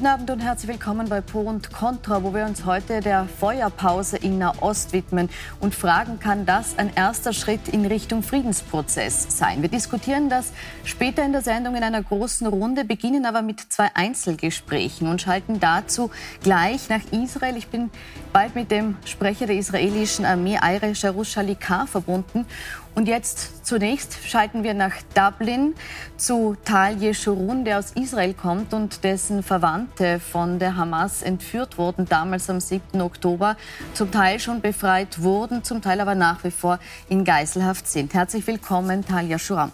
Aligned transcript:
Guten 0.00 0.12
Abend 0.12 0.30
und 0.30 0.40
herzlich 0.40 0.70
willkommen 0.70 1.10
bei 1.10 1.20
Pro 1.20 1.40
und 1.40 1.74
Contra, 1.74 2.22
wo 2.22 2.32
wir 2.32 2.46
uns 2.46 2.64
heute 2.64 3.00
der 3.00 3.26
Feuerpause 3.26 4.16
in 4.16 4.38
Nahost 4.38 4.94
widmen 4.94 5.28
und 5.60 5.74
fragen, 5.74 6.18
kann 6.18 6.46
das 6.46 6.78
ein 6.78 6.90
erster 6.94 7.34
Schritt 7.34 7.68
in 7.68 7.84
Richtung 7.84 8.22
Friedensprozess 8.22 9.26
sein? 9.36 9.60
Wir 9.60 9.68
diskutieren 9.68 10.30
das 10.30 10.54
später 10.84 11.22
in 11.22 11.32
der 11.32 11.42
Sendung 11.42 11.76
in 11.76 11.82
einer 11.82 12.02
großen 12.02 12.46
Runde, 12.46 12.86
beginnen 12.86 13.26
aber 13.26 13.42
mit 13.42 13.60
zwei 13.60 13.90
Einzelgesprächen 13.92 15.06
und 15.06 15.20
schalten 15.20 15.60
dazu 15.60 16.10
gleich 16.42 16.88
nach 16.88 17.02
Israel. 17.12 17.58
Ich 17.58 17.68
bin 17.68 17.90
bald 18.32 18.54
mit 18.54 18.70
dem 18.70 18.96
Sprecher 19.04 19.48
der 19.48 19.56
israelischen 19.56 20.24
Armee, 20.24 20.56
Eire 20.62 20.94
Sharush 20.94 21.32
Shalikar, 21.32 21.86
verbunden 21.86 22.46
und 22.94 23.08
jetzt 23.08 23.66
zunächst 23.66 24.18
schalten 24.26 24.62
wir 24.62 24.74
nach 24.74 24.94
Dublin 25.14 25.74
zu 26.16 26.56
Tal 26.64 27.00
Yeshurun, 27.02 27.64
der 27.64 27.78
aus 27.78 27.92
Israel 27.92 28.34
kommt 28.34 28.74
und 28.74 29.04
dessen 29.04 29.42
Verwandte 29.42 30.20
von 30.20 30.58
der 30.58 30.76
Hamas 30.76 31.22
entführt 31.22 31.78
wurden, 31.78 32.06
damals 32.06 32.50
am 32.50 32.60
7. 32.60 33.00
Oktober, 33.00 33.56
zum 33.94 34.10
Teil 34.10 34.40
schon 34.40 34.60
befreit 34.60 35.22
wurden, 35.22 35.62
zum 35.64 35.82
Teil 35.82 36.00
aber 36.00 36.14
nach 36.14 36.42
wie 36.44 36.50
vor 36.50 36.78
in 37.08 37.24
Geiselhaft 37.24 37.86
sind. 37.86 38.12
Herzlich 38.14 38.46
willkommen, 38.46 39.04
Tal 39.06 39.30
Yeshurun. 39.30 39.72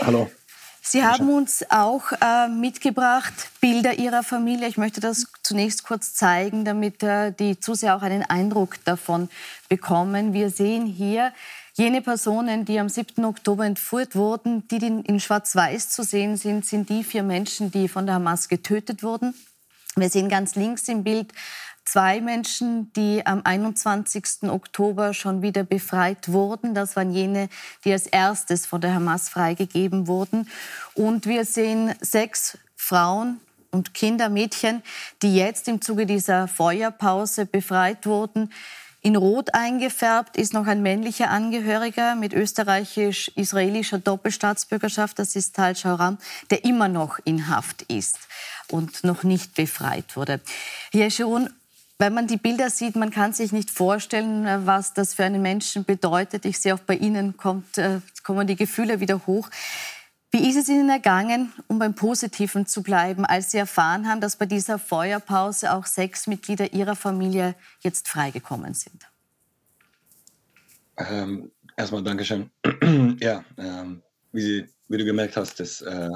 Hallo. 0.00 0.30
Sie 0.86 1.02
haben 1.02 1.30
uns 1.30 1.64
auch 1.70 2.12
äh, 2.20 2.46
mitgebracht 2.46 3.32
Bilder 3.60 3.94
Ihrer 3.94 4.22
Familie. 4.22 4.68
Ich 4.68 4.76
möchte 4.76 5.00
das 5.00 5.26
zunächst 5.42 5.82
kurz 5.82 6.12
zeigen, 6.12 6.66
damit 6.66 7.02
äh, 7.02 7.32
die 7.32 7.58
Zuseher 7.58 7.96
auch 7.96 8.02
einen 8.02 8.22
Eindruck 8.22 8.76
davon 8.84 9.30
bekommen. 9.70 10.34
Wir 10.34 10.50
sehen 10.50 10.84
hier 10.84 11.32
Jene 11.76 12.02
Personen, 12.02 12.64
die 12.64 12.78
am 12.78 12.88
7. 12.88 13.24
Oktober 13.24 13.66
entführt 13.66 14.14
wurden, 14.14 14.68
die 14.68 14.76
in 14.76 15.18
Schwarz-Weiß 15.18 15.88
zu 15.88 16.04
sehen 16.04 16.36
sind, 16.36 16.64
sind 16.64 16.88
die 16.88 17.02
vier 17.02 17.24
Menschen, 17.24 17.72
die 17.72 17.88
von 17.88 18.06
der 18.06 18.14
Hamas 18.14 18.48
getötet 18.48 19.02
wurden. 19.02 19.34
Wir 19.96 20.08
sehen 20.08 20.28
ganz 20.28 20.54
links 20.54 20.86
im 20.86 21.02
Bild 21.02 21.32
zwei 21.84 22.20
Menschen, 22.20 22.92
die 22.92 23.26
am 23.26 23.40
21. 23.42 24.44
Oktober 24.44 25.14
schon 25.14 25.42
wieder 25.42 25.64
befreit 25.64 26.30
wurden. 26.30 26.74
Das 26.74 26.94
waren 26.94 27.10
jene, 27.10 27.48
die 27.84 27.92
als 27.92 28.06
erstes 28.06 28.66
von 28.66 28.80
der 28.80 28.94
Hamas 28.94 29.28
freigegeben 29.28 30.06
wurden. 30.06 30.48
Und 30.94 31.26
wir 31.26 31.44
sehen 31.44 31.92
sechs 32.00 32.56
Frauen 32.76 33.40
und 33.72 33.94
Kinder, 33.94 34.28
Mädchen, 34.28 34.84
die 35.22 35.34
jetzt 35.34 35.66
im 35.66 35.80
Zuge 35.80 36.06
dieser 36.06 36.46
Feuerpause 36.46 37.46
befreit 37.46 38.06
wurden. 38.06 38.52
In 39.04 39.16
Rot 39.16 39.52
eingefärbt 39.52 40.38
ist 40.38 40.54
noch 40.54 40.66
ein 40.66 40.80
männlicher 40.80 41.28
Angehöriger 41.28 42.14
mit 42.14 42.32
österreichisch-israelischer 42.32 43.98
Doppelstaatsbürgerschaft. 43.98 45.18
Das 45.18 45.36
ist 45.36 45.54
Tal 45.54 45.76
Shauram, 45.76 46.16
der 46.48 46.64
immer 46.64 46.88
noch 46.88 47.18
in 47.24 47.48
Haft 47.48 47.82
ist 47.82 48.18
und 48.70 49.04
noch 49.04 49.22
nicht 49.22 49.54
befreit 49.54 50.16
wurde. 50.16 50.40
Schon 51.10 51.50
wenn 51.98 52.14
man 52.14 52.26
die 52.26 52.38
Bilder 52.38 52.70
sieht, 52.70 52.96
man 52.96 53.10
kann 53.10 53.34
sich 53.34 53.52
nicht 53.52 53.70
vorstellen, 53.70 54.66
was 54.66 54.94
das 54.94 55.12
für 55.12 55.24
einen 55.24 55.42
Menschen 55.42 55.84
bedeutet. 55.84 56.46
Ich 56.46 56.58
sehe 56.58 56.74
auch 56.74 56.80
bei 56.80 56.96
Ihnen 56.96 57.36
kommt, 57.36 57.76
äh, 57.78 58.00
kommen 58.22 58.46
die 58.46 58.56
Gefühle 58.56 59.00
wieder 59.00 59.26
hoch. 59.26 59.50
Wie 60.34 60.48
ist 60.48 60.56
es 60.56 60.68
Ihnen 60.68 60.90
ergangen, 60.90 61.52
um 61.68 61.78
beim 61.78 61.94
Positiven 61.94 62.66
zu 62.66 62.82
bleiben, 62.82 63.24
als 63.24 63.52
Sie 63.52 63.58
erfahren 63.58 64.08
haben, 64.08 64.20
dass 64.20 64.34
bei 64.34 64.46
dieser 64.46 64.80
Feuerpause 64.80 65.72
auch 65.72 65.86
sechs 65.86 66.26
Mitglieder 66.26 66.72
Ihrer 66.72 66.96
Familie 66.96 67.54
jetzt 67.82 68.08
freigekommen 68.08 68.74
sind? 68.74 69.06
Ähm, 70.96 71.52
erstmal 71.76 72.02
Dankeschön. 72.02 72.50
ja, 73.20 73.44
ähm, 73.58 74.02
wie, 74.32 74.40
Sie, 74.40 74.66
wie, 74.88 74.98
du 74.98 75.04
gemerkt 75.04 75.36
hast, 75.36 75.60
dass, 75.60 75.82
äh, 75.82 76.10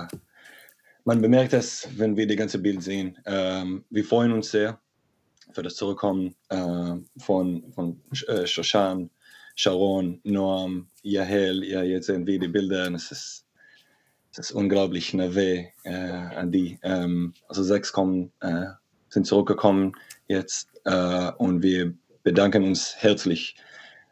man 1.05 1.23
bemerkt 1.23 1.53
es, 1.53 1.87
wenn 1.97 2.17
wir 2.17 2.27
das 2.27 2.39
ganze 2.39 2.59
Bild 2.59 2.83
sehen. 2.83 3.17
Ähm, 3.25 3.85
wir 3.89 4.05
freuen 4.05 4.33
uns 4.33 4.51
sehr 4.51 4.81
für 5.53 5.63
das 5.63 5.77
Zurückkommen 5.77 6.35
äh, 6.49 6.95
von, 7.19 7.73
von 7.73 8.03
äh, 8.27 8.49
Shoshan, 8.49 9.11
Sharon, 9.55 10.21
Noam, 10.25 10.89
Yahel. 11.03 11.63
Ja, 11.63 11.85
jetzt 11.85 12.07
sehen 12.07 12.27
wir 12.27 12.41
die 12.41 12.49
Bilder 12.49 12.89
und 12.89 12.97
es 12.97 13.13
ist 13.13 13.48
das 14.39 14.51
ist 14.51 14.57
unglaublich 14.57 15.15
nervös 15.15 15.67
äh, 15.83 15.93
an 15.93 16.53
die. 16.53 16.79
Ähm, 16.85 17.35
also 17.49 17.65
sechs 17.65 17.93
kommen, 17.93 18.31
äh, 18.39 18.67
sind 19.09 19.27
zurückgekommen 19.27 19.97
jetzt 20.29 20.69
äh, 20.85 21.33
und 21.39 21.65
wir 21.65 21.93
bedanken 22.23 22.63
uns 22.63 22.95
herzlich 22.97 23.57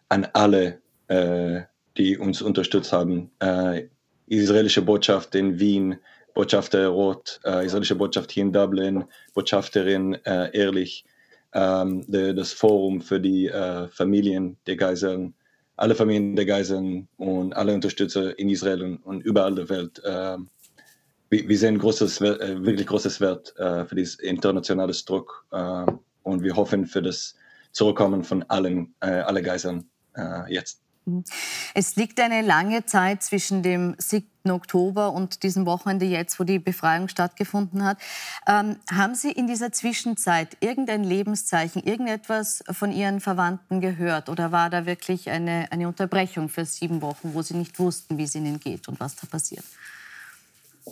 an 0.09 0.26
alle, 0.32 0.81
äh, 1.06 1.60
die 1.97 2.19
uns 2.19 2.42
unterstützt 2.42 2.92
haben. 2.92 3.31
Äh, 3.38 3.84
israelische 4.26 4.82
Botschaft 4.82 5.37
in 5.37 5.60
Wien, 5.60 6.00
Botschafter 6.34 6.88
Roth, 6.88 7.38
äh, 7.44 7.64
israelische 7.64 7.94
Botschaft 7.94 8.32
hier 8.32 8.43
in 8.43 8.53
Dublin, 8.53 9.04
Botschafterin 9.32 10.14
Ehrlich, 10.25 11.04
ähm, 11.54 12.04
das 12.08 12.53
Forum 12.53 13.00
für 13.00 13.20
die 13.20 13.48
Familien 13.93 14.56
der 14.66 14.76
Geiseln 14.76 15.34
alle 15.76 15.94
Familien 15.94 16.37
der 16.37 16.47
Geiseln 16.47 17.09
und 17.16 17.54
alle 17.54 17.75
Unterstützer 17.75 18.38
in 18.38 18.48
Israel 18.48 18.82
und, 18.82 18.98
und 18.98 19.20
überall 19.22 19.54
der 19.54 19.69
Welt. 19.69 20.03
Äh, 20.04 20.38
wir, 21.28 21.48
wir, 21.48 21.59
sehen 21.59 21.78
großes, 21.78 22.20
äh, 22.20 22.64
wirklich 22.64 22.87
großes 22.87 23.20
Wert 23.20 23.54
äh, 23.59 23.84
für 23.84 23.94
dieses 23.94 24.16
internationale 24.16 24.92
Druck 24.92 25.47
äh, 25.53 25.87
und 26.22 26.42
wir 26.42 26.56
hoffen 26.56 26.87
für 26.87 27.03
das 27.03 27.34
Zurückkommen 27.72 28.25
von 28.25 28.42
allen, 28.44 28.94
äh, 29.00 29.20
alle 29.20 29.42
Geiseln 29.42 29.91
äh, 30.16 30.50
jetzt. 30.53 30.86
Es 31.75 31.94
liegt 31.94 32.21
eine 32.21 32.43
lange 32.43 32.84
Zeit 32.84 33.22
zwischen 33.22 33.62
dem 33.62 33.94
7. 33.99 34.27
Oktober 34.50 35.12
und 35.12 35.44
diesem 35.44 35.65
Wochenende 35.65 36.05
jetzt, 36.05 36.41
wo 36.41 36.44
die 36.44 36.59
Befreiung 36.59 37.09
stattgefunden 37.09 37.84
hat. 37.84 37.99
Ähm, 38.49 38.77
haben 38.93 39.15
Sie 39.15 39.31
in 39.31 39.47
dieser 39.47 39.71
Zwischenzeit 39.71 40.56
irgendein 40.61 41.05
Lebenszeichen, 41.05 41.83
irgendetwas 41.83 42.65
von 42.71 42.91
Ihren 42.91 43.21
Verwandten 43.21 43.81
gehört? 43.81 44.28
Oder 44.28 44.50
war 44.50 44.69
da 44.69 44.84
wirklich 44.84 45.31
eine, 45.31 45.71
eine 45.71 45.87
Unterbrechung 45.87 46.49
für 46.49 46.65
sieben 46.65 47.03
Wochen, 47.03 47.34
wo 47.34 47.43
Sie 47.43 47.55
nicht 47.55 47.78
wussten, 47.78 48.19
wie 48.19 48.25
es 48.25 48.34
Ihnen 48.34 48.59
geht 48.59 48.88
und 48.88 48.99
was 48.99 49.15
da 49.15 49.28
passiert? 49.28 49.65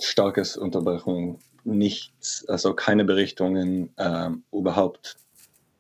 Starkes 0.01 0.57
Unterbrechung, 0.57 1.41
nichts, 1.65 2.45
also 2.49 2.75
keine 2.75 3.05
Berichtungen, 3.05 3.93
ähm, 3.97 4.45
überhaupt 4.53 5.17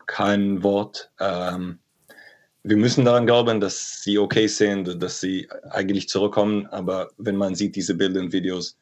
kein 0.06 0.62
Wort. 0.62 1.11
Ähm, 1.21 1.78
wir 2.65 2.79
müssen 2.79 3.05
daran 3.05 3.27
glauben, 3.27 3.61
dass 3.61 4.03
sie 4.03 4.19
okay 4.19 4.47
sind, 4.47 5.03
dass 5.03 5.21
sie 5.21 5.49
eigentlich 5.71 6.09
zurückkommen. 6.09 6.67
Aber 6.69 7.11
wenn 7.19 7.37
man 7.37 7.55
sieht 7.55 7.77
diese 7.77 7.95
Bilder 7.95 8.21
und 8.21 8.33
Videos, 8.33 8.79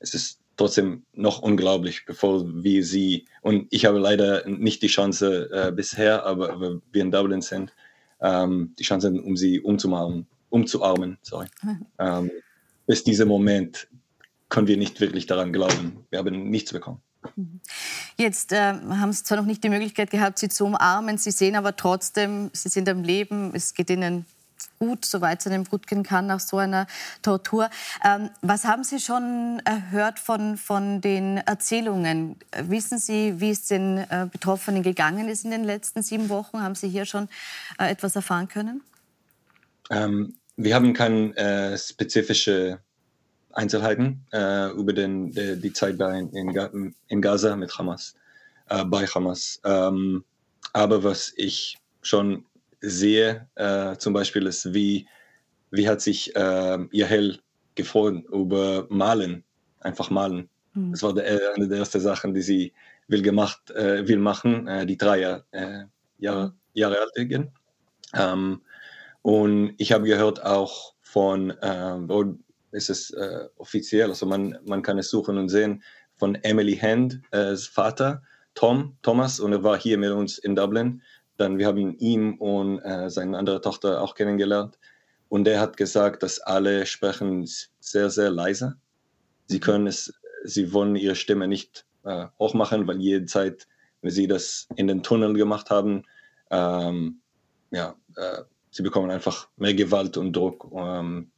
es 0.00 0.12
ist 0.14 0.38
trotzdem 0.58 1.04
noch 1.14 1.40
unglaublich, 1.40 2.04
bevor 2.04 2.44
wir 2.62 2.84
sie 2.84 3.24
und 3.40 3.66
ich 3.70 3.86
habe 3.86 3.98
leider 3.98 4.46
nicht 4.46 4.82
die 4.82 4.88
Chance 4.88 5.48
äh, 5.50 5.72
bisher, 5.72 6.26
aber 6.26 6.80
wir 6.92 7.02
in 7.02 7.10
Dublin 7.10 7.40
sind, 7.40 7.72
ähm, 8.20 8.74
die 8.78 8.84
Chance, 8.84 9.10
um 9.10 9.36
sie 9.36 9.60
umzumachen, 9.60 10.26
umzuarmen. 10.50 11.18
Sorry. 11.22 11.46
Ähm, 11.98 12.30
bis 12.86 13.04
dieser 13.04 13.26
Moment 13.26 13.88
können 14.48 14.66
wir 14.66 14.76
nicht 14.76 15.00
wirklich 15.00 15.26
daran 15.26 15.52
glauben. 15.52 16.04
Wir 16.10 16.18
haben 16.18 16.50
nichts 16.50 16.72
bekommen. 16.72 17.00
Jetzt 18.16 18.52
äh, 18.52 18.58
haben 18.58 19.12
Sie 19.12 19.22
zwar 19.22 19.38
noch 19.38 19.46
nicht 19.46 19.62
die 19.64 19.68
Möglichkeit 19.68 20.10
gehabt, 20.10 20.38
sie 20.38 20.48
zu 20.48 20.64
umarmen, 20.64 21.18
Sie 21.18 21.30
sehen 21.30 21.56
aber 21.56 21.76
trotzdem, 21.76 22.50
Sie 22.52 22.68
sind 22.68 22.88
am 22.88 23.02
Leben, 23.02 23.52
es 23.54 23.74
geht 23.74 23.90
Ihnen 23.90 24.26
gut, 24.78 25.04
soweit 25.04 25.40
es 25.40 25.46
einem 25.46 25.64
gut 25.64 25.86
gehen 25.86 26.02
kann 26.02 26.26
nach 26.26 26.40
so 26.40 26.58
einer 26.58 26.86
Tortur. 27.22 27.70
Ähm, 28.04 28.30
was 28.40 28.64
haben 28.64 28.82
Sie 28.82 28.98
schon 28.98 29.62
erhört 29.64 30.18
von, 30.18 30.56
von 30.56 31.00
den 31.00 31.36
Erzählungen? 31.36 32.36
Wissen 32.56 32.98
Sie, 32.98 33.40
wie 33.40 33.50
es 33.50 33.66
den 33.66 33.98
äh, 33.98 34.26
Betroffenen 34.30 34.82
gegangen 34.82 35.28
ist 35.28 35.44
in 35.44 35.52
den 35.52 35.64
letzten 35.64 36.02
sieben 36.02 36.28
Wochen? 36.28 36.60
Haben 36.60 36.74
Sie 36.74 36.88
hier 36.88 37.04
schon 37.04 37.28
äh, 37.78 37.90
etwas 37.90 38.16
erfahren 38.16 38.48
können? 38.48 38.82
Ähm, 39.90 40.34
wir 40.56 40.74
haben 40.74 40.94
keine 40.94 41.36
äh, 41.36 41.78
spezifische 41.78 42.80
Einzelheiten 43.52 44.24
äh, 44.32 44.70
über 44.72 44.92
den, 44.92 45.30
die, 45.32 45.60
die 45.60 45.72
Zeit 45.72 46.00
da 46.00 46.14
in, 46.14 46.30
in, 46.30 46.94
in, 47.08 47.22
Gaza 47.22 47.56
mit 47.56 47.76
Hamas, 47.78 48.14
äh, 48.68 48.84
bei 48.84 49.06
Hamas. 49.06 49.60
Ähm, 49.64 50.24
aber 50.72 51.04
was 51.04 51.32
ich 51.36 51.78
schon 52.02 52.44
sehe, 52.80 53.48
äh, 53.54 53.96
zum 53.96 54.12
Beispiel 54.12 54.46
ist, 54.46 54.72
wie, 54.74 55.06
wie 55.70 55.88
hat 55.88 56.00
sich 56.00 56.34
äh, 56.34 56.78
Yahel 56.90 57.40
gefreut 57.74 58.24
über 58.30 58.86
Malen, 58.90 59.44
einfach 59.80 60.10
malen. 60.10 60.48
Mhm. 60.74 60.92
Das 60.92 61.02
war 61.02 61.14
der, 61.14 61.54
eine 61.54 61.68
der 61.68 61.78
ersten 61.78 62.00
Sachen, 62.00 62.34
die 62.34 62.42
sie 62.42 62.72
will, 63.08 63.22
gemacht, 63.22 63.70
äh, 63.70 64.06
will 64.06 64.18
machen, 64.18 64.66
äh, 64.66 64.86
die 64.86 64.96
drei 64.96 65.20
Jahr, 65.20 65.44
äh, 65.52 65.84
Jahre, 66.18 66.54
Jahre 66.72 66.98
alt 67.00 67.12
sind. 67.14 67.50
Ähm, 68.14 68.62
und 69.22 69.74
ich 69.78 69.92
habe 69.92 70.06
gehört 70.06 70.44
auch 70.44 70.94
von, 71.00 71.50
äh, 71.50 71.96
ist 72.72 72.90
es 72.90 73.10
äh, 73.10 73.48
offiziell, 73.56 74.08
also 74.08 74.26
man, 74.26 74.58
man 74.64 74.82
kann 74.82 74.98
es 74.98 75.10
suchen 75.10 75.38
und 75.38 75.48
sehen, 75.48 75.82
von 76.16 76.34
Emily 76.36 76.76
Hand, 76.76 77.20
äh, 77.30 77.56
Vater, 77.56 78.22
Tom, 78.54 78.96
Thomas, 79.02 79.40
und 79.40 79.52
er 79.52 79.62
war 79.62 79.78
hier 79.78 79.98
mit 79.98 80.10
uns 80.10 80.38
in 80.38 80.54
Dublin. 80.54 81.02
Dann 81.36 81.58
wir 81.58 81.66
haben 81.66 81.96
ihn 81.98 82.38
und 82.38 82.78
äh, 82.80 83.08
seine 83.10 83.38
andere 83.38 83.60
Tochter 83.60 84.00
auch 84.00 84.14
kennengelernt. 84.14 84.78
Und 85.28 85.48
er 85.48 85.60
hat 85.60 85.76
gesagt, 85.76 86.22
dass 86.22 86.40
alle 86.40 86.84
sprechen 86.86 87.48
sehr, 87.80 88.10
sehr 88.10 88.30
leise. 88.30 88.76
Sie 89.46 89.60
können 89.60 89.86
es, 89.86 90.12
sie 90.44 90.72
wollen 90.72 90.94
ihre 90.94 91.16
Stimme 91.16 91.48
nicht 91.48 91.86
äh, 92.04 92.26
hochmachen, 92.38 92.86
weil 92.86 93.00
jede 93.00 93.24
Zeit, 93.24 93.66
wenn 94.02 94.10
sie 94.10 94.26
das 94.26 94.68
in 94.76 94.86
den 94.86 95.02
Tunnel 95.02 95.32
gemacht 95.34 95.70
haben, 95.70 96.04
ähm, 96.50 97.20
ja, 97.70 97.96
äh, 98.16 98.42
sie 98.70 98.82
bekommen 98.82 99.10
einfach 99.10 99.48
mehr 99.56 99.74
Gewalt 99.74 100.16
und 100.18 100.34
Druck. 100.34 100.70
Ähm, 100.74 101.32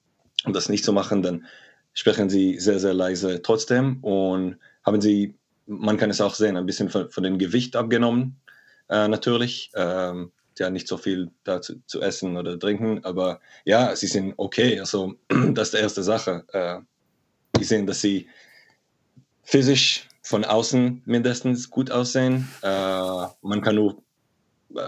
um 0.44 0.52
das 0.52 0.69
nicht 0.69 0.84
zu 0.84 0.92
machen, 0.92 1.22
dann 1.22 1.46
sprechen 1.92 2.28
sie 2.28 2.58
sehr, 2.58 2.81
sehr 2.81 2.94
leise 2.94 3.42
trotzdem 3.42 4.02
und 4.02 4.58
haben 4.84 5.00
sie, 5.00 5.36
man 5.66 5.96
kann 5.96 6.10
es 6.10 6.20
auch 6.20 6.34
sehen, 6.34 6.56
ein 6.56 6.66
bisschen 6.66 6.90
von, 6.90 7.10
von 7.10 7.22
dem 7.22 7.38
Gewicht 7.38 7.76
abgenommen, 7.76 8.40
äh, 8.88 9.08
natürlich. 9.08 9.70
Ähm, 9.75 10.32
ja, 10.58 10.70
nicht 10.70 10.86
so 10.86 10.96
viel 10.96 11.31
da 11.42 11.60
zu, 11.60 11.84
zu, 11.86 12.00
essen 12.00 12.36
oder 12.36 12.58
trinken, 12.58 13.04
aber 13.04 13.40
ja, 13.64 13.94
sie 13.96 14.06
sind 14.06 14.34
okay. 14.36 14.78
Also, 14.78 15.14
das 15.28 15.69
ist 15.69 15.75
die 15.75 15.78
erste 15.78 16.02
Sache. 16.02 16.44
Äh, 16.52 16.80
die 17.58 17.64
sehen, 17.64 17.87
dass 17.87 18.00
sie 18.00 18.28
physisch 19.42 20.08
von 20.22 20.44
außen 20.44 21.02
mindestens 21.04 21.70
gut 21.70 21.90
aussehen. 21.90 22.48
Äh, 22.62 23.26
man 23.42 23.60
kann 23.62 23.76
nur 23.76 24.02
äh, 24.75 24.80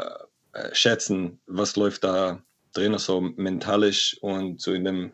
äh 0.53 0.75
schätzen, 0.75 1.41
was 1.47 1.77
läuft 1.77 2.05
da 2.05 2.43
drin, 2.73 2.93
also 2.93 3.21
mentalisch 3.21 4.19
und 4.21 4.61
so 4.61 4.73
in 4.73 4.85
dem, 4.85 5.13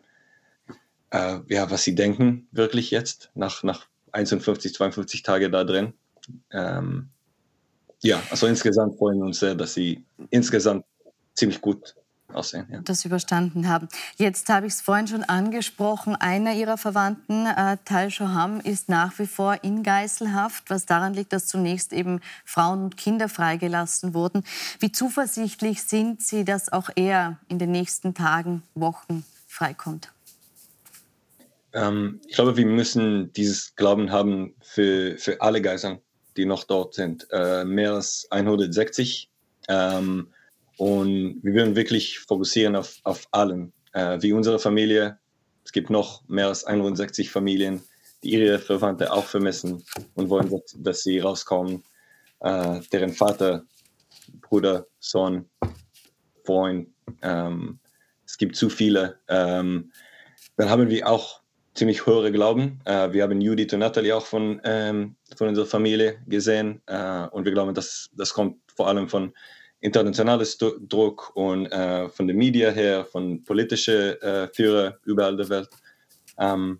äh, 1.13 1.39
ja, 1.47 1.69
was 1.69 1.83
sie 1.83 1.95
denken 1.95 2.47
wirklich 2.51 2.91
jetzt 2.91 3.29
nach, 3.35 3.63
nach 3.63 3.87
51, 4.11 4.73
52 4.73 5.21
Tage 5.21 5.49
da 5.49 5.63
drin. 5.63 5.93
Ähm, 6.51 7.09
ja, 8.01 8.21
also 8.31 8.47
insgesamt 8.47 8.97
freuen 8.97 9.19
wir 9.19 9.25
uns 9.25 9.39
sehr, 9.39 9.55
dass 9.55 9.75
sie 9.75 10.03
insgesamt 10.31 10.85
ziemlich 11.35 11.61
gut 11.61 11.95
aussehen. 12.29 12.65
Ja. 12.71 12.79
Das 12.81 13.05
überstanden 13.05 13.67
haben. 13.69 13.87
Jetzt 14.17 14.49
habe 14.49 14.65
ich 14.65 14.73
es 14.73 14.81
vorhin 14.81 15.07
schon 15.07 15.23
angesprochen. 15.23 16.15
Einer 16.15 16.55
Ihrer 16.55 16.77
Verwandten, 16.77 17.45
äh, 17.45 17.77
Tal 17.85 18.09
Shoham, 18.09 18.59
ist 18.59 18.89
nach 18.89 19.19
wie 19.19 19.27
vor 19.27 19.63
in 19.63 19.83
Geiselhaft, 19.83 20.69
was 20.69 20.87
daran 20.87 21.13
liegt, 21.13 21.31
dass 21.31 21.45
zunächst 21.45 21.93
eben 21.93 22.21
Frauen 22.43 22.85
und 22.85 22.97
Kinder 22.97 23.29
freigelassen 23.29 24.15
wurden. 24.15 24.43
Wie 24.79 24.91
zuversichtlich 24.91 25.83
sind 25.83 26.23
Sie, 26.23 26.43
dass 26.43 26.73
auch 26.73 26.89
er 26.95 27.37
in 27.49 27.59
den 27.59 27.71
nächsten 27.71 28.15
Tagen, 28.15 28.63
Wochen 28.73 29.23
freikommt? 29.47 30.09
Ähm, 31.73 32.21
ich 32.27 32.35
glaube, 32.35 32.55
wir 32.55 32.65
müssen 32.65 33.33
dieses 33.33 33.75
Glauben 33.75 34.11
haben 34.11 34.55
für, 34.61 35.17
für 35.17 35.41
alle 35.41 35.61
Geiseln, 35.61 35.99
die 36.37 36.45
noch 36.45 36.63
dort 36.63 36.93
sind. 36.93 37.27
Äh, 37.31 37.65
mehr 37.65 37.93
als 37.93 38.27
160. 38.29 39.29
Ähm, 39.67 40.27
und 40.77 41.39
wir 41.43 41.53
würden 41.53 41.75
wirklich 41.75 42.19
fokussieren 42.19 42.75
auf, 42.75 42.99
auf 43.03 43.27
allen, 43.31 43.73
äh, 43.93 44.21
wie 44.21 44.33
unsere 44.33 44.59
Familie. 44.59 45.19
Es 45.65 45.71
gibt 45.71 45.89
noch 45.89 46.27
mehr 46.27 46.47
als 46.47 46.63
61 46.65 47.31
Familien, 47.31 47.81
die 48.23 48.31
ihre 48.31 48.59
Verwandte 48.59 49.11
auch 49.11 49.25
vermissen 49.25 49.83
und 50.15 50.29
wollen, 50.29 50.49
dass, 50.49 50.75
dass 50.77 51.03
sie 51.03 51.19
rauskommen. 51.19 51.83
Äh, 52.39 52.81
deren 52.91 53.13
Vater, 53.13 53.63
Bruder, 54.41 54.85
Sohn, 54.99 55.49
Freund. 56.43 56.89
Ähm, 57.21 57.79
es 58.25 58.37
gibt 58.37 58.55
zu 58.55 58.69
viele. 58.69 59.19
Ähm, 59.27 59.91
dann 60.57 60.69
haben 60.69 60.89
wir 60.89 61.07
auch 61.07 61.42
ziemlich 61.75 62.05
höhere 62.05 62.31
Glauben. 62.31 62.79
Äh, 62.85 63.11
wir 63.13 63.23
haben 63.23 63.41
Judith 63.41 63.73
und 63.73 63.79
Natalie 63.79 64.15
auch 64.15 64.25
von, 64.25 64.61
ähm, 64.63 65.15
von 65.35 65.47
unserer 65.47 65.65
Familie 65.65 66.19
gesehen 66.27 66.81
äh, 66.85 67.27
und 67.27 67.45
wir 67.45 67.51
glauben, 67.51 67.73
dass 67.73 68.09
das 68.13 68.33
kommt 68.33 68.57
vor 68.75 68.87
allem 68.87 69.07
von 69.07 69.33
internationales 69.79 70.57
Druck 70.57 71.35
und 71.35 71.65
äh, 71.67 72.07
von 72.09 72.27
den 72.27 72.37
Medien 72.37 72.73
her, 72.73 73.05
von 73.05 73.43
politischen 73.43 74.21
äh, 74.21 74.47
Führer 74.53 74.97
überall 75.03 75.35
der 75.35 75.49
Welt. 75.49 75.69
Ähm, 76.39 76.79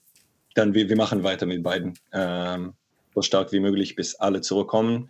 dann 0.55 0.73
wir, 0.73 0.87
wir 0.87 0.95
machen 0.95 1.23
weiter 1.23 1.45
mit 1.45 1.63
beiden, 1.63 1.97
ähm, 2.13 2.73
so 3.13 3.21
stark 3.21 3.51
wie 3.51 3.59
möglich, 3.59 3.95
bis 3.95 4.15
alle 4.15 4.41
zurückkommen. 4.41 5.09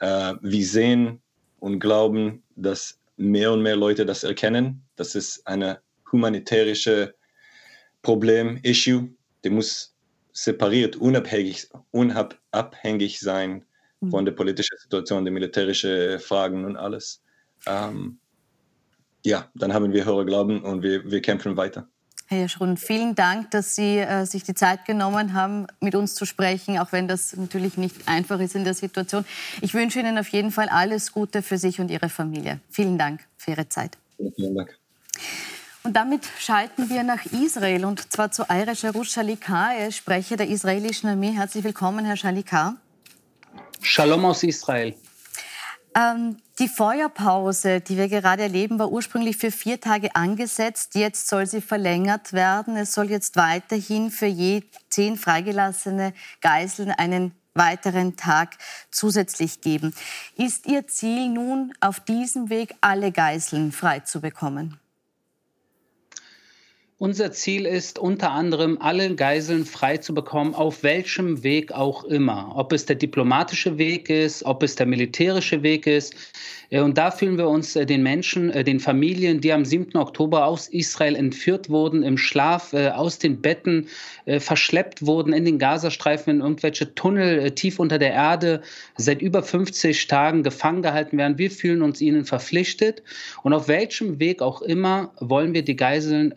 Äh, 0.00 0.34
wir 0.42 0.66
sehen 0.66 1.22
und 1.58 1.80
glauben, 1.80 2.42
dass 2.56 2.98
mehr 3.16 3.52
und 3.52 3.62
mehr 3.62 3.76
Leute 3.76 4.04
das 4.04 4.24
erkennen. 4.24 4.82
Das 4.96 5.14
ist 5.14 5.46
eine 5.46 5.80
humanitärische 6.10 7.14
Problem, 8.02 8.58
Issue. 8.62 9.08
Der 9.44 9.50
muss 9.50 9.94
separiert, 10.32 10.96
unabhängig, 10.96 11.68
unabhängig 11.90 13.20
sein 13.20 13.64
Mhm. 14.02 14.10
von 14.10 14.24
der 14.24 14.32
politischen 14.32 14.76
Situation, 14.78 15.24
der 15.24 15.32
militärischen 15.32 16.18
Fragen 16.18 16.64
und 16.64 16.76
alles. 16.76 17.22
Ähm, 17.66 18.18
ja, 19.24 19.48
dann 19.54 19.72
haben 19.72 19.92
wir 19.92 20.04
höhere 20.04 20.26
Glauben 20.26 20.62
und 20.62 20.82
wir, 20.82 21.08
wir 21.10 21.22
kämpfen 21.22 21.56
weiter. 21.56 21.88
Herr 22.26 22.48
Schrun, 22.48 22.76
vielen 22.76 23.14
Dank, 23.14 23.50
dass 23.50 23.74
Sie 23.76 23.98
äh, 23.98 24.24
sich 24.24 24.42
die 24.42 24.54
Zeit 24.54 24.86
genommen 24.86 25.34
haben, 25.34 25.66
mit 25.80 25.94
uns 25.94 26.14
zu 26.14 26.24
sprechen, 26.24 26.78
auch 26.78 26.90
wenn 26.90 27.06
das 27.06 27.36
natürlich 27.36 27.76
nicht 27.76 28.08
einfach 28.08 28.40
ist 28.40 28.54
in 28.54 28.64
der 28.64 28.74
Situation. 28.74 29.24
Ich 29.60 29.74
wünsche 29.74 30.00
Ihnen 30.00 30.18
auf 30.18 30.28
jeden 30.28 30.50
Fall 30.50 30.68
alles 30.68 31.12
Gute 31.12 31.42
für 31.42 31.58
sich 31.58 31.78
und 31.78 31.90
Ihre 31.90 32.08
Familie. 32.08 32.60
Vielen 32.70 32.96
Dank 32.96 33.20
für 33.36 33.52
Ihre 33.52 33.68
Zeit. 33.68 33.98
Vielen 34.36 34.54
Dank. 34.54 34.81
Und 35.84 35.94
damit 35.94 36.28
schalten 36.38 36.88
wir 36.90 37.02
nach 37.02 37.26
Israel 37.26 37.84
und 37.84 38.12
zwar 38.12 38.30
zu 38.30 38.44
Sharush 38.44 39.10
Shalikar, 39.10 39.74
er 39.74 39.90
Sprecher 39.90 40.36
der 40.36 40.48
israelischen 40.48 41.08
Armee. 41.08 41.32
Herzlich 41.32 41.64
willkommen, 41.64 42.04
Herr 42.04 42.16
Shalikar. 42.16 42.76
Shalom 43.80 44.24
aus 44.24 44.44
Israel. 44.44 44.94
Ähm, 45.96 46.36
die 46.60 46.68
Feuerpause, 46.68 47.80
die 47.80 47.96
wir 47.96 48.08
gerade 48.08 48.44
erleben, 48.44 48.78
war 48.78 48.92
ursprünglich 48.92 49.36
für 49.36 49.50
vier 49.50 49.80
Tage 49.80 50.14
angesetzt. 50.14 50.94
Jetzt 50.94 51.28
soll 51.28 51.46
sie 51.46 51.60
verlängert 51.60 52.32
werden. 52.32 52.76
Es 52.76 52.94
soll 52.94 53.10
jetzt 53.10 53.36
weiterhin 53.36 54.12
für 54.12 54.26
je 54.26 54.62
zehn 54.88 55.16
freigelassene 55.16 56.14
Geiseln 56.40 56.92
einen 56.92 57.34
weiteren 57.54 58.16
Tag 58.16 58.56
zusätzlich 58.92 59.60
geben. 59.60 59.92
Ist 60.36 60.66
Ihr 60.66 60.86
Ziel 60.86 61.28
nun, 61.28 61.74
auf 61.80 62.00
diesem 62.00 62.48
Weg 62.48 62.74
alle 62.80 63.10
Geiseln 63.10 63.72
frei 63.72 64.00
zu 64.00 64.20
bekommen? 64.20 64.78
Unser 67.02 67.32
Ziel 67.32 67.66
ist 67.66 67.98
unter 67.98 68.30
anderem, 68.30 68.78
alle 68.80 69.16
Geiseln 69.16 69.64
frei 69.64 69.96
zu 69.96 70.14
bekommen, 70.14 70.54
auf 70.54 70.84
welchem 70.84 71.42
Weg 71.42 71.72
auch 71.72 72.04
immer. 72.04 72.52
Ob 72.54 72.72
es 72.72 72.86
der 72.86 72.94
diplomatische 72.94 73.76
Weg 73.76 74.08
ist, 74.08 74.44
ob 74.44 74.62
es 74.62 74.76
der 74.76 74.86
militärische 74.86 75.64
Weg 75.64 75.88
ist. 75.88 76.14
Äh, 76.72 76.80
und 76.80 76.98
da 76.98 77.10
fühlen 77.10 77.38
wir 77.38 77.48
uns 77.48 77.76
äh, 77.76 77.86
den 77.86 78.02
Menschen, 78.02 78.50
äh, 78.50 78.64
den 78.64 78.80
Familien, 78.80 79.40
die 79.40 79.52
am 79.52 79.64
7. 79.64 79.96
Oktober 79.96 80.46
aus 80.46 80.68
Israel 80.68 81.14
entführt 81.14 81.68
wurden, 81.68 82.02
im 82.02 82.16
Schlaf 82.16 82.72
aus 82.72 83.18
den 83.18 83.40
Betten 83.40 83.88
verschleppt 84.26 85.04
wurden 85.04 85.32
in 85.32 85.44
den 85.44 85.58
Gazastreifen, 85.58 86.36
in 86.36 86.40
irgendwelche 86.40 86.94
Tunnel 86.94 87.50
tief 87.50 87.78
unter 87.78 87.98
der 87.98 88.12
Erde, 88.12 88.62
seit 88.96 89.20
über 89.20 89.42
50 89.42 90.06
Tagen 90.06 90.42
gefangen 90.42 90.82
gehalten 90.82 91.18
werden. 91.18 91.38
Wir 91.38 91.50
fühlen 91.50 91.82
uns 91.82 92.00
ihnen 92.00 92.24
verpflichtet. 92.24 93.02
Und 93.42 93.52
auf 93.52 93.68
welchem 93.68 94.20
Weg 94.20 94.40
auch 94.40 94.62
immer 94.62 95.12
wollen 95.18 95.54
wir 95.54 95.62
die 95.62 95.76
Geiseln 95.76 96.32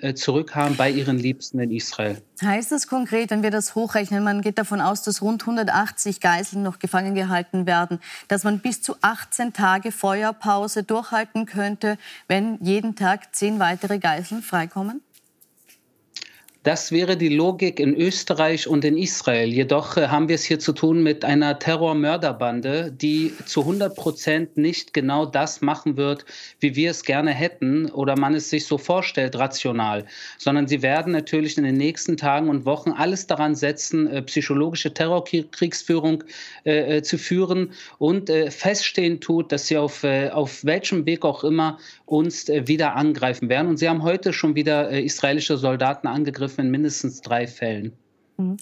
zurückhaben 0.56 0.78
bei 0.78 0.90
ihren 0.90 1.18
Liebsten 1.18 1.60
in 1.60 1.72
Israel. 1.72 2.22
Heißt 2.42 2.72
das 2.72 2.88
konkret, 2.88 3.30
wenn 3.32 3.44
wir 3.44 3.52
das 3.52 3.76
hochrechnen, 3.76 4.24
man 4.24 4.42
geht 4.42 4.58
davon 4.58 4.82
aus, 4.82 5.04
dass 5.04 5.22
rund 5.22 5.44
180 5.44 6.20
Geiseln 6.20 6.64
noch 6.64 6.80
gefangen 6.80 7.16
gehalten 7.16 7.66
werden, 7.66 8.00
dass 8.28 8.44
man 8.44 8.60
bis 8.60 8.82
zu 8.82 8.96
18 9.02 9.54
Tage 9.54 9.92
Feuerpause 9.92 10.84
durchhalten 10.84 11.46
könnte, 11.46 11.98
wenn 12.28 12.58
jeden 12.62 12.96
Tag 12.96 13.36
zehn 13.36 13.60
weitere 13.60 14.00
Geiseln 14.00 14.42
freikommen? 14.42 15.02
Das 16.66 16.92
wäre 16.92 17.16
die 17.16 17.30
Logik 17.30 17.80
in 17.80 17.96
Österreich 17.96 18.68
und 18.68 18.84
in 18.86 18.98
Israel. 18.98 19.54
Jedoch 19.54 19.98
äh, 19.98 20.08
haben 20.08 20.30
wir 20.30 20.34
es 20.34 20.46
hier 20.46 20.58
zu 20.58 20.74
tun 20.74 21.04
mit 21.04 21.24
einer 21.24 21.60
Terrormörderbande, 21.60 22.92
die 22.92 23.34
zu 23.46 23.62
100 23.62 23.96
Prozent 23.96 24.58
nicht 24.58 24.92
genau 24.92 25.28
das 25.28 25.62
machen 25.62 25.96
wird, 25.96 26.26
wie 26.60 26.76
wir 26.76 26.90
es 26.90 27.04
gerne 27.04 27.30
hätten 27.30 27.92
oder 27.92 28.18
man 28.18 28.34
es 28.34 28.50
sich 28.50 28.66
so 28.66 28.80
vorstellt, 28.80 29.36
rational, 29.36 30.08
sondern 30.40 30.68
sie 30.68 30.82
werden 30.82 31.14
natürlich 31.14 31.56
in 31.60 31.66
den 31.66 31.78
nächsten 31.78 32.18
Tagen 32.18 32.50
und 32.50 32.66
Wochen 32.66 32.90
alles 32.94 33.28
daran 33.28 33.54
setzen, 33.54 34.08
äh, 34.08 34.24
psychologische 34.24 34.92
Terrorkriegsführung 34.92 36.24
äh, 36.64 37.04
zu 37.04 37.20
führen 37.20 37.74
und 38.00 38.32
feststehen 38.50 39.20
tut, 39.22 39.52
dass 39.52 39.68
sie 39.68 39.78
auf, 39.78 40.04
auf 40.04 40.66
welchem 40.66 41.06
Weg 41.06 41.26
auch 41.26 41.44
immer 41.44 41.78
uns 42.06 42.48
wieder 42.48 42.96
angreifen 42.96 43.50
werden. 43.50 43.68
Und 43.68 43.78
sie 43.78 43.90
haben 43.90 44.04
heute 44.04 44.34
schon 44.34 44.56
wieder 44.56 44.90
israelische 44.92 45.58
Soldaten 45.58 46.08
angegriffen 46.08 46.66
in 46.66 46.72
mindestens 46.72 47.22
drei 47.22 47.48
Fällen. 47.48 47.94
Mhm. 48.38 48.58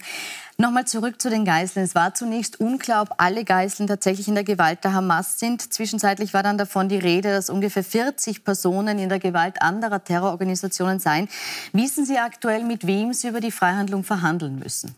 Nochmal 0.56 0.86
zurück 0.86 1.20
zu 1.20 1.30
den 1.30 1.44
Geiseln. 1.44 1.84
Es 1.84 1.96
war 1.96 2.14
zunächst 2.14 2.60
unklar, 2.60 3.02
ob 3.02 3.14
alle 3.18 3.44
Geiseln 3.44 3.88
tatsächlich 3.88 4.28
in 4.28 4.36
der 4.36 4.44
Gewalt 4.44 4.84
der 4.84 4.92
Hamas 4.92 5.40
sind. 5.40 5.72
Zwischenzeitlich 5.72 6.32
war 6.32 6.44
dann 6.44 6.58
davon 6.58 6.88
die 6.88 6.96
Rede, 6.96 7.30
dass 7.30 7.50
ungefähr 7.50 7.82
40 7.82 8.44
Personen 8.44 9.00
in 9.00 9.08
der 9.08 9.18
Gewalt 9.18 9.60
anderer 9.60 10.04
Terrororganisationen 10.04 11.00
seien. 11.00 11.28
Wissen 11.72 12.06
Sie 12.06 12.18
aktuell, 12.18 12.62
mit 12.62 12.86
wem 12.86 13.12
Sie 13.12 13.26
über 13.28 13.40
die 13.40 13.50
Freihandlung 13.50 14.04
verhandeln 14.04 14.60
müssen? 14.60 14.94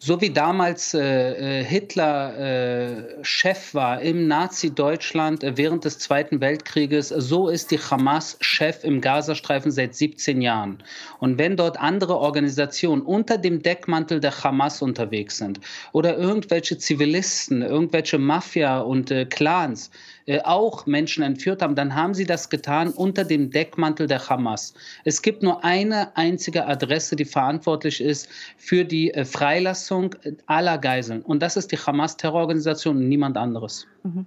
So 0.00 0.20
wie 0.20 0.30
damals 0.30 0.94
äh, 0.94 1.60
äh, 1.60 1.64
Hitler 1.64 2.38
äh, 2.38 3.24
Chef 3.24 3.74
war 3.74 4.00
im 4.00 4.28
Nazi-Deutschland 4.28 5.42
äh, 5.42 5.56
während 5.56 5.84
des 5.84 5.98
Zweiten 5.98 6.40
Weltkrieges, 6.40 7.08
so 7.08 7.48
ist 7.48 7.72
die 7.72 7.80
Hamas 7.80 8.36
Chef 8.40 8.84
im 8.84 9.00
Gazastreifen 9.00 9.72
seit 9.72 9.96
17 9.96 10.40
Jahren. 10.40 10.78
Und 11.18 11.36
wenn 11.38 11.56
dort 11.56 11.80
andere 11.80 12.16
Organisationen 12.16 13.02
unter 13.02 13.38
dem 13.38 13.60
Deckmantel 13.60 14.20
der 14.20 14.44
Hamas 14.44 14.82
unterwegs 14.82 15.38
sind 15.38 15.58
oder 15.90 16.16
irgendwelche 16.16 16.78
Zivilisten, 16.78 17.62
irgendwelche 17.62 18.18
Mafia 18.18 18.78
und 18.78 19.10
äh, 19.10 19.24
Clans, 19.24 19.90
äh, 20.28 20.42
auch 20.42 20.84
Menschen 20.84 21.22
entführt 21.22 21.62
haben, 21.62 21.74
dann 21.74 21.94
haben 21.94 22.12
sie 22.12 22.26
das 22.26 22.50
getan 22.50 22.90
unter 22.90 23.24
dem 23.24 23.50
Deckmantel 23.50 24.06
der 24.06 24.28
Hamas. 24.28 24.74
Es 25.04 25.22
gibt 25.22 25.42
nur 25.42 25.64
eine 25.64 26.14
einzige 26.18 26.66
Adresse, 26.66 27.16
die 27.16 27.24
verantwortlich 27.24 28.02
ist 28.02 28.28
für 28.58 28.84
die 28.84 29.14
äh, 29.14 29.24
Freilassung 29.24 30.14
aller 30.44 30.76
Geiseln. 30.76 31.22
Und 31.22 31.40
das 31.40 31.56
ist 31.56 31.72
die 31.72 31.78
Hamas-Terrororganisation 31.78 32.98
und 32.98 33.08
niemand 33.08 33.38
anderes. 33.38 33.86
Mhm. 34.02 34.26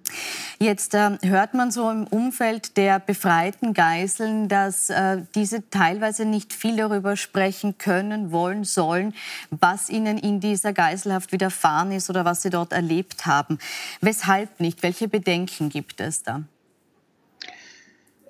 Jetzt 0.59 0.93
äh, 0.93 1.17
hört 1.23 1.53
man 1.53 1.71
so 1.71 1.89
im 1.89 2.05
Umfeld 2.07 2.77
der 2.77 2.99
befreiten 2.99 3.73
Geiseln, 3.73 4.47
dass 4.47 4.89
äh, 4.89 5.21
diese 5.35 5.69
teilweise 5.69 6.25
nicht 6.25 6.53
viel 6.53 6.77
darüber 6.77 7.15
sprechen 7.15 7.77
können, 7.77 8.31
wollen, 8.31 8.63
sollen, 8.63 9.13
was 9.49 9.89
ihnen 9.89 10.17
in 10.17 10.39
dieser 10.39 10.73
Geiselhaft 10.73 11.31
widerfahren 11.31 11.91
ist 11.91 12.09
oder 12.09 12.25
was 12.25 12.41
sie 12.41 12.49
dort 12.49 12.73
erlebt 12.73 13.25
haben. 13.25 13.59
Weshalb 14.01 14.59
nicht? 14.59 14.83
Welche 14.83 15.07
Bedenken 15.07 15.69
gibt 15.69 15.90
es 15.99 16.23
da? 16.23 16.43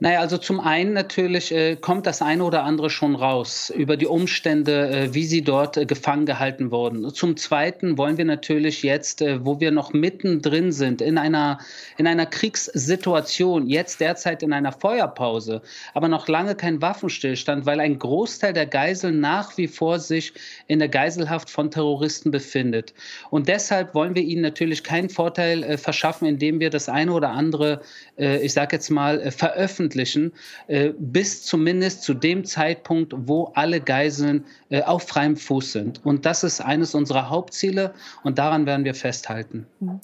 Naja, 0.03 0.20
also 0.20 0.39
zum 0.39 0.60
einen 0.60 0.93
natürlich 0.93 1.51
äh, 1.51 1.75
kommt 1.75 2.08
das 2.08 2.24
eine 2.24 2.43
oder 2.43 2.63
andere 2.63 2.89
schon 2.89 3.13
raus 3.13 3.70
über 3.70 3.98
die 3.98 4.08
Umstände, 4.08 4.89
äh, 4.89 5.13
wie 5.13 5.25
sie 5.25 5.43
dort 5.43 5.77
äh, 5.77 5.86
gefangen 5.86 6.25
gehalten 6.25 6.72
wurden. 6.72 7.13
Zum 7.13 7.38
zweiten 7.38 8.00
wollen 8.00 8.17
wir 8.17 8.25
natürlich 8.25 8.81
jetzt, 8.81 9.22
äh, 9.22 9.46
wo 9.46 9.60
wir 9.60 9.70
noch 9.70 9.93
mittendrin 9.93 10.72
sind, 10.72 11.03
in 11.03 11.20
einer, 11.20 11.60
in 11.98 12.08
einer 12.08 12.25
Kriegssituation, 12.25 13.67
jetzt 13.67 14.01
derzeit 14.01 14.41
in 14.41 14.53
einer 14.53 14.72
Feuerpause, 14.72 15.62
aber 15.93 16.08
noch 16.08 16.27
lange 16.27 16.55
kein 16.55 16.81
Waffenstillstand, 16.81 17.67
weil 17.67 17.79
ein 17.79 18.00
Großteil 18.00 18.53
der 18.53 18.65
Geiseln 18.65 19.20
nach 19.20 19.55
wie 19.58 19.67
vor 19.67 20.00
sich 20.00 20.34
in 20.65 20.79
der 20.79 20.89
Geiselhaft 20.89 21.48
von 21.48 21.70
Terroristen 21.70 22.31
befindet. 22.31 22.96
Und 23.29 23.48
deshalb 23.48 23.93
wollen 23.93 24.15
wir 24.15 24.24
ihnen 24.24 24.41
natürlich 24.41 24.84
keinen 24.84 25.10
Vorteil 25.10 25.62
äh, 25.62 25.77
verschaffen, 25.77 26.27
indem 26.27 26.60
wir 26.60 26.72
das 26.72 26.89
eine 26.89 27.13
oder 27.13 27.29
andere, 27.29 27.81
äh, 28.17 28.43
ich 28.43 28.53
sage 28.53 28.77
jetzt 28.77 28.89
mal, 28.89 29.29
veröffentlichen 29.29 29.90
veröffentlichen, 29.91 30.33
äh, 30.67 30.93
bis 30.98 31.43
zumindest 31.43 32.03
zu 32.03 32.13
dem 32.13 32.45
Zeitpunkt, 32.45 33.13
wo 33.15 33.51
alle 33.55 33.81
Geiseln 33.81 34.45
äh, 34.69 34.81
auf 34.81 35.07
freiem 35.07 35.36
Fuß 35.36 35.74
sind. 35.74 36.05
Und 36.05 36.25
das 36.25 36.43
ist 36.43 36.62
eines 36.62 36.95
unserer 36.95 37.29
Hauptziele 37.29 37.93
und 38.24 38.38
daran 38.38 38.65
werden 38.65 38.86
wir 38.86 38.95
festhalten. 38.95 39.67
Mhm. 39.79 40.00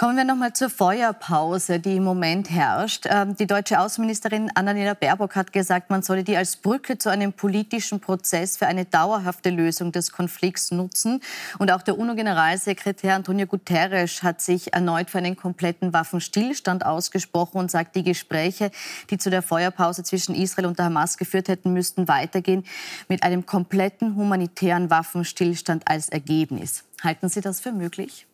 Kommen 0.00 0.16
wir 0.16 0.24
noch 0.24 0.36
mal 0.36 0.54
zur 0.54 0.70
Feuerpause, 0.70 1.78
die 1.78 1.96
im 1.96 2.04
Moment 2.04 2.48
herrscht. 2.48 3.04
Ähm, 3.06 3.36
die 3.36 3.46
deutsche 3.46 3.78
Außenministerin 3.78 4.50
Annalena 4.54 4.94
Baerbock 4.94 5.36
hat 5.36 5.52
gesagt, 5.52 5.90
man 5.90 6.00
solle 6.00 6.24
die 6.24 6.38
als 6.38 6.56
Brücke 6.56 6.96
zu 6.96 7.10
einem 7.10 7.34
politischen 7.34 8.00
Prozess 8.00 8.56
für 8.56 8.66
eine 8.66 8.86
dauerhafte 8.86 9.50
Lösung 9.50 9.92
des 9.92 10.10
Konflikts 10.10 10.70
nutzen. 10.70 11.20
Und 11.58 11.70
auch 11.70 11.82
der 11.82 11.98
UNO-Generalsekretär 11.98 13.14
Antonio 13.14 13.46
Guterres 13.46 14.22
hat 14.22 14.40
sich 14.40 14.72
erneut 14.72 15.10
für 15.10 15.18
einen 15.18 15.36
kompletten 15.36 15.92
Waffenstillstand 15.92 16.86
ausgesprochen 16.86 17.58
und 17.58 17.70
sagt, 17.70 17.94
die 17.94 18.02
Gespräche, 18.02 18.70
die 19.10 19.18
zu 19.18 19.28
der 19.28 19.42
Feuerpause 19.42 20.02
zwischen 20.02 20.34
Israel 20.34 20.64
und 20.64 20.78
der 20.78 20.86
Hamas 20.86 21.18
geführt 21.18 21.48
hätten, 21.48 21.74
müssten 21.74 22.08
weitergehen 22.08 22.64
mit 23.08 23.22
einem 23.22 23.44
kompletten 23.44 24.16
humanitären 24.16 24.88
Waffenstillstand 24.88 25.88
als 25.88 26.08
Ergebnis. 26.08 26.84
Halten 27.02 27.28
Sie 27.28 27.42
das 27.42 27.60
für 27.60 27.72
möglich? 27.72 28.26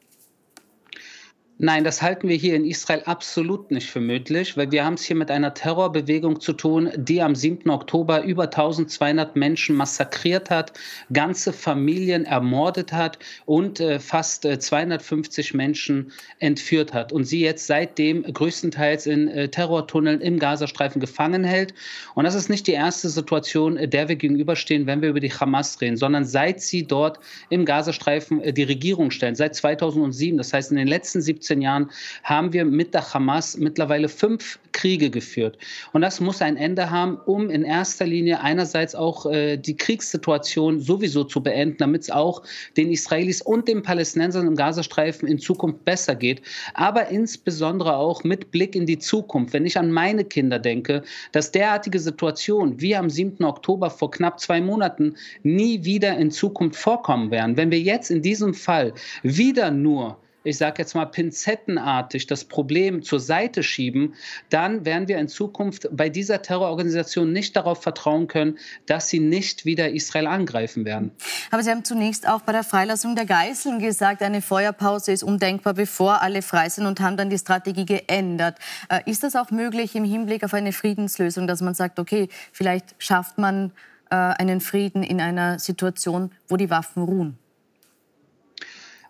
Nein, 1.58 1.84
das 1.84 2.02
halten 2.02 2.28
wir 2.28 2.36
hier 2.36 2.54
in 2.54 2.66
Israel 2.66 3.02
absolut 3.06 3.70
nicht 3.70 3.88
für 3.88 4.00
möglich, 4.00 4.58
weil 4.58 4.70
wir 4.72 4.84
haben 4.84 4.92
es 4.92 5.04
hier 5.04 5.16
mit 5.16 5.30
einer 5.30 5.54
Terrorbewegung 5.54 6.38
zu 6.38 6.52
tun, 6.52 6.90
die 6.96 7.22
am 7.22 7.34
7. 7.34 7.70
Oktober 7.70 8.24
über 8.24 8.42
1200 8.42 9.36
Menschen 9.36 9.74
massakriert 9.74 10.50
hat, 10.50 10.74
ganze 11.14 11.54
Familien 11.54 12.26
ermordet 12.26 12.92
hat 12.92 13.18
und 13.46 13.80
äh, 13.80 14.00
fast 14.00 14.44
äh, 14.44 14.58
250 14.58 15.54
Menschen 15.54 16.12
entführt 16.40 16.92
hat 16.92 17.10
und 17.10 17.24
sie 17.24 17.40
jetzt 17.40 17.66
seitdem 17.66 18.24
größtenteils 18.24 19.06
in 19.06 19.28
äh, 19.28 19.48
Terrortunneln 19.48 20.20
im 20.20 20.38
Gazastreifen 20.38 21.00
gefangen 21.00 21.42
hält. 21.42 21.72
Und 22.14 22.24
das 22.24 22.34
ist 22.34 22.50
nicht 22.50 22.66
die 22.66 22.72
erste 22.72 23.08
Situation, 23.08 23.78
äh, 23.78 23.88
der 23.88 24.10
wir 24.10 24.16
gegenüberstehen, 24.16 24.86
wenn 24.86 25.00
wir 25.00 25.08
über 25.08 25.20
die 25.20 25.32
Hamas 25.32 25.80
reden, 25.80 25.96
sondern 25.96 26.26
seit 26.26 26.60
sie 26.60 26.86
dort 26.86 27.18
im 27.48 27.64
Gazastreifen 27.64 28.42
äh, 28.42 28.52
die 28.52 28.64
Regierung 28.64 29.10
stellen, 29.10 29.36
seit 29.36 29.54
2007, 29.54 30.36
das 30.36 30.52
heißt 30.52 30.70
in 30.70 30.76
den 30.76 30.88
letzten 30.88 31.22
17 31.22 31.45
15 31.46 31.62
Jahren 31.62 31.90
haben 32.24 32.52
wir 32.52 32.64
mit 32.64 32.92
der 32.92 33.14
Hamas 33.14 33.56
mittlerweile 33.56 34.08
fünf 34.08 34.58
Kriege 34.72 35.10
geführt. 35.10 35.56
Und 35.92 36.02
das 36.02 36.20
muss 36.20 36.42
ein 36.42 36.56
Ende 36.56 36.90
haben, 36.90 37.18
um 37.24 37.48
in 37.48 37.62
erster 37.62 38.04
Linie 38.04 38.40
einerseits 38.40 38.94
auch 38.94 39.24
äh, 39.26 39.56
die 39.56 39.76
Kriegssituation 39.76 40.80
sowieso 40.80 41.24
zu 41.24 41.42
beenden, 41.42 41.78
damit 41.78 42.02
es 42.02 42.10
auch 42.10 42.42
den 42.76 42.90
Israelis 42.90 43.40
und 43.40 43.68
den 43.68 43.82
Palästinensern 43.82 44.46
im 44.46 44.56
Gazastreifen 44.56 45.26
in 45.28 45.38
Zukunft 45.38 45.84
besser 45.84 46.14
geht. 46.14 46.42
Aber 46.74 47.08
insbesondere 47.08 47.96
auch 47.96 48.22
mit 48.24 48.50
Blick 48.50 48.74
in 48.74 48.84
die 48.84 48.98
Zukunft. 48.98 49.54
Wenn 49.54 49.64
ich 49.64 49.78
an 49.78 49.90
meine 49.90 50.24
Kinder 50.24 50.58
denke, 50.58 51.02
dass 51.32 51.52
derartige 51.52 51.98
Situationen 51.98 52.80
wie 52.80 52.96
am 52.96 53.08
7. 53.08 53.44
Oktober 53.44 53.88
vor 53.88 54.10
knapp 54.10 54.40
zwei 54.40 54.60
Monaten 54.60 55.14
nie 55.42 55.84
wieder 55.84 56.18
in 56.18 56.30
Zukunft 56.30 56.78
vorkommen 56.78 57.30
werden. 57.30 57.56
Wenn 57.56 57.70
wir 57.70 57.80
jetzt 57.80 58.10
in 58.10 58.20
diesem 58.20 58.52
Fall 58.52 58.92
wieder 59.22 59.70
nur 59.70 60.18
ich 60.46 60.58
sage 60.58 60.80
jetzt 60.82 60.94
mal, 60.94 61.06
pinzettenartig 61.06 62.26
das 62.26 62.44
Problem 62.44 63.02
zur 63.02 63.20
Seite 63.20 63.62
schieben, 63.62 64.14
dann 64.48 64.84
werden 64.84 65.08
wir 65.08 65.18
in 65.18 65.28
Zukunft 65.28 65.88
bei 65.90 66.08
dieser 66.08 66.42
Terrororganisation 66.42 67.32
nicht 67.32 67.56
darauf 67.56 67.82
vertrauen 67.82 68.28
können, 68.28 68.58
dass 68.86 69.08
sie 69.08 69.18
nicht 69.18 69.64
wieder 69.64 69.90
Israel 69.90 70.26
angreifen 70.26 70.84
werden. 70.84 71.10
Aber 71.50 71.62
Sie 71.62 71.70
haben 71.70 71.84
zunächst 71.84 72.28
auch 72.28 72.42
bei 72.42 72.52
der 72.52 72.62
Freilassung 72.62 73.16
der 73.16 73.26
Geiseln 73.26 73.80
gesagt, 73.80 74.22
eine 74.22 74.40
Feuerpause 74.40 75.12
ist 75.12 75.24
undenkbar, 75.24 75.74
bevor 75.74 76.22
alle 76.22 76.42
frei 76.42 76.68
sind 76.68 76.86
und 76.86 77.00
haben 77.00 77.16
dann 77.16 77.30
die 77.30 77.38
Strategie 77.38 77.84
geändert. 77.84 78.58
Äh, 78.88 79.10
ist 79.10 79.24
das 79.24 79.34
auch 79.34 79.50
möglich 79.50 79.96
im 79.96 80.04
Hinblick 80.04 80.44
auf 80.44 80.54
eine 80.54 80.72
Friedenslösung, 80.72 81.46
dass 81.46 81.60
man 81.60 81.74
sagt, 81.74 81.98
okay, 81.98 82.28
vielleicht 82.52 82.94
schafft 82.98 83.38
man 83.38 83.72
äh, 84.10 84.14
einen 84.14 84.60
Frieden 84.60 85.02
in 85.02 85.20
einer 85.20 85.58
Situation, 85.58 86.30
wo 86.48 86.56
die 86.56 86.70
Waffen 86.70 87.02
ruhen? 87.02 87.38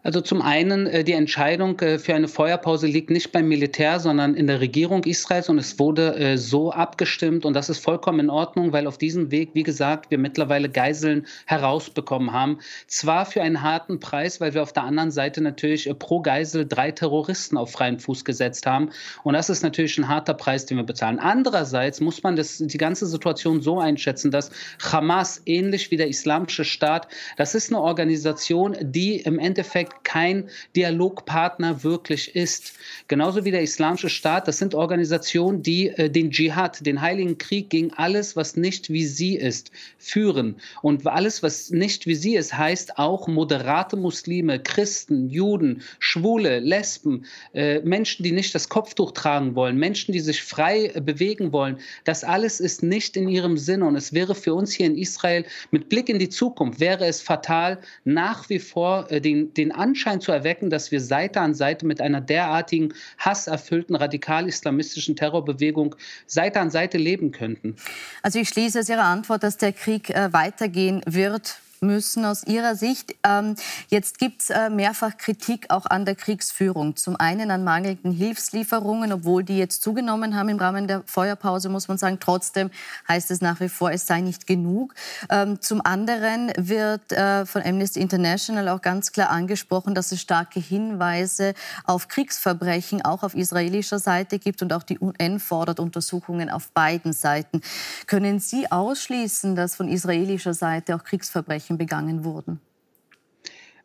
Also 0.02 0.20
zum 0.20 0.40
einen, 0.40 0.86
äh, 0.86 1.02
die 1.02 1.12
Entscheidung 1.12 1.80
äh, 1.80 1.98
für 1.98 2.14
eine 2.14 2.28
Feuerpause 2.28 2.86
liegt 2.86 3.10
nicht 3.10 3.32
beim 3.32 3.48
Militär, 3.48 3.98
sondern 3.98 4.34
in 4.34 4.46
der 4.46 4.60
Regierung 4.60 5.02
Israels 5.04 5.48
und 5.48 5.58
es 5.58 5.78
wurde 5.78 6.14
äh, 6.16 6.38
so 6.38 6.70
abgestimmt 6.70 7.44
und 7.44 7.54
das 7.54 7.68
ist 7.68 7.78
vollkommen 7.78 8.20
in 8.20 8.30
Ordnung, 8.30 8.72
weil 8.72 8.86
auf 8.86 8.98
diesem 8.98 9.30
Weg, 9.30 9.50
wie 9.54 9.64
gesagt, 9.64 10.10
wir 10.10 10.18
mittlerweile 10.18 10.68
Geiseln 10.68 11.26
herausbekommen 11.46 12.32
haben. 12.32 12.58
Zwar 12.86 13.26
für 13.26 13.42
einen 13.42 13.62
harten 13.62 13.98
Preis, 13.98 14.40
weil 14.40 14.54
wir 14.54 14.62
auf 14.62 14.72
der 14.72 14.84
anderen 14.84 15.10
Seite 15.10 15.40
natürlich 15.40 15.90
pro 15.98 16.20
Geisel 16.20 16.66
drei 16.68 16.92
Terroristen 16.92 17.56
auf 17.56 17.72
freien 17.72 17.98
Fuß 17.98 18.24
gesetzt 18.24 18.66
haben 18.66 18.90
und 19.24 19.34
das 19.34 19.50
ist 19.50 19.62
natürlich 19.62 19.98
ein 19.98 20.08
harter 20.08 20.34
Preis, 20.34 20.66
den 20.66 20.76
wir 20.76 20.84
bezahlen. 20.84 21.18
Andererseits 21.18 22.00
muss 22.00 22.22
man 22.22 22.36
das, 22.36 22.58
die 22.58 22.78
ganze 22.78 23.06
Situation 23.06 23.60
so 23.60 23.80
einschätzen, 23.80 24.30
dass 24.30 24.50
Hamas, 24.80 25.42
ähnlich 25.46 25.90
wie 25.90 25.96
der 25.96 26.08
Islamische 26.08 26.64
Staat, 26.64 27.08
das 27.36 27.54
ist 27.54 27.72
eine 27.72 27.80
Organisation, 27.80 28.76
die 28.80 29.16
im 29.16 29.38
Endeffekt 29.38 29.95
kein 30.04 30.48
Dialogpartner 30.74 31.82
wirklich 31.82 32.34
ist. 32.34 32.74
Genauso 33.08 33.44
wie 33.44 33.50
der 33.50 33.62
Islamische 33.62 34.08
Staat, 34.08 34.48
das 34.48 34.58
sind 34.58 34.74
Organisationen, 34.74 35.62
die 35.62 35.88
äh, 35.88 36.10
den 36.10 36.30
Dschihad, 36.30 36.84
den 36.84 37.00
heiligen 37.00 37.38
Krieg 37.38 37.70
gegen 37.70 37.92
alles, 37.94 38.36
was 38.36 38.56
nicht 38.56 38.90
wie 38.90 39.04
sie 39.04 39.36
ist, 39.36 39.70
führen. 39.98 40.56
Und 40.82 41.06
alles, 41.06 41.42
was 41.42 41.70
nicht 41.70 42.06
wie 42.06 42.14
sie 42.14 42.36
ist, 42.36 42.56
heißt 42.56 42.98
auch 42.98 43.28
moderate 43.28 43.96
Muslime, 43.96 44.58
Christen, 44.58 45.28
Juden, 45.30 45.82
Schwule, 45.98 46.60
Lesben, 46.60 47.24
äh, 47.54 47.80
Menschen, 47.80 48.22
die 48.22 48.32
nicht 48.32 48.54
das 48.54 48.68
Kopftuch 48.68 49.12
tragen 49.12 49.54
wollen, 49.54 49.76
Menschen, 49.76 50.12
die 50.12 50.20
sich 50.20 50.42
frei 50.42 50.92
äh, 50.94 51.00
bewegen 51.00 51.52
wollen. 51.52 51.78
Das 52.04 52.24
alles 52.24 52.60
ist 52.60 52.82
nicht 52.82 53.16
in 53.16 53.28
ihrem 53.28 53.56
Sinne. 53.56 53.86
Und 53.86 53.96
es 53.96 54.12
wäre 54.12 54.34
für 54.34 54.54
uns 54.54 54.72
hier 54.72 54.86
in 54.86 54.96
Israel 54.96 55.44
mit 55.70 55.88
Blick 55.88 56.08
in 56.08 56.18
die 56.18 56.28
Zukunft, 56.28 56.80
wäre 56.80 57.06
es 57.06 57.22
fatal, 57.22 57.78
nach 58.04 58.48
wie 58.48 58.58
vor 58.58 59.10
äh, 59.10 59.20
den, 59.20 59.52
den 59.54 59.72
Anschein 59.76 60.20
zu 60.20 60.32
erwecken, 60.32 60.70
dass 60.70 60.90
wir 60.90 61.00
Seite 61.00 61.40
an 61.40 61.54
Seite 61.54 61.86
mit 61.86 62.00
einer 62.00 62.20
derartigen 62.20 62.94
hasserfüllten 63.18 63.96
radikal-islamistischen 63.96 65.16
Terrorbewegung 65.16 65.96
Seite 66.26 66.60
an 66.60 66.70
Seite 66.70 66.98
leben 66.98 67.30
könnten. 67.30 67.76
Also 68.22 68.38
ich 68.38 68.48
schließe 68.48 68.80
aus 68.80 68.88
Ihrer 68.88 69.04
Antwort, 69.04 69.42
dass 69.42 69.56
der 69.56 69.72
Krieg 69.72 70.10
äh, 70.10 70.32
weitergehen 70.32 71.02
wird 71.06 71.60
müssen 71.86 72.24
aus 72.24 72.44
Ihrer 72.44 72.74
Sicht. 72.74 73.14
Ähm, 73.24 73.54
jetzt 73.88 74.18
gibt 74.18 74.42
es 74.42 74.50
äh, 74.50 74.68
mehrfach 74.70 75.16
Kritik 75.16 75.70
auch 75.70 75.86
an 75.86 76.04
der 76.04 76.14
Kriegsführung. 76.14 76.96
Zum 76.96 77.16
einen 77.16 77.50
an 77.50 77.64
mangelnden 77.64 78.12
Hilfslieferungen, 78.12 79.12
obwohl 79.12 79.44
die 79.44 79.58
jetzt 79.58 79.82
zugenommen 79.82 80.36
haben 80.36 80.48
im 80.48 80.58
Rahmen 80.58 80.88
der 80.88 81.02
Feuerpause, 81.06 81.68
muss 81.68 81.88
man 81.88 81.98
sagen. 81.98 82.18
Trotzdem 82.20 82.70
heißt 83.08 83.30
es 83.30 83.40
nach 83.40 83.60
wie 83.60 83.68
vor, 83.68 83.90
es 83.90 84.06
sei 84.06 84.20
nicht 84.20 84.46
genug. 84.46 84.94
Ähm, 85.30 85.60
zum 85.60 85.80
anderen 85.84 86.52
wird 86.56 87.12
äh, 87.12 87.46
von 87.46 87.62
Amnesty 87.62 88.00
International 88.00 88.68
auch 88.68 88.82
ganz 88.82 89.12
klar 89.12 89.30
angesprochen, 89.30 89.94
dass 89.94 90.12
es 90.12 90.20
starke 90.20 90.60
Hinweise 90.60 91.54
auf 91.84 92.08
Kriegsverbrechen 92.08 93.04
auch 93.04 93.22
auf 93.22 93.34
israelischer 93.34 93.98
Seite 93.98 94.38
gibt 94.38 94.62
und 94.62 94.72
auch 94.72 94.82
die 94.82 94.98
UN 94.98 95.40
fordert 95.40 95.80
Untersuchungen 95.80 96.50
auf 96.50 96.70
beiden 96.72 97.12
Seiten. 97.12 97.60
Können 98.06 98.40
Sie 98.40 98.70
ausschließen, 98.70 99.54
dass 99.54 99.76
von 99.76 99.88
israelischer 99.88 100.54
Seite 100.54 100.96
auch 100.96 101.04
Kriegsverbrechen 101.04 101.75
begangen 101.78 102.24
wurden? 102.24 102.60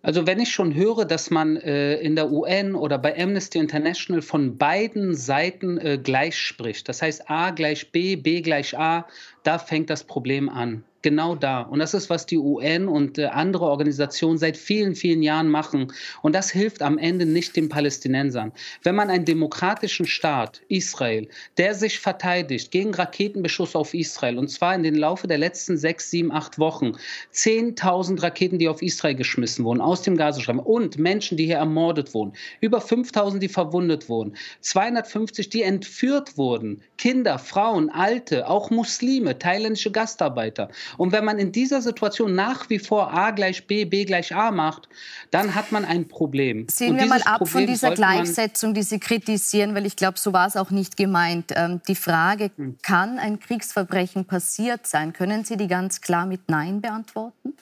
Also 0.03 0.25
wenn 0.25 0.39
ich 0.39 0.51
schon 0.51 0.73
höre, 0.73 1.05
dass 1.05 1.29
man 1.29 1.57
äh, 1.57 1.95
in 1.97 2.15
der 2.15 2.31
UN 2.31 2.73
oder 2.73 2.97
bei 2.97 3.15
Amnesty 3.21 3.59
International 3.59 4.23
von 4.23 4.57
beiden 4.57 5.13
Seiten 5.13 5.77
äh, 5.77 5.99
gleich 6.01 6.37
spricht, 6.37 6.89
das 6.89 7.03
heißt 7.03 7.29
A 7.29 7.51
gleich 7.51 7.91
B, 7.91 8.15
B 8.15 8.41
gleich 8.41 8.77
A, 8.77 9.07
da 9.43 9.59
fängt 9.59 9.89
das 9.89 10.03
Problem 10.03 10.49
an 10.49 10.83
genau 11.01 11.35
da. 11.35 11.61
Und 11.61 11.79
das 11.79 11.93
ist, 11.93 12.09
was 12.09 12.25
die 12.25 12.37
UN 12.37 12.87
und 12.87 13.17
äh, 13.17 13.25
andere 13.25 13.65
Organisationen 13.65 14.37
seit 14.37 14.57
vielen, 14.57 14.95
vielen 14.95 15.23
Jahren 15.23 15.49
machen. 15.49 15.91
Und 16.21 16.35
das 16.35 16.51
hilft 16.51 16.81
am 16.81 16.97
Ende 16.97 17.25
nicht 17.25 17.55
den 17.55 17.69
Palästinensern. 17.69 18.51
Wenn 18.83 18.95
man 18.95 19.09
einen 19.09 19.25
demokratischen 19.25 20.05
Staat, 20.05 20.61
Israel, 20.67 21.27
der 21.57 21.75
sich 21.75 21.99
verteidigt 21.99 22.71
gegen 22.71 22.93
Raketenbeschuss 22.93 23.75
auf 23.75 23.93
Israel, 23.93 24.37
und 24.37 24.49
zwar 24.49 24.75
in 24.75 24.83
den 24.83 24.95
Laufe 24.95 25.27
der 25.27 25.37
letzten 25.37 25.77
sechs, 25.77 26.09
sieben, 26.09 26.31
acht 26.31 26.59
Wochen, 26.59 26.93
10.000 27.33 28.21
Raketen, 28.21 28.59
die 28.59 28.69
auf 28.69 28.81
Israel 28.81 29.15
geschmissen 29.15 29.65
wurden, 29.65 29.81
aus 29.81 30.01
dem 30.01 30.17
Gazastreifen, 30.17 30.59
und 30.59 30.97
Menschen, 30.97 31.37
die 31.37 31.45
hier 31.45 31.57
ermordet 31.57 32.13
wurden, 32.13 32.33
über 32.59 32.79
5.000, 32.79 33.39
die 33.39 33.47
verwundet 33.47 34.09
wurden, 34.09 34.35
250, 34.61 35.49
die 35.49 35.63
entführt 35.63 36.37
wurden, 36.37 36.81
Kinder, 36.97 37.39
Frauen, 37.39 37.89
Alte, 37.89 38.47
auch 38.47 38.69
Muslime, 38.69 39.30
thailändische 39.37 39.91
Gastarbeiter. 39.91 40.69
Und 40.97 41.11
wenn 41.11 41.25
man 41.25 41.39
in 41.39 41.51
dieser 41.51 41.81
Situation 41.81 42.35
nach 42.35 42.69
wie 42.69 42.79
vor 42.79 43.13
A 43.13 43.31
gleich 43.31 43.67
B, 43.67 43.85
B 43.85 44.05
gleich 44.05 44.35
A 44.35 44.51
macht, 44.51 44.89
dann 45.31 45.55
hat 45.55 45.71
man 45.71 45.85
ein 45.85 46.07
Problem. 46.07 46.67
Sehen 46.69 46.97
wir 46.97 47.05
mal 47.05 47.21
ab 47.23 47.37
Problem 47.37 47.51
von 47.51 47.67
dieser 47.67 47.91
Gleichsetzung, 47.91 48.73
die 48.73 48.83
Sie 48.83 48.99
kritisieren, 48.99 49.75
weil 49.75 49.85
ich 49.85 49.95
glaube, 49.95 50.19
so 50.19 50.33
war 50.33 50.47
es 50.47 50.55
auch 50.55 50.71
nicht 50.71 50.97
gemeint. 50.97 51.51
Ähm, 51.55 51.81
die 51.87 51.95
Frage, 51.95 52.51
hm. 52.55 52.77
kann 52.81 53.19
ein 53.19 53.39
Kriegsverbrechen 53.39 54.25
passiert 54.25 54.87
sein? 54.87 55.13
Können 55.13 55.45
Sie 55.45 55.57
die 55.57 55.67
ganz 55.67 56.01
klar 56.01 56.25
mit 56.25 56.49
Nein 56.49 56.81
beantworten? 56.81 57.53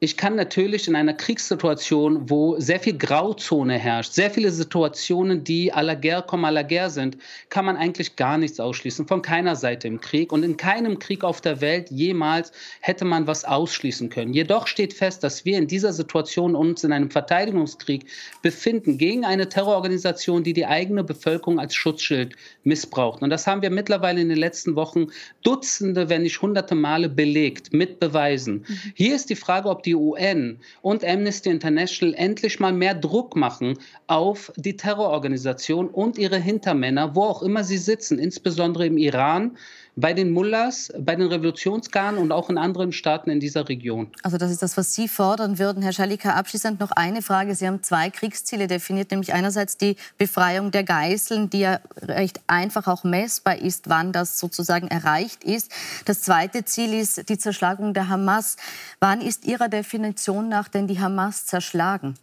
Ich 0.00 0.16
kann 0.18 0.34
natürlich 0.36 0.86
in 0.86 0.96
einer 0.96 1.14
Kriegssituation, 1.14 2.28
wo 2.28 2.60
sehr 2.60 2.78
viel 2.78 2.98
Grauzone 2.98 3.78
herrscht, 3.78 4.12
sehr 4.12 4.30
viele 4.30 4.50
Situationen, 4.50 5.44
die 5.44 5.72
à 5.72 5.82
la 5.82 5.94
guerre 5.94 6.26
comme 6.26 6.46
à 6.46 6.50
la 6.50 6.62
guerre 6.62 6.90
sind, 6.90 7.16
kann 7.48 7.64
man 7.64 7.76
eigentlich 7.76 8.16
gar 8.16 8.36
nichts 8.36 8.60
ausschließen, 8.60 9.06
von 9.06 9.22
keiner 9.22 9.56
Seite 9.56 9.88
im 9.88 10.00
Krieg. 10.00 10.30
Und 10.30 10.42
in 10.42 10.58
keinem 10.58 10.98
Krieg 10.98 11.24
auf 11.24 11.40
der 11.40 11.60
Welt 11.62 11.90
jemals 11.90 12.52
hätte 12.80 13.06
man 13.06 13.26
was 13.26 13.44
ausschließen 13.44 14.10
können. 14.10 14.34
Jedoch 14.34 14.66
steht 14.66 14.92
fest, 14.92 15.24
dass 15.24 15.44
wir 15.46 15.56
in 15.56 15.68
dieser 15.68 15.92
Situation 15.92 16.54
uns 16.54 16.84
in 16.84 16.92
einem 16.92 17.10
Verteidigungskrieg 17.10 18.06
befinden 18.42 18.98
gegen 18.98 19.24
eine 19.24 19.48
Terrororganisation, 19.48 20.44
die 20.44 20.52
die 20.52 20.66
eigene 20.66 21.02
Bevölkerung 21.02 21.58
als 21.58 21.74
Schutzschild 21.74 22.36
missbraucht. 22.64 23.22
Und 23.22 23.30
das 23.30 23.46
haben 23.46 23.62
wir 23.62 23.70
mittlerweile 23.70 24.20
in 24.20 24.28
den 24.28 24.38
letzten 24.38 24.76
Wochen 24.76 25.06
Dutzende, 25.42 26.10
wenn 26.10 26.22
nicht 26.22 26.42
hunderte 26.42 26.74
Male 26.74 27.08
belegt 27.08 27.72
mit 27.72 28.00
Beweisen. 28.00 28.66
Mhm. 28.66 28.92
Hier 28.94 29.14
ist 29.14 29.30
die 29.30 29.36
Frage, 29.36 29.70
ob 29.70 29.82
die 29.82 29.93
die 29.94 30.00
UN 30.00 30.58
und 30.82 31.04
Amnesty 31.04 31.50
International 31.50 32.14
endlich 32.14 32.58
mal 32.58 32.72
mehr 32.72 32.94
Druck 32.94 33.36
machen 33.36 33.78
auf 34.08 34.52
die 34.56 34.76
Terrororganisation 34.76 35.88
und 35.88 36.18
ihre 36.18 36.38
Hintermänner, 36.38 37.14
wo 37.14 37.22
auch 37.22 37.42
immer 37.42 37.62
sie 37.62 37.78
sitzen, 37.78 38.18
insbesondere 38.18 38.86
im 38.86 38.98
Iran, 38.98 39.56
bei 39.96 40.12
den 40.12 40.32
Mullahs, 40.32 40.92
bei 40.98 41.14
den 41.14 41.28
Revolutionsgarden 41.28 42.18
und 42.18 42.32
auch 42.32 42.50
in 42.50 42.58
anderen 42.58 42.92
Staaten 42.92 43.30
in 43.30 43.40
dieser 43.40 43.68
Region. 43.68 44.08
Also 44.22 44.38
das 44.38 44.50
ist 44.50 44.62
das, 44.62 44.76
was 44.76 44.94
Sie 44.94 45.08
fordern 45.08 45.58
würden. 45.58 45.82
Herr 45.82 45.92
Schalika, 45.92 46.30
abschließend 46.30 46.80
noch 46.80 46.90
eine 46.90 47.22
Frage. 47.22 47.54
Sie 47.54 47.66
haben 47.66 47.82
zwei 47.82 48.10
Kriegsziele 48.10 48.66
definiert, 48.66 49.10
nämlich 49.10 49.32
einerseits 49.32 49.76
die 49.76 49.96
Befreiung 50.18 50.70
der 50.70 50.84
Geiseln, 50.84 51.50
die 51.50 51.60
ja 51.60 51.80
recht 52.00 52.40
einfach 52.46 52.88
auch 52.88 53.04
messbar 53.04 53.58
ist, 53.58 53.88
wann 53.88 54.12
das 54.12 54.38
sozusagen 54.38 54.88
erreicht 54.88 55.44
ist. 55.44 55.70
Das 56.04 56.22
zweite 56.22 56.64
Ziel 56.64 56.94
ist 56.94 57.28
die 57.28 57.38
Zerschlagung 57.38 57.94
der 57.94 58.08
Hamas. 58.08 58.56
Wann 59.00 59.20
ist 59.20 59.44
Ihrer 59.44 59.68
Definition 59.68 60.48
nach 60.48 60.68
denn 60.68 60.86
die 60.86 61.00
Hamas 61.00 61.46
zerschlagen? 61.46 62.16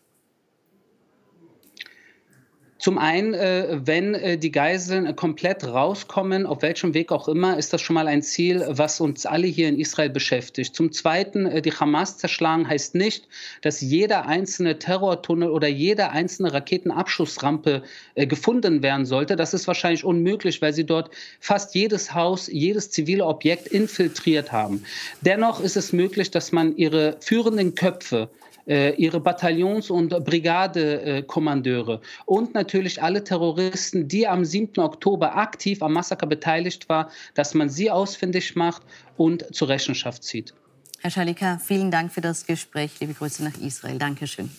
Zum 2.82 2.98
einen, 2.98 3.36
äh, 3.36 3.80
wenn 3.86 4.16
äh, 4.16 4.40
die 4.40 4.52
Geiseln 4.52 5.16
komplett 5.16 5.64
rauskommen, 5.64 6.48
auf 6.48 6.64
welchem 6.64 6.96
Weg 6.96 7.12
auch 7.12 7.28
immer, 7.28 7.56
ist 7.60 7.74
das 7.74 7.82
schon 7.82 7.94
mal 7.94 8.08
ein 8.08 8.24
Ziel, 8.24 8.66
was 8.70 9.00
uns 9.00 9.28
alle 9.28 9.46
hier 9.46 9.70
in 9.70 9.78
Israel 9.78 10.10
beschäftigt. 10.10 10.76
Zum 10.76 10.92
Zweiten, 10.92 11.46
äh, 11.46 11.62
die 11.62 11.72
Hamas 11.72 12.18
zerschlagen 12.18 12.68
heißt 12.68 12.96
nicht, 12.96 13.28
dass 13.62 13.82
jeder 13.82 14.26
einzelne 14.26 14.80
Terrortunnel 14.80 15.52
oder 15.52 15.68
jede 15.68 16.10
einzelne 16.10 16.54
Raketenabschussrampe 16.54 17.84
gefunden 18.16 18.82
werden 18.82 19.06
sollte. 19.06 19.36
Das 19.36 19.54
ist 19.54 19.68
wahrscheinlich 19.68 20.04
unmöglich, 20.04 20.60
weil 20.64 20.74
sie 20.74 20.86
dort 20.86 21.12
fast 21.40 21.76
jedes 21.76 22.16
Haus, 22.16 22.48
jedes 22.48 22.90
zivile 22.90 23.28
Objekt 23.28 23.68
infiltriert 23.68 24.52
haben. 24.52 24.84
Dennoch 25.22 25.62
ist 25.62 25.78
es 25.78 25.94
möglich, 25.94 26.32
dass 26.32 26.52
man 26.52 26.76
ihre 26.78 27.18
führenden 27.20 27.76
Köpfe 27.76 28.30
ihre 28.68 29.18
Bataillons- 29.18 29.90
und 29.90 30.10
Brigadekommandeure 30.24 32.00
und 32.26 32.54
natürlich 32.54 32.71
alle 33.02 33.24
Terroristen, 33.24 34.08
die 34.08 34.28
am 34.28 34.46
7. 34.46 34.80
Oktober 34.80 35.36
aktiv 35.36 35.82
am 35.82 35.94
Massaker 35.94 36.28
beteiligt 36.28 36.90
waren, 36.90 37.10
dass 37.34 37.54
man 37.54 37.70
sie 37.70 37.92
ausfindig 37.92 38.56
macht 38.56 38.82
und 39.18 39.54
zur 39.54 39.70
Rechenschaft 39.70 40.24
zieht. 40.24 40.54
Herr 41.00 41.12
Schalika, 41.12 41.58
vielen 41.58 41.90
Dank 41.90 42.12
für 42.12 42.22
das 42.22 42.46
Gespräch. 42.46 43.00
Liebe 43.00 43.14
Grüße 43.14 43.44
nach 43.44 43.58
Israel. 43.60 43.98
Dankeschön. 43.98 44.52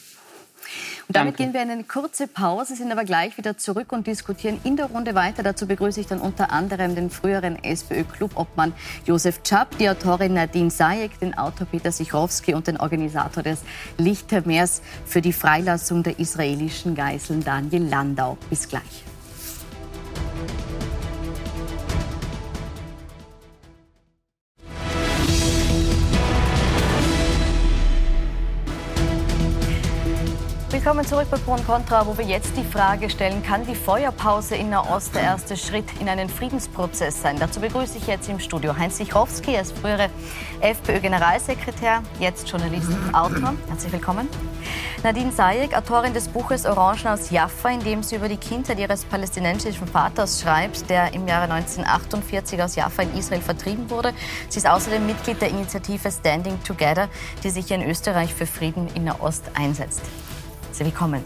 Und 1.09 1.17
damit 1.17 1.39
Danke. 1.39 1.45
gehen 1.45 1.55
wir 1.55 1.63
in 1.63 1.71
eine 1.71 1.85
kurze 1.85 2.27
Pause, 2.27 2.77
sind 2.77 2.93
aber 2.93 3.05
gleich 3.05 3.37
wieder 3.39 3.59
zurück 3.59 3.93
und 3.93 4.07
diskutieren 4.07 4.61
in 4.65 4.77
der 4.77 4.87
Runde 4.87 5.15
weiter. 5.15 5.43
Dazu 5.43 5.67
begrüße 5.67 6.01
ich 6.01 6.07
dann 6.07 6.21
unter 6.21 6.53
anderem 6.53 6.95
den 6.95 7.11
früheren 7.11 7.63
SPÖ-Clubobmann 7.63 8.73
Josef 9.05 9.43
Czap, 9.43 9.77
die 9.79 9.89
Autorin 9.89 10.35
Nadine 10.35 10.71
Sayek, 10.71 11.19
den 11.21 11.37
Autor 11.37 11.67
Peter 11.67 11.93
Sichrowski 11.93 12.55
und 12.55 12.67
den 12.67 12.77
Organisator 12.77 13.43
des 13.43 13.61
Lichtermeers 13.99 14.83
für 15.07 15.21
die 15.21 15.33
Freilassung 15.33 16.03
der 16.03 16.19
israelischen 16.19 16.95
Geiseln 16.95 17.45
Daniel 17.45 17.85
Landau. 17.85 18.39
Bis 18.51 18.69
gleich. 18.69 19.12
Willkommen 30.85 31.07
zurück 31.07 31.29
bei 31.31 31.37
Pro 31.37 31.53
und 31.53 31.65
Contra, 31.65 32.05
wo 32.09 32.19
wir 32.19 32.25
jetzt 32.25 32.57
die 32.57 32.65
Frage 32.65 33.09
stellen, 33.09 33.41
kann 33.45 33.65
die 33.65 33.77
Feuerpause 33.77 34.57
in 34.57 34.71
Nahost 34.71 35.15
der 35.15 35.23
erste 35.23 35.57
Schritt 35.57 35.85
in 36.01 36.09
einen 36.09 36.29
Friedensprozess 36.29 37.23
sein? 37.23 37.37
Dazu 37.39 37.61
begrüße 37.61 37.99
ich 37.99 38.09
jetzt 38.09 38.29
im 38.29 38.41
Studio 38.41 38.77
Heinz 38.77 38.97
Sichrowski, 38.97 39.55
er 39.55 39.63
ist 39.63 39.79
frühere 39.79 40.11
FPÖ-Generalsekretär, 40.61 42.03
jetzt 42.19 42.51
Journalist 42.51 42.89
und 42.89 43.15
Autor. 43.15 43.55
Herzlich 43.69 43.93
willkommen. 43.93 44.29
Nadine 45.05 45.31
Sayek, 45.31 45.73
Autorin 45.77 46.15
des 46.15 46.27
Buches 46.27 46.67
Orangen 46.67 47.07
aus 47.07 47.31
Jaffa, 47.31 47.69
in 47.69 47.85
dem 47.85 48.03
sie 48.03 48.17
über 48.17 48.29
die 48.29 48.37
Kindheit 48.37 48.81
ihres 48.81 49.05
palästinensischen 49.05 49.87
Vaters 49.87 50.43
schreibt, 50.43 50.91
der 50.91 51.15
im 51.15 51.29
Jahre 51.29 51.45
1948 51.53 52.61
aus 52.61 52.75
Jaffa 52.75 53.03
in 53.03 53.17
Israel 53.17 53.41
vertrieben 53.41 53.89
wurde. 53.89 54.13
Sie 54.49 54.59
ist 54.59 54.69
außerdem 54.69 55.07
Mitglied 55.07 55.41
der 55.41 55.51
Initiative 55.51 56.11
Standing 56.11 56.61
Together, 56.65 57.09
die 57.45 57.51
sich 57.51 57.71
in 57.71 57.89
Österreich 57.89 58.35
für 58.35 58.47
Frieden 58.47 58.89
in 58.97 59.05
Nahost 59.05 59.45
einsetzt. 59.55 60.03
Willkommen. 60.79 61.25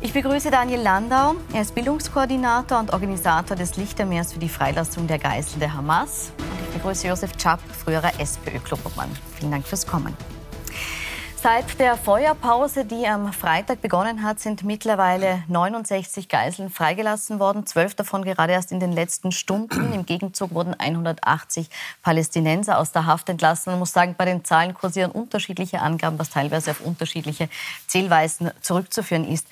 Ich 0.00 0.12
begrüße 0.12 0.50
Daniel 0.50 0.80
Landau. 0.80 1.34
Er 1.52 1.62
ist 1.62 1.74
Bildungskoordinator 1.74 2.78
und 2.78 2.92
Organisator 2.92 3.56
des 3.56 3.76
Lichtermeers 3.76 4.32
für 4.32 4.38
die 4.38 4.48
Freilassung 4.48 5.06
der 5.06 5.18
Geiseln 5.18 5.60
der 5.60 5.72
Hamas. 5.72 6.32
Und 6.38 6.68
ich 6.68 6.74
begrüße 6.74 7.08
Josef 7.08 7.36
Czap, 7.36 7.60
früherer 7.60 8.12
SPÖ-Klubobmann. 8.20 9.08
Vielen 9.38 9.52
Dank 9.52 9.66
fürs 9.66 9.86
Kommen. 9.86 10.14
Seit 11.44 11.78
der 11.78 11.98
Feuerpause, 11.98 12.86
die 12.86 13.06
am 13.06 13.30
Freitag 13.30 13.82
begonnen 13.82 14.22
hat, 14.22 14.40
sind 14.40 14.64
mittlerweile 14.64 15.44
69 15.48 16.30
Geiseln 16.30 16.70
freigelassen 16.70 17.38
worden. 17.38 17.66
Zwölf 17.66 17.94
davon 17.94 18.24
gerade 18.24 18.54
erst 18.54 18.72
in 18.72 18.80
den 18.80 18.92
letzten 18.92 19.30
Stunden. 19.30 19.92
Im 19.92 20.06
Gegenzug 20.06 20.54
wurden 20.54 20.72
180 20.72 21.68
Palästinenser 22.02 22.78
aus 22.78 22.92
der 22.92 23.04
Haft 23.04 23.28
entlassen. 23.28 23.72
Man 23.72 23.78
muss 23.78 23.92
sagen, 23.92 24.14
bei 24.16 24.24
den 24.24 24.42
Zahlen 24.42 24.72
kursieren 24.72 25.10
unterschiedliche 25.10 25.82
Angaben, 25.82 26.18
was 26.18 26.30
teilweise 26.30 26.70
auf 26.70 26.80
unterschiedliche 26.80 27.50
Zählweisen 27.88 28.50
zurückzuführen 28.62 29.28
ist. 29.30 29.46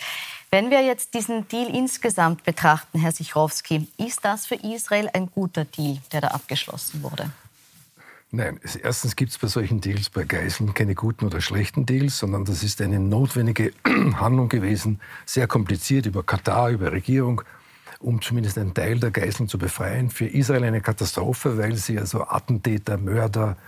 Wenn 0.50 0.70
wir 0.70 0.80
jetzt 0.80 1.12
diesen 1.12 1.46
Deal 1.48 1.68
insgesamt 1.68 2.42
betrachten, 2.44 3.00
Herr 3.00 3.12
Sichrowski, 3.12 3.86
ist 3.98 4.24
das 4.24 4.46
für 4.46 4.54
Israel 4.54 5.10
ein 5.12 5.30
guter 5.30 5.66
Deal, 5.66 5.98
der 6.10 6.22
da 6.22 6.28
abgeschlossen 6.28 7.02
wurde? 7.02 7.30
Nein, 8.34 8.58
erstens 8.82 9.14
gibt 9.14 9.30
es 9.32 9.36
bei 9.36 9.46
solchen 9.46 9.82
Deals, 9.82 10.08
bei 10.08 10.24
Geiseln, 10.24 10.72
keine 10.72 10.94
guten 10.94 11.26
oder 11.26 11.42
schlechten 11.42 11.84
Deals, 11.84 12.18
sondern 12.18 12.46
das 12.46 12.62
ist 12.62 12.80
eine 12.80 12.98
notwendige 12.98 13.72
Handlung 13.84 14.48
gewesen, 14.48 15.00
sehr 15.26 15.46
kompliziert 15.46 16.06
über 16.06 16.22
Katar, 16.22 16.70
über 16.70 16.92
Regierung, 16.92 17.42
um 17.98 18.22
zumindest 18.22 18.56
einen 18.56 18.72
Teil 18.72 18.98
der 18.98 19.10
Geiseln 19.10 19.50
zu 19.50 19.58
befreien. 19.58 20.08
Für 20.08 20.24
Israel 20.24 20.64
eine 20.64 20.80
Katastrophe, 20.80 21.58
weil 21.58 21.76
sie 21.76 21.98
also 21.98 22.24
Attentäter, 22.26 22.96
Mörder, 22.96 23.58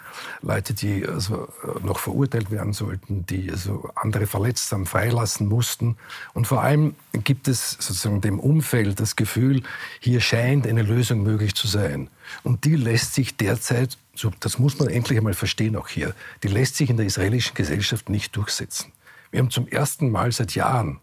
Leute, 0.40 0.72
die 0.72 1.06
also 1.06 1.46
äh, 1.62 1.84
noch 1.84 1.98
verurteilt 1.98 2.50
werden 2.50 2.72
sollten, 2.72 3.26
die 3.26 3.50
also 3.50 3.90
andere 3.96 4.26
verletzt 4.26 4.72
haben, 4.72 4.86
freilassen 4.86 5.46
mussten. 5.46 5.98
Und 6.32 6.46
vor 6.46 6.62
allem 6.62 6.94
gibt 7.12 7.48
es 7.48 7.72
sozusagen 7.72 8.22
dem 8.22 8.40
Umfeld 8.40 8.98
das 8.98 9.14
Gefühl, 9.14 9.62
hier 10.00 10.22
scheint 10.22 10.66
eine 10.66 10.82
Lösung 10.82 11.22
möglich 11.22 11.54
zu 11.54 11.66
sein. 11.66 12.08
Und 12.42 12.64
die 12.64 12.76
lässt 12.76 13.14
sich 13.14 13.36
derzeit, 13.36 13.96
so, 14.14 14.30
das 14.40 14.58
muss 14.58 14.78
man 14.78 14.88
endlich 14.88 15.18
einmal 15.18 15.34
verstehen 15.34 15.76
auch 15.76 15.88
hier, 15.88 16.14
die 16.42 16.48
lässt 16.48 16.76
sich 16.76 16.90
in 16.90 16.96
der 16.96 17.06
israelischen 17.06 17.54
Gesellschaft 17.54 18.08
nicht 18.08 18.34
durchsetzen. 18.36 18.92
Wir 19.30 19.40
haben 19.40 19.50
zum 19.50 19.66
ersten 19.68 20.10
Mal 20.10 20.32
seit 20.32 20.54
Jahren 20.54 21.00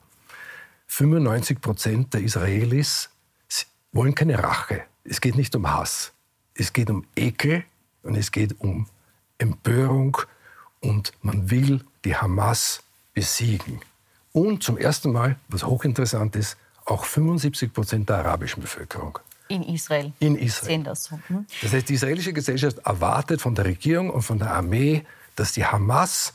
95 0.87 1.61
Prozent 1.61 2.13
der 2.13 2.21
Israelis 2.21 3.09
wollen 3.91 4.15
keine 4.15 4.41
Rache. 4.41 4.83
Es 5.03 5.21
geht 5.21 5.35
nicht 5.35 5.55
um 5.55 5.71
Hass. 5.71 6.13
Es 6.53 6.73
geht 6.73 6.89
um 6.89 7.05
Ekel 7.15 7.63
und 8.03 8.15
es 8.15 8.31
geht 8.31 8.59
um 8.59 8.87
Empörung 9.37 10.17
und 10.79 11.11
man 11.21 11.49
will 11.49 11.83
die 12.05 12.15
Hamas 12.15 12.83
besiegen. 13.13 13.81
Und 14.31 14.63
zum 14.63 14.77
ersten 14.77 15.11
Mal, 15.11 15.37
was 15.49 15.63
hochinteressant 15.63 16.35
ist, 16.35 16.57
auch 16.85 17.05
75 17.05 17.73
Prozent 17.73 18.09
der 18.09 18.17
arabischen 18.17 18.61
Bevölkerung. 18.61 19.19
In 19.51 19.63
Israel. 19.63 20.13
In 20.19 20.35
Israel. 20.35 20.67
Sehen 20.67 20.83
das 20.83 21.03
so. 21.03 21.19
Hm? 21.27 21.45
Das 21.61 21.73
heißt, 21.73 21.89
die 21.89 21.95
israelische 21.95 22.33
Gesellschaft 22.33 22.77
erwartet 22.79 23.41
von 23.41 23.53
der 23.53 23.65
Regierung 23.65 24.09
und 24.09 24.21
von 24.21 24.39
der 24.39 24.51
Armee, 24.51 25.03
dass 25.35 25.53
die 25.53 25.65
Hamas 25.65 26.33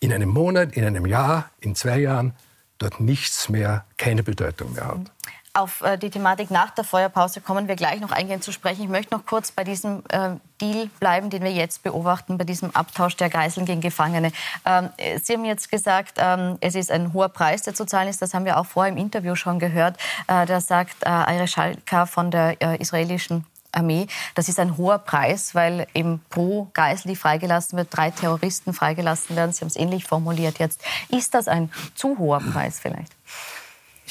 in 0.00 0.12
einem 0.12 0.28
Monat, 0.28 0.76
in 0.76 0.84
einem 0.84 1.06
Jahr, 1.06 1.50
in 1.60 1.74
zwei 1.74 1.98
Jahren 1.98 2.32
dort 2.78 3.00
nichts 3.00 3.48
mehr, 3.48 3.84
keine 3.96 4.22
Bedeutung 4.22 4.72
mehr 4.74 4.86
hat. 4.86 5.10
Auf 5.54 5.80
äh, 5.80 5.96
die 5.96 6.10
Thematik 6.10 6.50
nach 6.50 6.70
der 6.70 6.84
Feuerpause 6.84 7.40
kommen 7.40 7.68
wir 7.68 7.76
gleich 7.76 8.00
noch 8.00 8.12
eingehend 8.12 8.44
zu 8.44 8.52
sprechen. 8.52 8.82
Ich 8.82 8.88
möchte 8.88 9.14
noch 9.14 9.26
kurz 9.26 9.50
bei 9.50 9.64
diesem 9.64 10.02
äh, 10.08 10.30
Deal 10.60 10.88
bleiben, 11.00 11.30
den 11.30 11.42
wir 11.42 11.52
jetzt 11.52 11.82
beobachten, 11.82 12.38
bei 12.38 12.44
diesem 12.44 12.74
Abtausch 12.74 13.16
der 13.16 13.30
Geiseln 13.30 13.66
gegen 13.66 13.80
Gefangene. 13.80 14.30
Ähm, 14.64 14.90
Sie 15.22 15.32
haben 15.32 15.44
jetzt 15.44 15.70
gesagt, 15.70 16.18
ähm, 16.18 16.58
es 16.60 16.74
ist 16.74 16.90
ein 16.90 17.12
hoher 17.12 17.28
Preis, 17.28 17.62
der 17.62 17.74
zu 17.74 17.86
zahlen 17.86 18.08
ist. 18.08 18.22
Das 18.22 18.34
haben 18.34 18.44
wir 18.44 18.58
auch 18.58 18.66
vorher 18.66 18.92
im 18.92 18.98
Interview 18.98 19.34
schon 19.34 19.58
gehört. 19.58 19.96
Äh, 20.26 20.46
da 20.46 20.60
sagt 20.60 21.02
äh, 21.04 21.08
Ayre 21.08 21.48
Schalka 21.48 22.06
von 22.06 22.30
der 22.30 22.80
israelischen 22.80 23.44
Armee. 23.72 24.06
Das 24.34 24.48
ist 24.48 24.58
ein 24.58 24.76
hoher 24.76 24.98
Preis, 24.98 25.54
weil 25.54 25.86
eben 25.94 26.20
pro 26.30 26.68
Geisel, 26.74 27.08
die 27.08 27.16
freigelassen 27.16 27.76
wird, 27.76 27.88
drei 27.90 28.10
Terroristen 28.10 28.72
freigelassen 28.72 29.36
werden. 29.36 29.52
Sie 29.52 29.60
haben 29.60 29.68
es 29.68 29.76
ähnlich 29.76 30.04
formuliert 30.04 30.58
jetzt. 30.58 30.80
Ist 31.08 31.34
das 31.34 31.48
ein 31.48 31.70
zu 31.94 32.18
hoher 32.18 32.40
Preis 32.40 32.80
vielleicht? 32.80 33.12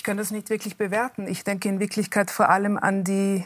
Ich 0.08 0.10
kann 0.10 0.16
das 0.16 0.32
nicht 0.32 0.50
wirklich 0.50 0.78
bewerten. 0.78 1.28
Ich 1.28 1.44
denke 1.44 1.68
in 1.68 1.82
Wirklichkeit 1.82 2.32
vor 2.32 2.48
allem 2.48 2.78
an 2.78 3.04
die 3.04 3.44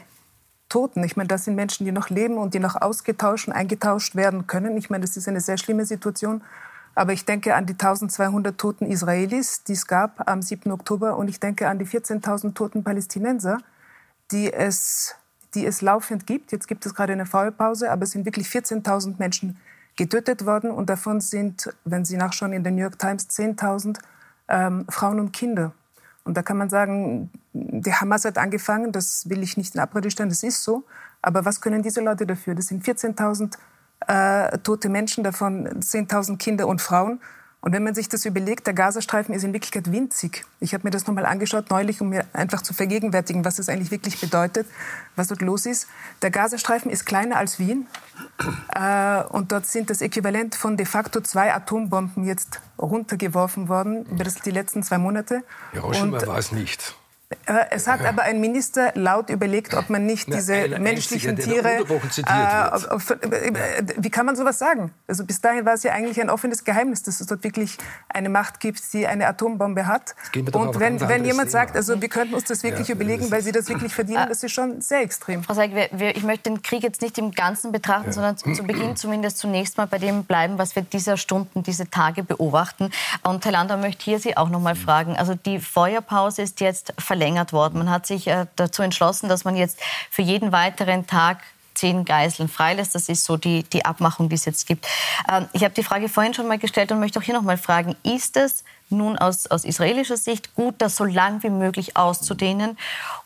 Toten. 0.68 1.02
Ich 1.02 1.16
meine, 1.16 1.26
das 1.26 1.44
sind 1.44 1.56
Menschen, 1.56 1.84
die 1.84 1.90
noch 1.90 2.08
leben 2.08 2.38
und 2.38 2.54
die 2.54 2.60
noch 2.60 2.80
ausgetauscht 2.80 3.48
und 3.48 3.52
eingetauscht 3.52 4.14
werden 4.14 4.46
können. 4.46 4.76
Ich 4.76 4.88
meine, 4.88 5.04
das 5.04 5.16
ist 5.16 5.26
eine 5.26 5.40
sehr 5.40 5.58
schlimme 5.58 5.86
Situation. 5.86 6.44
Aber 6.94 7.14
ich 7.14 7.24
denke 7.24 7.56
an 7.56 7.66
die 7.66 7.72
1200 7.72 8.56
toten 8.56 8.86
Israelis, 8.86 9.64
die 9.64 9.72
es 9.72 9.88
gab 9.88 10.30
am 10.30 10.40
7. 10.40 10.70
Oktober. 10.70 11.16
Und 11.16 11.26
ich 11.26 11.40
denke 11.40 11.66
an 11.66 11.80
die 11.80 11.84
14.000 11.84 12.54
toten 12.54 12.84
Palästinenser, 12.84 13.58
die 14.30 14.52
es, 14.52 15.16
die 15.54 15.66
es 15.66 15.82
laufend 15.82 16.28
gibt. 16.28 16.52
Jetzt 16.52 16.68
gibt 16.68 16.86
es 16.86 16.94
gerade 16.94 17.12
eine 17.12 17.26
Feuerpause, 17.26 17.90
aber 17.90 18.04
es 18.04 18.12
sind 18.12 18.24
wirklich 18.24 18.46
14.000 18.46 19.16
Menschen 19.18 19.56
getötet 19.96 20.46
worden. 20.46 20.70
Und 20.70 20.90
davon 20.90 21.20
sind, 21.20 21.74
wenn 21.84 22.04
Sie 22.04 22.16
nachschauen 22.16 22.52
in 22.52 22.62
der 22.62 22.70
New 22.70 22.82
York 22.82 23.00
Times, 23.00 23.28
10.000 23.30 23.98
ähm, 24.46 24.86
Frauen 24.88 25.18
und 25.18 25.32
Kinder. 25.32 25.72
Und 26.24 26.36
da 26.36 26.42
kann 26.42 26.56
man 26.56 26.68
sagen, 26.68 27.30
die 27.52 27.92
Hamas 27.92 28.24
hat 28.24 28.38
angefangen, 28.38 28.92
das 28.92 29.28
will 29.28 29.42
ich 29.42 29.56
nicht 29.56 29.74
in 29.74 29.80
Abrede 29.80 30.10
stellen, 30.10 30.28
das 30.28 30.42
ist 30.42 30.62
so. 30.62 30.84
Aber 31.20 31.44
was 31.44 31.60
können 31.60 31.82
diese 31.82 32.00
Leute 32.00 32.26
dafür? 32.26 32.54
Das 32.54 32.66
sind 32.68 32.84
14.000 32.84 33.56
äh, 34.06 34.58
tote 34.58 34.88
Menschen, 34.88 35.24
davon 35.24 35.66
10.000 35.66 36.38
Kinder 36.38 36.66
und 36.66 36.80
Frauen. 36.80 37.20
Und 37.62 37.72
wenn 37.72 37.84
man 37.84 37.94
sich 37.94 38.08
das 38.08 38.24
überlegt, 38.24 38.66
der 38.66 38.74
Gazastreifen 38.74 39.32
ist 39.32 39.44
in 39.44 39.52
Wirklichkeit 39.52 39.90
winzig. 39.92 40.44
Ich 40.58 40.74
habe 40.74 40.82
mir 40.84 40.90
das 40.90 41.06
nochmal 41.06 41.24
angeschaut 41.24 41.70
neulich, 41.70 42.00
um 42.00 42.08
mir 42.08 42.26
einfach 42.32 42.60
zu 42.60 42.74
vergegenwärtigen, 42.74 43.44
was 43.44 43.56
das 43.56 43.68
eigentlich 43.68 43.92
wirklich 43.92 44.20
bedeutet, 44.20 44.66
was 45.14 45.28
dort 45.28 45.42
los 45.42 45.64
ist. 45.64 45.86
Der 46.22 46.32
Gazastreifen 46.32 46.90
ist 46.90 47.06
kleiner 47.06 47.36
als 47.36 47.60
Wien. 47.60 47.86
Äh, 48.74 49.22
und 49.28 49.52
dort 49.52 49.66
sind 49.66 49.90
das 49.90 50.00
Äquivalent 50.00 50.56
von 50.56 50.76
de 50.76 50.86
facto 50.86 51.20
zwei 51.20 51.54
Atombomben 51.54 52.24
jetzt 52.24 52.60
runtergeworfen 52.80 53.68
worden 53.68 54.06
über 54.06 54.24
das, 54.24 54.34
die 54.34 54.50
letzten 54.50 54.82
zwei 54.82 54.98
Monate. 54.98 55.44
Hiroshima 55.70 56.26
war 56.26 56.38
es 56.38 56.50
nicht. 56.50 56.96
Äh, 57.46 57.66
es 57.70 57.86
hat 57.86 58.04
aber 58.04 58.22
ein 58.22 58.40
Minister 58.40 58.92
laut 58.94 59.30
überlegt, 59.30 59.74
ob 59.74 59.90
man 59.90 60.06
nicht 60.06 60.32
diese 60.32 60.66
Na, 60.68 60.78
menschlichen 60.78 61.30
einzige, 61.30 61.54
Tiere. 61.54 61.68
Äh, 62.28 63.48
äh, 63.48 63.84
wie 63.96 64.10
kann 64.10 64.26
man 64.26 64.36
sowas 64.36 64.58
sagen? 64.58 64.92
Also 65.08 65.24
bis 65.24 65.40
dahin 65.40 65.64
war 65.64 65.74
es 65.74 65.82
ja 65.82 65.92
eigentlich 65.92 66.20
ein 66.20 66.30
offenes 66.30 66.64
Geheimnis, 66.64 67.02
dass 67.02 67.20
es 67.20 67.26
dort 67.26 67.42
wirklich 67.44 67.78
eine 68.08 68.28
Macht 68.28 68.60
gibt, 68.60 68.92
die 68.92 69.06
eine 69.06 69.26
Atombombe 69.26 69.86
hat. 69.86 70.14
Und 70.52 70.78
wenn, 70.78 71.00
wenn 71.00 71.24
jemand 71.24 71.48
Thema. 71.48 71.60
sagt, 71.60 71.76
also 71.76 72.00
wir 72.00 72.08
könnten 72.08 72.34
uns 72.34 72.44
das 72.44 72.62
wirklich 72.62 72.88
ja, 72.88 72.94
überlegen, 72.94 73.30
weil 73.30 73.42
sie 73.42 73.52
das 73.52 73.68
wirklich 73.68 73.94
verdienen, 73.94 74.28
das 74.28 74.42
ist 74.42 74.52
schon 74.52 74.80
sehr 74.80 75.00
extrem. 75.00 75.42
Frau 75.42 75.54
Seig, 75.54 75.70
ich 75.72 76.22
möchte 76.22 76.50
den 76.50 76.62
Krieg 76.62 76.82
jetzt 76.82 77.02
nicht 77.02 77.16
im 77.18 77.30
Ganzen 77.32 77.72
betrachten, 77.72 78.06
ja. 78.06 78.12
sondern 78.12 78.36
zu 78.36 78.62
Beginn 78.64 78.96
zumindest 78.96 79.38
zunächst 79.38 79.78
mal 79.78 79.86
bei 79.86 79.98
dem 79.98 80.24
bleiben, 80.24 80.58
was 80.58 80.76
wir 80.76 80.82
dieser 80.82 81.16
Stunden, 81.16 81.62
diese 81.62 81.88
Tage 81.88 82.22
beobachten. 82.22 82.90
Und 83.22 83.44
Herr 83.44 83.52
Landau 83.52 83.76
möchte 83.76 84.04
hier 84.04 84.18
Sie 84.18 84.36
auch 84.36 84.48
noch 84.48 84.60
mal 84.60 84.74
fragen. 84.74 85.16
Also 85.16 85.34
die 85.34 85.58
Feuerpause 85.58 86.42
ist 86.42 86.60
jetzt 86.60 86.92
verletzt 86.98 87.21
verlängert 87.22 87.52
worden. 87.52 87.78
Man 87.78 87.90
hat 87.90 88.06
sich 88.06 88.26
äh, 88.26 88.46
dazu 88.56 88.82
entschlossen, 88.82 89.28
dass 89.28 89.44
man 89.44 89.56
jetzt 89.56 89.78
für 90.10 90.22
jeden 90.22 90.50
weiteren 90.50 91.06
Tag 91.06 91.38
zehn 91.74 92.04
Geiseln 92.04 92.48
freilässt. 92.48 92.94
Das 92.94 93.08
ist 93.08 93.24
so 93.24 93.36
die, 93.36 93.62
die 93.62 93.84
Abmachung, 93.84 94.28
die 94.28 94.34
es 94.34 94.44
jetzt 94.44 94.66
gibt. 94.66 94.86
Ähm, 95.30 95.48
ich 95.52 95.62
habe 95.62 95.72
die 95.72 95.84
Frage 95.84 96.08
vorhin 96.08 96.34
schon 96.34 96.48
mal 96.48 96.58
gestellt 96.58 96.90
und 96.90 96.98
möchte 96.98 97.20
auch 97.20 97.22
hier 97.22 97.34
noch 97.34 97.42
mal 97.42 97.56
fragen, 97.56 97.94
ist 98.02 98.36
es 98.36 98.64
nun 98.88 99.16
aus, 99.18 99.46
aus 99.46 99.64
israelischer 99.64 100.16
Sicht 100.16 100.54
gut, 100.54 100.74
das 100.78 100.96
so 100.96 101.04
lang 101.04 101.42
wie 101.44 101.50
möglich 101.50 101.96
auszudehnen 101.96 102.76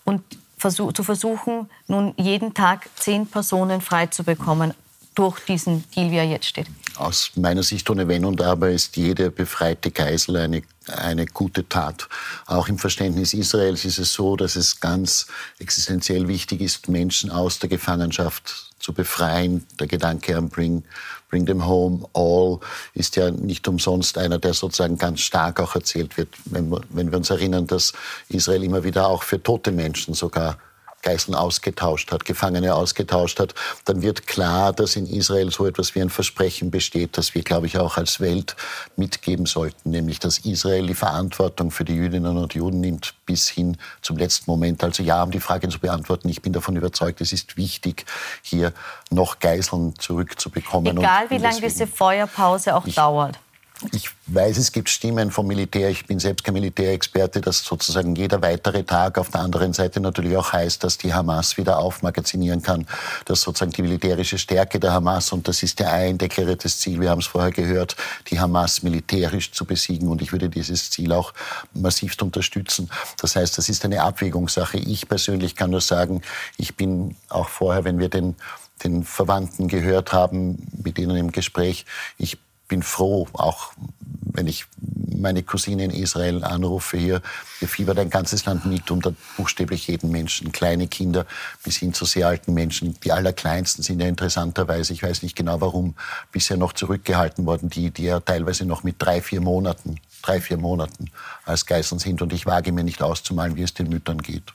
und 0.04 0.22
zu 0.58 1.02
versuchen, 1.02 1.70
nun 1.86 2.14
jeden 2.16 2.54
Tag 2.54 2.88
zehn 2.96 3.26
Personen 3.26 3.80
frei 3.80 4.06
zu 4.06 4.24
bekommen 4.24 4.74
durch 5.16 5.40
diesen 5.40 5.84
Deal, 5.90 6.10
wie 6.10 6.18
er 6.18 6.24
jetzt 6.24 6.46
steht? 6.46 6.66
Aus 6.96 7.32
meiner 7.34 7.62
Sicht 7.62 7.90
ohne 7.90 8.06
Wenn 8.06 8.24
und 8.24 8.40
Aber 8.40 8.70
ist 8.70 8.96
jede 8.96 9.30
befreite 9.30 9.90
Geisel 9.90 10.36
eine, 10.36 10.62
eine 10.86 11.26
gute 11.26 11.68
Tat. 11.68 12.08
Auch 12.46 12.68
im 12.68 12.78
Verständnis 12.78 13.34
Israels 13.34 13.84
ist 13.84 13.98
es 13.98 14.12
so, 14.12 14.36
dass 14.36 14.56
es 14.56 14.80
ganz 14.80 15.26
existenziell 15.58 16.28
wichtig 16.28 16.60
ist, 16.60 16.88
Menschen 16.88 17.30
aus 17.30 17.58
der 17.58 17.68
Gefangenschaft 17.68 18.72
zu 18.78 18.92
befreien. 18.92 19.66
Der 19.80 19.86
Gedanke 19.86 20.36
an 20.36 20.48
Bring, 20.48 20.84
Bring 21.28 21.46
them 21.46 21.66
home 21.66 22.06
all 22.12 22.60
ist 22.94 23.16
ja 23.16 23.30
nicht 23.30 23.66
umsonst 23.66 24.16
einer, 24.16 24.38
der 24.38 24.54
sozusagen 24.54 24.96
ganz 24.96 25.20
stark 25.20 25.60
auch 25.60 25.74
erzählt 25.74 26.16
wird, 26.16 26.28
wenn 26.44 26.70
wenn 26.90 27.10
wir 27.10 27.18
uns 27.18 27.30
erinnern, 27.30 27.66
dass 27.66 27.94
Israel 28.28 28.62
immer 28.62 28.84
wieder 28.84 29.08
auch 29.08 29.22
für 29.22 29.42
tote 29.42 29.72
Menschen 29.72 30.14
sogar 30.14 30.58
Geiseln 31.06 31.36
ausgetauscht 31.36 32.10
hat, 32.10 32.24
Gefangene 32.24 32.74
ausgetauscht 32.74 33.38
hat, 33.38 33.54
dann 33.84 34.02
wird 34.02 34.26
klar, 34.26 34.72
dass 34.72 34.96
in 34.96 35.06
Israel 35.06 35.52
so 35.52 35.64
etwas 35.64 35.94
wie 35.94 36.00
ein 36.00 36.10
Versprechen 36.10 36.72
besteht, 36.72 37.16
das 37.16 37.32
wir, 37.32 37.42
glaube 37.42 37.68
ich, 37.68 37.78
auch 37.78 37.96
als 37.96 38.18
Welt 38.18 38.56
mitgeben 38.96 39.46
sollten, 39.46 39.90
nämlich 39.90 40.18
dass 40.18 40.38
Israel 40.38 40.88
die 40.88 40.94
Verantwortung 40.94 41.70
für 41.70 41.84
die 41.84 41.94
Jüdinnen 41.94 42.36
und 42.36 42.54
Juden 42.54 42.80
nimmt 42.80 43.14
bis 43.24 43.48
hin 43.48 43.76
zum 44.02 44.16
letzten 44.16 44.50
Moment. 44.50 44.82
Also 44.82 45.04
ja, 45.04 45.22
um 45.22 45.30
die 45.30 45.38
Frage 45.38 45.68
zu 45.68 45.78
beantworten, 45.78 46.28
ich 46.28 46.42
bin 46.42 46.52
davon 46.52 46.74
überzeugt, 46.74 47.20
es 47.20 47.32
ist 47.32 47.56
wichtig, 47.56 48.04
hier 48.42 48.72
noch 49.10 49.38
Geiseln 49.38 49.94
zurückzubekommen. 49.98 50.98
Egal, 50.98 51.30
wie 51.30 51.38
lange 51.38 51.60
diese 51.60 51.86
Feuerpause 51.86 52.74
auch 52.74 52.84
ich, 52.84 52.96
dauert. 52.96 53.38
Ich 53.92 54.08
weiß, 54.28 54.56
es 54.56 54.72
gibt 54.72 54.88
Stimmen 54.88 55.30
vom 55.30 55.46
Militär, 55.46 55.90
ich 55.90 56.06
bin 56.06 56.18
selbst 56.18 56.44
kein 56.44 56.54
Militärexperte, 56.54 57.42
dass 57.42 57.62
sozusagen 57.62 58.16
jeder 58.16 58.40
weitere 58.40 58.82
Tag 58.84 59.18
auf 59.18 59.28
der 59.28 59.42
anderen 59.42 59.74
Seite 59.74 60.00
natürlich 60.00 60.34
auch 60.34 60.50
heißt, 60.50 60.82
dass 60.82 60.96
die 60.96 61.12
Hamas 61.12 61.58
wieder 61.58 61.78
aufmagazinieren 61.78 62.62
kann, 62.62 62.86
dass 63.26 63.42
sozusagen 63.42 63.72
die 63.72 63.82
militärische 63.82 64.38
Stärke 64.38 64.80
der 64.80 64.94
Hamas, 64.94 65.30
und 65.30 65.46
das 65.46 65.62
ist 65.62 65.78
ja 65.78 65.90
ein 65.90 66.16
deklariertes 66.16 66.78
Ziel, 66.78 67.00
wir 67.02 67.10
haben 67.10 67.20
es 67.20 67.26
vorher 67.26 67.50
gehört, 67.50 67.96
die 68.30 68.40
Hamas 68.40 68.82
militärisch 68.82 69.52
zu 69.52 69.66
besiegen 69.66 70.08
und 70.08 70.22
ich 70.22 70.32
würde 70.32 70.48
dieses 70.48 70.90
Ziel 70.90 71.12
auch 71.12 71.34
massivst 71.74 72.22
unterstützen. 72.22 72.88
Das 73.20 73.36
heißt, 73.36 73.58
das 73.58 73.68
ist 73.68 73.84
eine 73.84 74.02
Abwägungssache. 74.02 74.78
Ich 74.78 75.06
persönlich 75.06 75.54
kann 75.54 75.70
nur 75.70 75.82
sagen, 75.82 76.22
ich 76.56 76.76
bin 76.76 77.14
auch 77.28 77.50
vorher, 77.50 77.84
wenn 77.84 77.98
wir 77.98 78.08
den 78.08 78.36
den 78.84 79.04
Verwandten 79.04 79.68
gehört 79.68 80.12
haben, 80.12 80.66
mit 80.84 80.98
ihnen 80.98 81.16
im 81.16 81.32
Gespräch. 81.32 81.86
Ich 82.18 82.36
bin 82.68 82.82
froh, 82.82 83.28
auch 83.32 83.72
wenn 84.36 84.46
ich 84.46 84.66
meine 85.16 85.42
Cousine 85.42 85.84
in 85.84 85.90
Israel 85.90 86.44
anrufe 86.44 86.98
hier, 86.98 87.22
wir 87.58 87.68
fiebert 87.68 87.98
ein 87.98 88.10
ganzes 88.10 88.44
Land 88.44 88.66
mit 88.66 88.90
unter 88.90 89.14
buchstäblich 89.36 89.86
jeden 89.86 90.10
Menschen, 90.10 90.52
kleine 90.52 90.88
Kinder 90.88 91.26
bis 91.62 91.76
hin 91.76 91.94
zu 91.94 92.04
sehr 92.04 92.28
alten 92.28 92.52
Menschen. 92.52 92.98
Die 93.02 93.12
allerkleinsten 93.12 93.82
sind 93.82 94.00
ja 94.00 94.06
interessanterweise, 94.06 94.92
ich 94.92 95.02
weiß 95.02 95.22
nicht 95.22 95.36
genau 95.36 95.60
warum, 95.60 95.94
bisher 96.32 96.56
noch 96.56 96.74
zurückgehalten 96.74 97.46
worden, 97.46 97.70
die, 97.70 97.90
die 97.90 98.04
ja 98.04 98.20
teilweise 98.20 98.66
noch 98.66 98.82
mit 98.82 98.96
drei, 98.98 99.22
vier 99.22 99.40
Monaten, 99.40 100.00
drei, 100.22 100.40
vier 100.40 100.58
Monaten 100.58 101.10
als 101.44 101.64
Geiseln 101.66 101.98
sind. 101.98 102.20
Und 102.20 102.32
ich 102.32 102.44
wage 102.44 102.72
mir 102.72 102.84
nicht 102.84 103.02
auszumalen, 103.02 103.56
wie 103.56 103.62
es 103.62 103.74
den 103.74 103.88
Müttern 103.88 104.18
geht. 104.18 104.52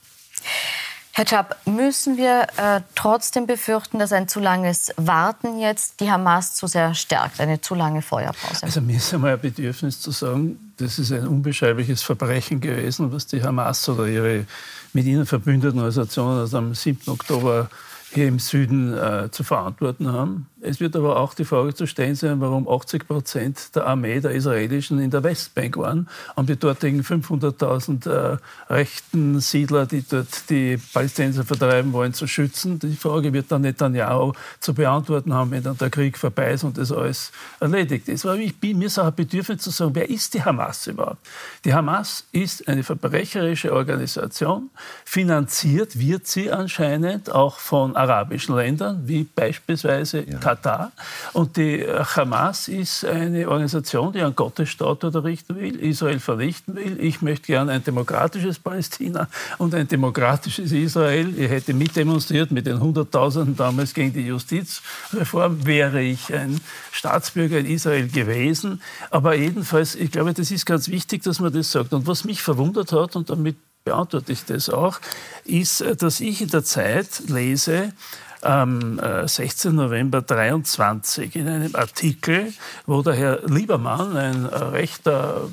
Herr 1.13 1.25
Chab, 1.25 1.57
müssen 1.65 2.15
wir 2.15 2.47
äh, 2.55 2.81
trotzdem 2.95 3.45
befürchten, 3.45 3.99
dass 3.99 4.13
ein 4.13 4.29
zu 4.29 4.39
langes 4.39 4.93
Warten 4.95 5.59
jetzt 5.59 5.99
die 5.99 6.09
Hamas 6.09 6.55
zu 6.55 6.67
sehr 6.67 6.93
stärkt, 6.93 7.41
eine 7.41 7.59
zu 7.59 7.75
lange 7.75 8.01
Feuerpause? 8.01 8.63
Also 8.63 8.79
mir 8.79 8.95
ist 8.95 9.13
einmal 9.13 9.33
ein 9.33 9.39
Bedürfnis 9.41 9.99
zu 9.99 10.11
sagen, 10.11 10.73
das 10.77 10.99
ist 10.99 11.11
ein 11.11 11.27
unbeschreibliches 11.27 12.01
Verbrechen 12.01 12.61
gewesen, 12.61 13.11
was 13.11 13.27
die 13.27 13.43
Hamas 13.43 13.87
oder 13.89 14.07
ihre 14.07 14.45
mit 14.93 15.05
ihnen 15.05 15.25
verbündeten 15.25 15.79
Organisationen 15.79 16.39
also 16.39 16.57
am 16.57 16.73
7. 16.73 17.11
Oktober 17.11 17.69
hier 18.13 18.27
im 18.27 18.39
Süden 18.39 18.93
äh, 18.93 19.29
zu 19.31 19.43
verantworten 19.43 20.11
haben. 20.11 20.47
Es 20.63 20.79
wird 20.79 20.95
aber 20.95 21.17
auch 21.17 21.33
die 21.33 21.43
Frage 21.43 21.73
zu 21.73 21.87
stellen 21.87 22.13
sein, 22.13 22.39
warum 22.39 22.67
80 22.67 23.07
Prozent 23.07 23.75
der 23.75 23.87
Armee 23.87 24.19
der 24.19 24.31
Israelischen 24.31 24.99
in 24.99 25.09
der 25.09 25.23
Westbank 25.23 25.75
waren, 25.77 26.07
um 26.35 26.45
die 26.45 26.55
dortigen 26.55 27.01
500.000 27.01 28.07
äh, 28.07 28.37
rechten 28.69 29.39
Siedler, 29.39 29.87
die 29.87 30.03
dort 30.07 30.49
die 30.51 30.77
Palästinenser 30.93 31.45
vertreiben 31.45 31.93
wollen, 31.93 32.13
zu 32.13 32.27
schützen. 32.27 32.77
Die 32.77 32.95
Frage 32.95 33.33
wird 33.33 33.51
dann 33.51 33.63
Netanyahu 33.63 34.33
zu 34.59 34.75
beantworten 34.75 35.33
haben, 35.33 35.49
wenn 35.49 35.63
dann 35.63 35.77
der 35.77 35.89
Krieg 35.89 36.15
vorbei 36.15 36.51
ist 36.51 36.63
und 36.63 36.77
das 36.77 36.91
alles 36.91 37.31
erledigt 37.59 38.07
ist. 38.07 38.25
Aber 38.25 38.37
ich 38.37 38.59
bin 38.59 38.77
mir 38.77 38.89
so 38.89 39.01
ein 39.01 39.15
Bedürfnis 39.15 39.63
zu 39.63 39.71
sagen, 39.71 39.95
wer 39.95 40.09
ist 40.09 40.35
die 40.35 40.43
Hamas 40.43 40.85
überhaupt? 40.85 41.25
Die 41.65 41.73
Hamas 41.73 42.25
ist 42.33 42.67
eine 42.67 42.83
verbrecherische 42.83 43.73
Organisation. 43.73 44.69
Finanziert 45.05 45.97
wird 45.97 46.27
sie 46.27 46.51
anscheinend 46.51 47.31
auch 47.31 47.57
von 47.57 47.95
arabischen 48.01 48.55
Ländern, 48.55 49.03
wie 49.05 49.23
beispielsweise 49.23 50.23
ja. 50.27 50.37
Katar. 50.39 50.91
Und 51.33 51.57
die 51.57 51.85
Hamas 52.15 52.67
ist 52.67 53.05
eine 53.05 53.47
Organisation, 53.47 54.13
die 54.13 54.21
einen 54.21 54.35
Gottesstaat 54.35 55.03
errichten 55.03 55.55
will, 55.55 55.75
Israel 55.75 56.19
vernichten 56.19 56.75
will. 56.75 56.97
Ich 56.99 57.21
möchte 57.21 57.47
gerne 57.47 57.71
ein 57.71 57.83
demokratisches 57.83 58.59
Palästina 58.59 59.27
und 59.57 59.73
ein 59.75 59.87
demokratisches 59.87 60.71
Israel. 60.71 61.33
Ich 61.37 61.49
hätte 61.49 61.73
mitdemonstriert 61.73 62.51
mit 62.51 62.65
den 62.65 62.79
Hunderttausenden 62.79 63.55
damals 63.55 63.93
gegen 63.93 64.13
die 64.13 64.27
Justizreform, 64.27 65.65
wäre 65.65 66.01
ich 66.01 66.33
ein 66.33 66.59
Staatsbürger 66.91 67.59
in 67.59 67.67
Israel 67.67 68.07
gewesen. 68.07 68.81
Aber 69.09 69.35
jedenfalls, 69.35 69.95
ich 69.95 70.11
glaube, 70.11 70.33
das 70.33 70.51
ist 70.51 70.65
ganz 70.65 70.89
wichtig, 70.89 71.23
dass 71.23 71.39
man 71.39 71.53
das 71.53 71.71
sagt. 71.71 71.93
Und 71.93 72.07
was 72.07 72.23
mich 72.23 72.41
verwundert 72.41 72.91
hat, 72.91 73.15
und 73.15 73.29
damit 73.29 73.55
beantworte 73.83 74.31
ich 74.31 74.45
das 74.45 74.69
auch, 74.69 74.99
ist, 75.45 75.83
dass 75.99 76.19
ich 76.19 76.41
in 76.41 76.49
der 76.49 76.63
Zeit 76.63 77.23
lese, 77.27 77.93
am 78.41 78.99
16. 79.25 79.71
Äh, 79.71 79.73
November 79.75 80.21
23 80.21 81.35
in 81.35 81.47
einem 81.47 81.75
Artikel, 81.75 82.53
wo 82.85 83.01
der 83.01 83.13
Herr 83.13 83.47
Liebermann, 83.47 84.17
ein 84.17 84.45
rechter, 84.45 85.49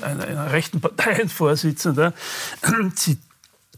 ein, 0.00 0.20
ein 0.20 0.38
rechten 0.38 0.80
Parteienvorsitzender, 0.80 2.14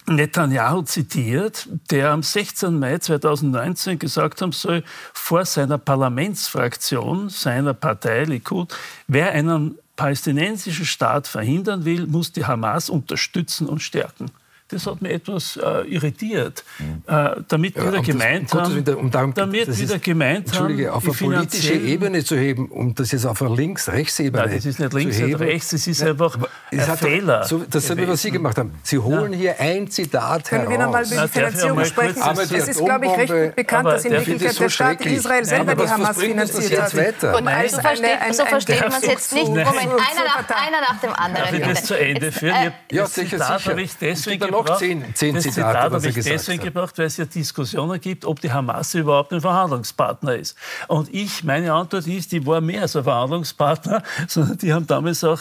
Netanyahu 0.07 0.83
zitiert, 0.83 1.67
der 1.91 2.11
am 2.11 2.23
16. 2.23 2.79
Mai 2.79 2.99
2019 2.99 3.99
gesagt 3.99 4.43
haben 4.43 4.53
soll, 4.53 4.85
vor 5.15 5.47
seiner 5.47 5.79
Parlamentsfraktion, 5.79 7.31
seiner 7.31 7.73
Partei 7.73 8.25
Likud, 8.25 8.75
wer 9.09 9.33
einen 9.33 9.79
palästinensischen 9.97 10.87
Staat 10.87 11.29
verhindern 11.29 11.85
will, 11.85 12.07
muss 12.07 12.33
die 12.33 12.45
Hamas 12.45 12.91
unterstützen 12.91 13.69
und 13.69 13.81
stärken 13.81 14.31
das 14.69 14.87
hat 14.87 15.03
mich 15.03 15.13
etwas 15.13 15.57
äh, 15.57 15.83
irritiert. 15.83 16.65
Mhm. 16.79 17.03
Äh, 17.07 17.43
damit 17.49 17.77
ja, 17.77 17.87
wieder 17.87 17.99
um 17.99 18.05
gemeint 18.05 18.53
das, 18.53 18.61
haben, 18.63 18.77
wieder, 18.77 18.99
um 18.99 19.11
darum, 19.11 19.35
damit 19.35 19.79
wieder 19.79 19.95
ist, 19.95 20.03
gemeint 20.03 20.47
Entschuldige, 20.47 20.89
haben, 20.89 20.97
auf 20.97 21.05
eine 21.05 21.37
politische 21.37 21.75
Ebene 21.75 22.25
zu 22.25 22.37
heben, 22.37 22.69
um 22.69 22.95
das 22.95 23.13
jetzt 23.13 23.27
auf 23.27 23.43
eine 23.43 23.55
Links-Rechts-Ebene 23.55 24.47
Nein, 24.47 24.57
das 24.57 24.65
ist 24.65 24.81
nicht 24.81 24.93
links 24.95 25.21
oder 25.21 25.41
rechts, 25.41 25.71
das 25.71 25.87
ist 25.87 26.01
ja, 26.01 26.09
einfach 26.09 26.39
ein 26.71 26.97
Fehler. 26.97 27.45
So, 27.45 27.65
das 27.69 27.91
ist, 27.91 28.09
was 28.09 28.23
Sie 28.23 28.31
gemacht 28.31 28.57
haben. 28.57 28.75
Sie 28.83 28.99
holen 28.99 29.33
ja. 29.33 29.39
hier 29.39 29.61
ein 29.61 29.91
Zitat 29.91 30.45
Können 30.45 30.63
heraus. 30.63 30.73
wir 30.73 30.85
nochmal 30.85 31.07
über 31.07 31.23
die 31.23 31.29
Finanzierung 31.29 31.85
sprechen? 31.85 32.23
Aber 32.23 32.43
es 32.43 32.51
ist, 32.51 32.85
glaube 32.85 33.05
ich, 33.05 33.13
recht 33.19 33.57
bekannt, 33.57 33.87
dass 33.87 34.05
in 34.07 34.13
Wirklichkeit 34.13 34.61
der 34.61 34.69
Staat 34.71 35.05
Israel 35.05 35.45
selber 35.45 35.75
die 35.75 35.89
Hamas 35.89 36.19
finanziert 36.19 36.95
hat. 36.95 37.35
Und 37.35 37.49
also 37.49 37.77
so 38.33 38.47
versteht 38.47 38.81
man 38.81 39.03
es 39.03 39.07
jetzt 39.07 39.33
nicht. 39.35 39.47
Moment, 39.47 39.69
einer 39.69 40.81
nach 40.81 41.01
dem 41.01 41.13
anderen. 41.13 41.45
Darf 41.45 41.53
ich 41.53 41.67
das 41.67 41.85
zu 41.85 41.99
Ende 41.99 42.33
führen? 42.33 42.73
Ja, 42.91 43.07
sicher, 43.07 43.59
sicher 43.59 43.75
noch 44.65 44.79
zehn, 44.79 45.05
zehn 45.15 45.35
das 45.35 45.45
Zitate, 45.45 45.73
Zitat 45.73 45.93
habe 45.93 46.09
ich 46.09 46.15
deswegen 46.15 46.59
hat. 46.59 46.67
gebracht, 46.67 46.99
weil 46.99 47.07
es 47.07 47.17
ja 47.17 47.25
Diskussionen 47.25 48.01
gibt, 48.01 48.25
ob 48.25 48.41
die 48.41 48.53
Hamas 48.53 48.95
überhaupt 48.95 49.33
ein 49.33 49.41
Verhandlungspartner 49.41 50.37
ist. 50.37 50.57
Und 50.89 51.13
ich, 51.13 51.45
meine 51.45 51.73
Antwort 51.73 52.07
ist, 52.07 52.33
die 52.33 52.45
war 52.47 52.61
mehr 52.61 52.83
als 52.83 52.97
ein 52.97 53.05
Verhandlungspartner, 53.05 54.03
sondern 54.29 54.59
die 54.59 54.73
haben 54.73 54.87
damals 54.87 55.25
auch 55.25 55.41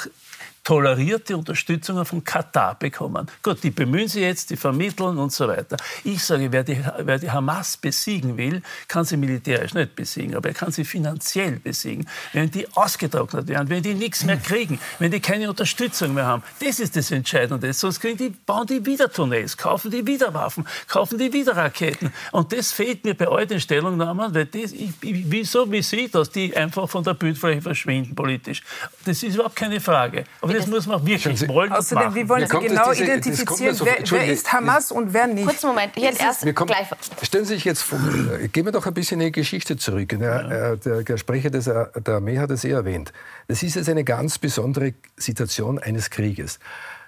tolerierte 0.63 1.35
Unterstützung 1.35 2.03
von 2.05 2.23
Katar 2.23 2.75
bekommen. 2.75 3.27
Gut, 3.41 3.63
die 3.63 3.71
bemühen 3.71 4.07
sich 4.07 4.21
jetzt, 4.21 4.49
die 4.49 4.55
vermitteln 4.55 5.17
und 5.17 5.31
so 5.31 5.47
weiter. 5.47 5.75
Ich 6.03 6.23
sage, 6.23 6.51
wer 6.51 6.63
die, 6.63 6.81
wer 6.99 7.19
die 7.19 7.29
Hamas 7.29 7.75
besiegen 7.75 8.37
will, 8.37 8.61
kann 8.87 9.03
sie 9.03 9.17
militärisch 9.17 9.73
nicht 9.73 9.95
besiegen, 9.95 10.35
aber 10.35 10.49
er 10.49 10.55
kann 10.55 10.71
sie 10.71 10.85
finanziell 10.85 11.59
besiegen. 11.59 12.07
Wenn 12.31 12.49
die 12.49 12.65
ausgetrocknet 12.73 13.47
werden, 13.47 13.69
wenn 13.69 13.83
die 13.83 13.93
nichts 13.93 14.23
mehr 14.23 14.37
kriegen, 14.37 14.79
wenn 14.99 15.11
die 15.11 15.19
keine 15.19 15.49
Unterstützung 15.49 16.13
mehr 16.13 16.25
haben, 16.25 16.43
das 16.59 16.79
ist 16.79 16.95
das 16.95 17.11
Entscheidende. 17.11 17.73
Sonst 17.73 17.99
kriegen 17.99 18.17
die, 18.17 18.29
bauen 18.29 18.65
die 18.65 18.85
wieder 18.85 19.11
Tunnels, 19.11 19.57
kaufen 19.57 19.91
die 19.91 20.07
wieder 20.07 20.33
Waffen, 20.33 20.65
kaufen 20.87 21.17
die 21.17 21.33
wieder 21.33 21.57
Raketen. 21.57 22.13
Und 22.31 22.53
das 22.53 22.71
fehlt 22.71 23.03
mir 23.03 23.15
bei 23.15 23.27
all 23.27 23.45
den 23.45 23.59
Stellungnahmen, 23.59 24.33
weil 24.33 24.45
das, 24.45 24.71
ich, 24.71 24.91
ich, 25.01 25.25
wieso, 25.29 25.69
wie 25.69 25.81
Sie, 25.81 26.07
dass 26.07 26.29
die 26.29 26.55
einfach 26.55 26.89
von 26.89 27.03
der 27.03 27.15
Bildfläche 27.15 27.61
verschwinden 27.61 28.15
politisch. 28.15 28.63
Das 29.03 29.21
ist 29.21 29.35
überhaupt 29.35 29.57
keine 29.57 29.81
Frage. 29.81 30.23
Aber 30.39 30.52
das 30.53 30.67
muss 30.67 30.87
man 30.87 31.05
wirklich 31.05 31.39
Sie, 31.39 31.47
wollen 31.47 31.71
Außerdem, 31.71 32.05
machen. 32.05 32.15
wie 32.15 32.29
wollen 32.29 32.47
Sie 32.47 32.59
genau 32.59 32.91
diese, 32.91 33.03
identifizieren, 33.03 33.75
so, 33.75 33.85
wer, 33.85 33.97
wer, 34.09 34.27
ist 34.27 34.51
Hamas 34.51 34.91
und 34.91 35.13
wer 35.13 35.27
nicht? 35.27 35.47
Kurzen 35.47 35.67
Moment, 35.67 35.95
jetzt 35.95 36.21
erst 36.21 36.55
kommen, 36.55 36.67
gleich. 36.67 36.87
Stellen 37.21 37.45
Sie 37.45 37.55
sich 37.55 37.65
jetzt 37.65 37.81
vor, 37.81 37.99
äh, 38.39 38.47
gehen 38.47 38.65
wir 38.65 38.71
doch 38.71 38.85
ein 38.85 38.93
bisschen 38.93 39.19
in 39.21 39.27
die 39.27 39.31
Geschichte 39.31 39.77
zurück. 39.77 40.09
Der, 40.09 40.73
äh, 40.73 40.77
der, 40.77 41.03
der 41.03 41.17
Sprecher 41.17 41.49
des, 41.49 41.67
äh, 41.67 41.85
der 41.99 42.15
Armee 42.15 42.39
hat 42.39 42.51
es 42.51 42.63
eh 42.63 42.71
erwähnt. 42.71 43.13
Das 43.47 43.63
ist 43.63 43.75
jetzt 43.75 43.89
eine 43.89 44.03
ganz 44.03 44.37
besondere 44.37 44.93
Situation 45.17 45.79
eines 45.79 46.09
Krieges. 46.09 46.59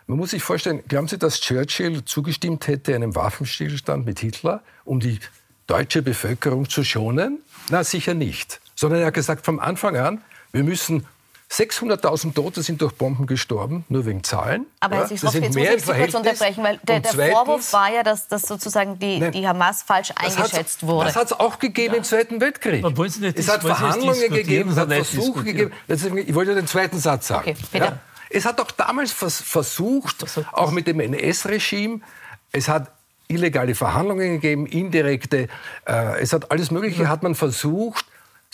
Man 0.07 0.19
muss 0.19 0.31
sich 0.31 0.43
vorstellen, 0.43 0.83
glauben 0.87 1.07
Sie, 1.07 1.17
dass 1.17 1.39
Churchill 1.41 2.05
zugestimmt 2.05 2.67
hätte 2.67 2.93
einem 2.93 3.15
Waffenstillstand 3.15 4.05
mit 4.05 4.19
Hitler, 4.19 4.61
um 4.83 4.99
die 4.99 5.19
deutsche 5.67 6.01
Bevölkerung 6.01 6.69
zu 6.69 6.83
schonen? 6.83 7.39
Na, 7.69 7.83
sicher 7.83 8.13
nicht. 8.13 8.61
Sondern 8.75 8.99
er 8.99 9.07
hat 9.07 9.15
gesagt, 9.15 9.45
vom 9.45 9.59
Anfang 9.59 9.97
an, 9.97 10.21
wir 10.51 10.63
müssen 10.63 11.05
600.000 11.51 12.33
Tote 12.33 12.63
sind 12.63 12.81
durch 12.81 12.93
Bomben 12.93 13.27
gestorben, 13.27 13.85
nur 13.87 14.05
wegen 14.05 14.23
Zahlen. 14.23 14.65
Aber 14.79 14.95
ja, 14.95 15.01
das 15.01 15.11
jetzt 15.11 15.23
muss 15.23 15.35
ich 15.35 15.53
Sie 15.53 15.93
kurz 15.93 16.13
unterbrechen, 16.13 16.63
weil 16.63 16.79
der, 16.83 16.99
der 17.01 17.11
zweitens, 17.11 17.33
Vorwurf 17.37 17.73
war 17.73 17.91
ja, 17.93 18.03
dass, 18.03 18.27
dass 18.27 18.41
sozusagen 18.43 18.99
die, 18.99 19.19
nein, 19.19 19.31
die 19.31 19.47
Hamas 19.47 19.83
falsch 19.83 20.11
eingeschätzt 20.15 20.85
wurde. 20.85 21.05
Das 21.05 21.15
hat 21.15 21.27
es 21.27 21.33
auch 21.33 21.59
gegeben 21.59 21.93
ja. 21.93 21.97
im 21.99 22.03
Zweiten 22.03 22.41
Weltkrieg. 22.41 22.83
Aber 22.83 23.07
Sie 23.07 23.21
nicht, 23.21 23.37
es 23.37 23.47
hat 23.47 23.61
Verhandlungen 23.61 24.29
gegeben, 24.31 24.71
es 24.71 24.77
hat 24.77 24.91
Versuche 24.91 25.43
gegeben. 25.43 25.71
Ich 25.87 26.35
wollte 26.35 26.55
den 26.55 26.67
zweiten 26.67 26.97
Satz 26.97 27.27
sagen. 27.27 27.55
Okay, 27.71 27.79
ja? 27.79 27.99
Es 28.29 28.45
hat 28.45 28.59
auch 28.59 28.71
damals 28.71 29.11
vers 29.11 29.39
versucht, 29.41 30.25
auch 30.51 30.71
mit 30.71 30.87
dem 30.87 30.99
NS-Regime, 30.99 32.01
es 32.51 32.67
hat 32.67 32.91
illegale 33.27 33.75
Verhandlungen 33.75 34.33
gegeben, 34.33 34.65
indirekte, 34.65 35.47
äh, 35.87 36.19
es 36.21 36.33
hat 36.33 36.51
alles 36.51 36.71
Mögliche, 36.71 37.07
hat 37.07 37.23
man 37.23 37.35
versucht, 37.35 38.05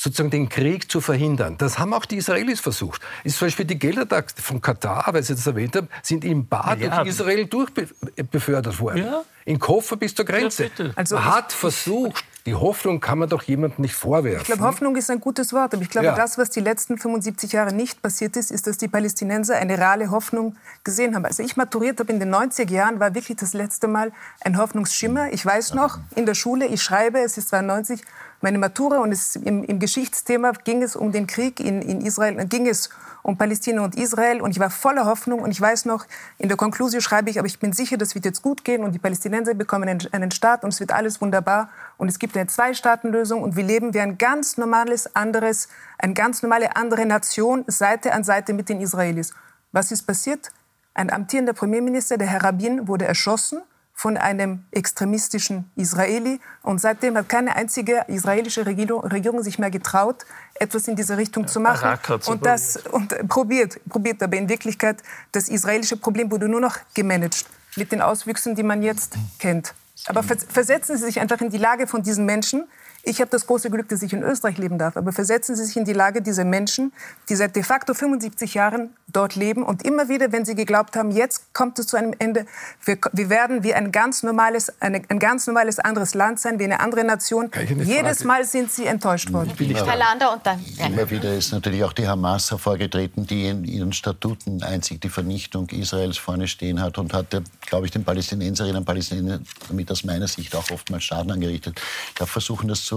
sozusagen 0.02 0.32
den 0.32 0.50
Krieg 0.50 0.90
zu 0.90 1.00
verhindern. 1.00 1.58
Das 1.60 1.78
haben 1.78 1.94
auch 1.94 2.06
die 2.06 2.18
Israelis 2.18 2.60
versucht. 2.60 3.02
Ist 3.24 3.38
zum 3.38 3.48
Beispiel 3.48 3.66
die 3.66 3.78
Gelder 3.78 4.08
von 4.36 4.60
Katar, 4.60 5.06
weil 5.12 5.22
Sie 5.22 5.36
das 5.36 5.46
erwähnt 5.46 5.76
haben, 5.76 5.90
sind 6.02 6.26
im 6.26 6.48
Bad 6.48 6.80
ja, 6.80 6.96
durch 6.96 7.10
Israel 7.10 7.46
durchbefördert 7.46 8.80
worden. 8.80 9.06
Ja. 9.06 9.22
In 9.46 9.60
Koffer 9.60 9.98
bis 9.98 10.16
zur 10.16 10.26
Grenze. 10.26 10.72
Ja, 10.76 10.86
also 10.96 11.16
man 11.16 11.26
hat 11.26 11.52
versucht, 11.54 12.26
die 12.48 12.56
Hoffnung 12.56 13.00
kann 13.00 13.20
man 13.20 13.30
doch 13.30 13.44
jemandem 13.44 13.84
nicht 13.84 13.94
vorwerfen. 13.94 14.42
Ich 14.42 14.48
glaube, 14.48 14.64
Hoffnung 14.64 14.96
ist 14.96 15.12
ein 15.12 15.20
gutes 15.20 15.54
Wort. 15.54 15.74
Aber 15.76 15.84
ich 15.84 15.90
glaube, 15.90 16.08
ja. 16.08 16.16
das, 16.16 16.40
was 16.40 16.50
die 16.50 16.62
letzten 16.62 16.98
75 16.98 17.52
Jahre 17.52 17.72
nicht 17.72 18.02
passiert 18.02 18.36
ist, 18.38 18.50
ist, 18.50 18.66
dass 18.66 18.78
die 18.78 18.88
Palästinenser 18.88 19.56
eine 19.58 19.78
reale 19.78 20.10
Hoffnung 20.10 20.56
gesehen 20.84 21.14
haben. 21.14 21.26
Als 21.26 21.38
ich 21.38 21.58
maturiert 21.58 22.00
habe 22.00 22.12
in 22.12 22.20
den 22.20 22.34
90er 22.34 22.72
Jahren, 22.72 23.00
war 23.00 23.14
wirklich 23.14 23.38
das 23.38 23.54
letzte 23.54 23.88
Mal 23.88 24.12
ein 24.44 24.58
Hoffnungsschimmer. 24.58 25.32
Ich 25.32 25.46
weiß 25.46 25.76
noch, 25.76 26.00
in 26.16 26.26
der 26.26 26.34
Schule, 26.34 26.66
ich 26.66 26.82
schreibe, 26.82 27.20
es 27.20 27.38
ist 27.38 27.50
92, 27.50 28.02
meine 28.42 28.58
Matura 28.58 29.00
und 29.00 29.12
es, 29.12 29.36
im, 29.36 29.64
im, 29.64 29.80
Geschichtsthema 29.80 30.52
ging 30.52 30.82
es 30.82 30.96
um 30.96 31.12
den 31.12 31.28
Krieg 31.28 31.60
in, 31.60 31.82
in 31.82 32.02
Israel, 32.02 32.46
ging 32.48 32.68
es 32.68 32.90
um 33.24 33.38
Palästina 33.38 33.84
und 33.84 33.96
Israel 33.96 34.42
und 34.42 34.52
ich 34.52 34.60
war 34.60 34.70
voller 34.70 35.06
Hoffnung 35.06 35.42
und 35.42 35.52
ich 35.52 35.62
weiß 35.62 35.86
noch, 35.86 36.06
in 36.40 36.48
der 36.48 36.58
Konklusion 36.58 37.02
schreibe 37.02 37.30
ich, 37.30 37.38
aber 37.38 37.46
ich 37.46 37.60
bin 37.60 37.72
sicher, 37.72 37.98
das 37.98 38.16
wird 38.16 38.26
jetzt 38.26 38.42
gut 38.42 38.64
gehen 38.64 38.84
und 38.84 38.94
die 38.94 39.00
Palästinenser 39.00 39.54
bekommen 39.54 39.88
einen, 39.88 40.08
einen 40.12 40.32
Staat 40.32 40.64
und 40.64 40.74
es 40.74 40.80
wird 40.80 40.92
alles 40.92 41.22
wunderbar 41.22 41.70
und 41.98 42.10
es 42.10 42.18
gibt 42.18 42.36
eine 42.36 42.48
Zwei-Staaten-Lösung 42.48 43.44
und 43.44 43.56
wir 43.56 43.64
leben 43.64 43.94
wie 43.94 44.00
ein 44.00 44.18
ganz 44.18 44.58
normales 44.58 45.16
anderes, 45.16 45.68
eine 46.00 46.14
ganz 46.14 46.42
normale 46.42 46.76
andere 46.76 47.06
Nation 47.06 47.64
Seite 47.68 48.14
an 48.14 48.24
Seite 48.24 48.54
mit 48.54 48.70
den 48.70 48.82
Israelis. 48.82 49.34
Was 49.72 49.92
ist 49.92 50.04
passiert? 50.04 50.52
Ein 50.94 51.12
amtierender 51.12 51.54
Premierminister, 51.54 52.18
der 52.18 52.28
Herr 52.28 52.44
Rabin, 52.44 52.88
wurde 52.88 53.06
erschossen 53.06 53.62
von 54.02 54.18
einem 54.18 54.64
extremistischen 54.72 55.70
Israeli. 55.76 56.40
Und 56.64 56.82
seitdem 56.82 57.16
hat 57.16 57.30
keine 57.30 57.56
einzige 57.56 58.04
israelische 58.08 58.66
Regierung, 58.66 59.44
sich 59.44 59.60
mehr 59.60 59.70
getraut, 59.70 60.26
etwas 60.56 60.88
in 60.88 60.96
diese 60.96 61.18
Richtung 61.18 61.48
zu 61.48 61.60
machen. 61.60 62.00
Und 62.26 62.44
das 62.44 62.78
und 62.78 63.10
probiert, 63.28 63.80
probiert. 63.88 64.24
Aber 64.24 64.38
in 64.38 64.50
Wirklichkeit, 64.50 65.04
das 65.32 65.50
israelische 65.50 65.98
Problem 65.98 66.32
wurde 66.32 66.50
nur 66.50 66.60
noch 66.60 66.80
gemanagt 66.96 67.46
mit 67.76 67.92
den 67.92 68.02
Auswüchsen, 68.02 68.56
die 68.56 68.64
man 68.64 68.82
jetzt 68.82 69.18
kennt. 69.38 69.76
Aber 70.08 70.24
versetzen 70.24 70.98
Sie 70.98 71.06
sich 71.06 71.20
einfach 71.20 71.40
in 71.40 71.52
die 71.52 71.60
Lage 71.60 71.86
von 71.86 72.02
diesen 72.02 72.26
Menschen, 72.26 72.64
ich 73.04 73.20
habe 73.20 73.32
das 73.32 73.48
große 73.48 73.70
Glück, 73.70 73.90
dass 73.90 74.02
ich 74.02 74.14
in 74.14 74.22
Österreich 74.24 74.58
leben 74.58 74.78
darf. 74.78 74.98
Aber 74.98 75.12
versetzen 75.12 75.56
Sie 75.56 75.66
sich 75.66 75.78
in 75.78 75.86
die 75.86 75.94
Lage 75.94 76.22
dieser 76.22 76.46
Menschen, 76.46 76.94
die 77.30 77.36
seit 77.36 77.56
de 77.56 77.64
facto 77.64 77.94
75 77.94 78.54
Jahren 78.54 78.96
dort 79.08 79.36
leben 79.36 79.64
und 79.64 79.84
immer 79.86 80.10
wieder, 80.10 80.32
wenn 80.32 80.46
sie 80.46 80.56
geglaubt 80.56 80.96
haben, 80.96 81.12
jetzt 81.12 81.54
kommt 81.54 81.80
es 81.80 81.88
zu 81.88 81.98
einem 81.98 82.14
Ende, 82.20 82.46
wir, 82.86 82.98
wir 83.12 83.30
werden 83.30 83.64
wie 83.64 83.74
ein 83.74 83.92
ganz 83.92 84.24
normales, 84.24 84.72
eine, 84.82 85.02
ein 85.10 85.20
ganz 85.20 85.48
normales 85.48 85.80
anderes 85.80 86.14
Land 86.14 86.40
sein, 86.40 86.60
wie 86.60 86.64
eine 86.64 86.80
andere 86.80 87.04
Nation. 87.04 87.52
Jedes 87.84 88.20
Frage? 88.20 88.28
Mal 88.28 88.46
sind 88.46 88.72
sie 88.72 88.86
enttäuscht 88.86 89.32
worden. 89.34 89.52
Herr 89.58 89.98
Lander 89.98 90.34
und 90.34 90.46
dann. 90.46 90.64
Ja. 90.78 90.88
Immer 90.88 91.10
wieder 91.10 91.34
ist 91.36 91.52
natürlich 91.52 91.84
auch 91.84 91.94
die 91.94 92.08
Hamas 92.08 92.52
hervorgetreten, 92.52 93.26
die 93.26 93.48
in 93.48 93.64
ihren 93.66 93.94
Statuten 93.94 94.64
einzig 94.64 95.02
die 95.02 95.10
Vernichtung 95.10 95.68
Israels 95.70 96.18
vorne 96.18 96.48
stehen 96.48 96.82
hat 96.82 96.98
und 96.98 97.14
hat, 97.14 97.28
glaube 97.66 97.86
ich, 97.86 97.92
den 97.92 98.04
Palästinenserinnen 98.04 98.78
und 98.78 98.86
Palästinensern 98.86 99.46
damit 99.68 99.92
aus 99.92 100.04
meiner 100.04 100.28
Sicht 100.28 100.56
auch 100.56 100.70
oftmals 100.72 101.04
Schaden 101.04 101.32
angerichtet. 101.32 101.82
Ich 102.10 102.16
darf 102.16 102.30
versuchen, 102.30 102.68
das 102.68 102.86
zu 102.86 102.91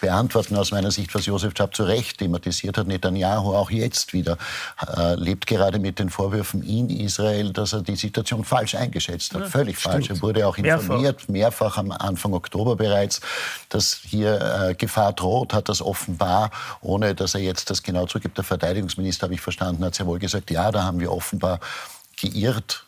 beantworten 0.00 0.56
aus 0.56 0.70
meiner 0.70 0.90
Sicht, 0.90 1.14
was 1.14 1.26
Josef 1.26 1.52
Schaab 1.56 1.74
zu 1.74 1.84
Recht 1.84 2.18
thematisiert 2.18 2.78
hat. 2.78 2.86
Netanyahu 2.86 3.54
auch 3.54 3.70
jetzt 3.70 4.12
wieder 4.12 4.38
äh, 4.96 5.14
lebt 5.14 5.46
gerade 5.46 5.78
mit 5.78 5.98
den 5.98 6.10
Vorwürfen 6.10 6.62
in 6.62 6.88
Israel, 6.90 7.52
dass 7.52 7.72
er 7.72 7.82
die 7.82 7.96
Situation 7.96 8.44
falsch 8.44 8.74
eingeschätzt 8.74 9.34
hat. 9.34 9.42
Ja, 9.42 9.46
Völlig 9.48 9.78
stimmt. 9.78 9.92
falsch. 9.94 10.10
Er 10.10 10.22
wurde 10.22 10.46
auch 10.46 10.56
informiert, 10.56 11.28
mehrfach. 11.28 11.68
mehrfach 11.68 11.78
am 11.78 11.90
Anfang 11.92 12.32
Oktober 12.34 12.76
bereits, 12.76 13.20
dass 13.68 14.00
hier 14.04 14.68
äh, 14.68 14.74
Gefahr 14.74 15.12
droht, 15.12 15.52
hat 15.54 15.68
das 15.68 15.82
offenbar, 15.82 16.50
ohne 16.80 17.14
dass 17.14 17.34
er 17.34 17.40
jetzt 17.40 17.70
das 17.70 17.82
genau 17.82 18.06
zugibt. 18.06 18.36
Der 18.36 18.44
Verteidigungsminister, 18.44 19.24
habe 19.24 19.34
ich 19.34 19.40
verstanden, 19.40 19.84
hat 19.84 19.94
sehr 19.94 20.06
wohl 20.06 20.18
gesagt, 20.18 20.50
ja, 20.50 20.70
da 20.70 20.84
haben 20.84 21.00
wir 21.00 21.12
offenbar 21.12 21.60
geirrt 22.20 22.84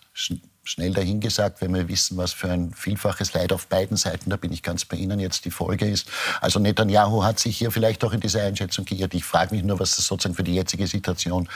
schnell 0.70 0.92
dahingesagt, 0.92 1.61
wenn 1.61 1.74
wir 1.74 1.88
wissen, 1.88 2.16
was 2.16 2.33
für 2.33 2.48
ein 2.48 2.72
vielfaches 2.72 3.33
Leid 3.33 3.52
auf 3.52 3.66
beiden 3.66 3.96
Seiten, 3.96 4.30
da 4.30 4.37
bin 4.37 4.52
ich 4.52 4.62
ganz 4.62 4.85
bei 4.85 4.96
Ihnen 4.96 5.18
jetzt, 5.18 5.44
die 5.44 5.50
Folge 5.50 5.88
ist. 5.88 6.09
Also 6.40 6.61
Netanyahu 6.61 7.24
hat 7.24 7.40
sich 7.40 7.56
hier 7.56 7.72
vielleicht 7.72 8.04
auch 8.04 8.12
in 8.12 8.20
diese 8.20 8.40
Einschätzung 8.40 8.85
geirrt. 8.85 9.12
Ich 9.14 9.24
frage 9.24 9.54
mich 9.54 9.64
nur, 9.64 9.80
was 9.80 9.96
das 9.96 10.06
sozusagen 10.06 10.37
für 10.37 10.44
die 10.44 10.54
jetzige 10.54 10.87
Situation 10.87 11.48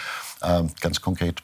äh, 0.43 0.65
ganz 0.81 1.01
konkret 1.01 1.43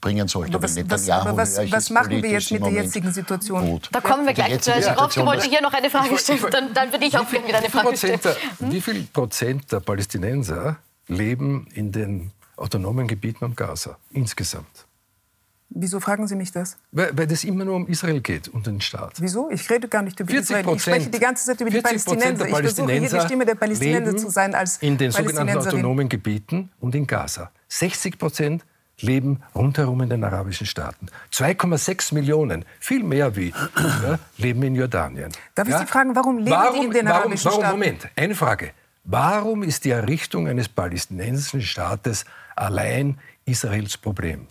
bringen 0.00 0.28
sollte. 0.28 0.54
Aber 0.54 0.62
was, 0.64 0.76
was, 0.76 1.08
aber 1.08 1.36
was, 1.36 1.56
was 1.72 1.90
machen 1.90 2.22
wir 2.22 2.30
jetzt 2.30 2.50
mit 2.50 2.62
der 2.62 2.72
jetzigen 2.72 3.12
Situation? 3.12 3.64
Gut. 3.64 3.88
Da 3.92 4.00
kommen 4.00 4.26
wir 4.26 4.34
gleich. 4.34 4.62
Schirowski 4.62 5.24
wollte 5.24 5.48
hier 5.48 5.62
noch 5.62 5.72
eine 5.72 5.88
Frage 5.88 6.18
stellen, 6.18 6.44
dann, 6.50 6.74
dann 6.74 6.92
würde 6.92 7.06
ich 7.06 7.16
auch 7.16 7.28
gerne 7.28 7.48
wieder 7.48 7.58
eine 7.58 7.70
Frage 7.70 7.96
stellen. 7.96 8.20
Hm? 8.58 8.72
Wie 8.72 8.80
viel 8.80 9.02
Prozent 9.04 9.72
der 9.72 9.80
Palästinenser 9.80 10.76
leben 11.08 11.66
in 11.72 11.92
den 11.92 12.32
autonomen 12.56 13.08
Gebieten 13.08 13.44
und 13.44 13.56
Gaza 13.56 13.96
insgesamt? 14.10 14.85
Wieso 15.68 16.00
fragen 16.00 16.26
Sie 16.28 16.36
mich 16.36 16.52
das? 16.52 16.76
Weil, 16.92 17.16
weil 17.16 17.26
das 17.26 17.44
immer 17.44 17.64
nur 17.64 17.76
um 17.76 17.86
Israel 17.88 18.20
geht 18.20 18.48
und 18.48 18.66
den 18.66 18.80
Staat. 18.80 19.14
Wieso? 19.20 19.50
Ich 19.50 19.68
rede 19.68 19.88
gar 19.88 20.02
nicht 20.02 20.18
über 20.20 20.32
Israel. 20.32 20.64
Ich 20.74 20.82
spreche 20.82 21.10
die 21.10 21.18
ganze 21.18 21.44
Zeit 21.44 21.60
über 21.60 21.70
die 21.70 21.80
Palästinenser. 21.80 22.46
Ich 22.46 22.54
versuche 22.54 22.92
hier 22.92 23.08
die 23.08 23.20
Stimme 23.20 23.44
der 23.44 23.56
Palästinenser 23.56 24.16
zu 24.16 24.30
sein 24.30 24.54
als 24.54 24.78
in 24.78 24.96
den 24.96 25.10
sogenannten 25.10 25.58
autonomen 25.58 26.08
Gebieten 26.08 26.70
und 26.80 26.94
in 26.94 27.06
Gaza. 27.06 27.50
60 27.68 28.18
Prozent 28.18 28.64
leben 29.00 29.42
rundherum 29.54 30.00
in 30.02 30.08
den 30.08 30.24
arabischen 30.24 30.66
Staaten. 30.66 31.08
2,6 31.32 32.14
Millionen, 32.14 32.64
viel 32.80 33.02
mehr 33.02 33.36
wie, 33.36 33.52
ja, 34.02 34.18
leben 34.38 34.62
in 34.62 34.74
Jordanien. 34.74 35.32
Darf 35.54 35.68
ja? 35.68 35.76
ich 35.76 35.86
Sie 35.86 35.92
fragen, 35.92 36.14
warum 36.14 36.38
leben 36.38 36.50
warum, 36.50 36.80
die 36.80 36.86
in 36.86 36.92
den 36.92 37.06
warum, 37.06 37.20
arabischen 37.20 37.50
warum, 37.50 37.60
Staaten? 37.60 37.78
Moment, 37.78 38.08
eine 38.16 38.34
Frage. 38.34 38.70
Warum 39.04 39.62
ist 39.62 39.84
die 39.84 39.90
Errichtung 39.90 40.48
eines 40.48 40.68
palästinensischen 40.68 41.62
Staates 41.62 42.24
allein 42.56 43.18
Israels 43.44 43.96
Problem? 43.96 44.48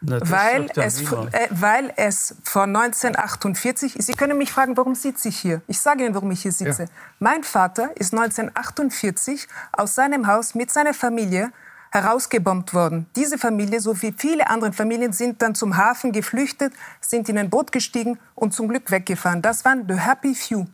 Na, 0.00 0.18
weil, 0.22 0.68
es, 0.76 1.00
äh, 1.00 1.48
weil 1.50 1.92
es 1.96 2.36
von 2.44 2.74
1948, 2.76 3.96
Sie 3.98 4.12
können 4.12 4.36
mich 4.36 4.52
fragen, 4.52 4.76
warum 4.76 4.94
sitze 4.94 5.28
ich 5.28 5.38
hier? 5.38 5.62
Ich 5.66 5.80
sage 5.80 6.04
Ihnen, 6.04 6.14
warum 6.14 6.30
ich 6.30 6.42
hier 6.42 6.52
sitze. 6.52 6.84
Ja. 6.84 6.88
Mein 7.18 7.44
Vater 7.44 7.90
ist 7.96 8.12
1948 8.12 9.48
aus 9.72 9.94
seinem 9.94 10.26
Haus 10.26 10.54
mit 10.54 10.70
seiner 10.70 10.92
Familie 10.92 11.50
herausgebombt 11.90 12.74
worden. 12.74 13.06
Diese 13.16 13.38
Familie, 13.38 13.80
so 13.80 14.00
wie 14.02 14.14
viele 14.16 14.48
andere 14.48 14.72
Familien, 14.72 15.12
sind 15.12 15.40
dann 15.40 15.54
zum 15.54 15.76
Hafen 15.76 16.12
geflüchtet, 16.12 16.74
sind 17.00 17.28
in 17.28 17.38
ein 17.38 17.48
Boot 17.48 17.72
gestiegen 17.72 18.18
und 18.34 18.52
zum 18.52 18.68
Glück 18.68 18.90
weggefahren. 18.90 19.40
Das 19.40 19.64
waren 19.64 19.86
the 19.88 19.94
happy 19.94 20.34
few. 20.34 20.66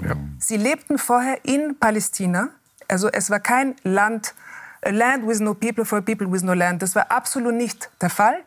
Ja. 0.00 0.16
Sie 0.38 0.56
lebten 0.56 0.98
vorher 0.98 1.44
in 1.44 1.78
Palästina. 1.78 2.48
Also 2.88 3.08
es 3.08 3.28
war 3.28 3.40
kein 3.40 3.76
Land, 3.82 4.34
land 4.82 5.26
with 5.26 5.40
no 5.40 5.54
people 5.54 5.84
for 5.84 6.00
people 6.00 6.30
with 6.30 6.42
no 6.42 6.54
land. 6.54 6.82
Das 6.82 6.94
war 6.94 7.10
absolut 7.10 7.54
nicht 7.54 7.90
der 8.00 8.10
Fall. 8.10 8.38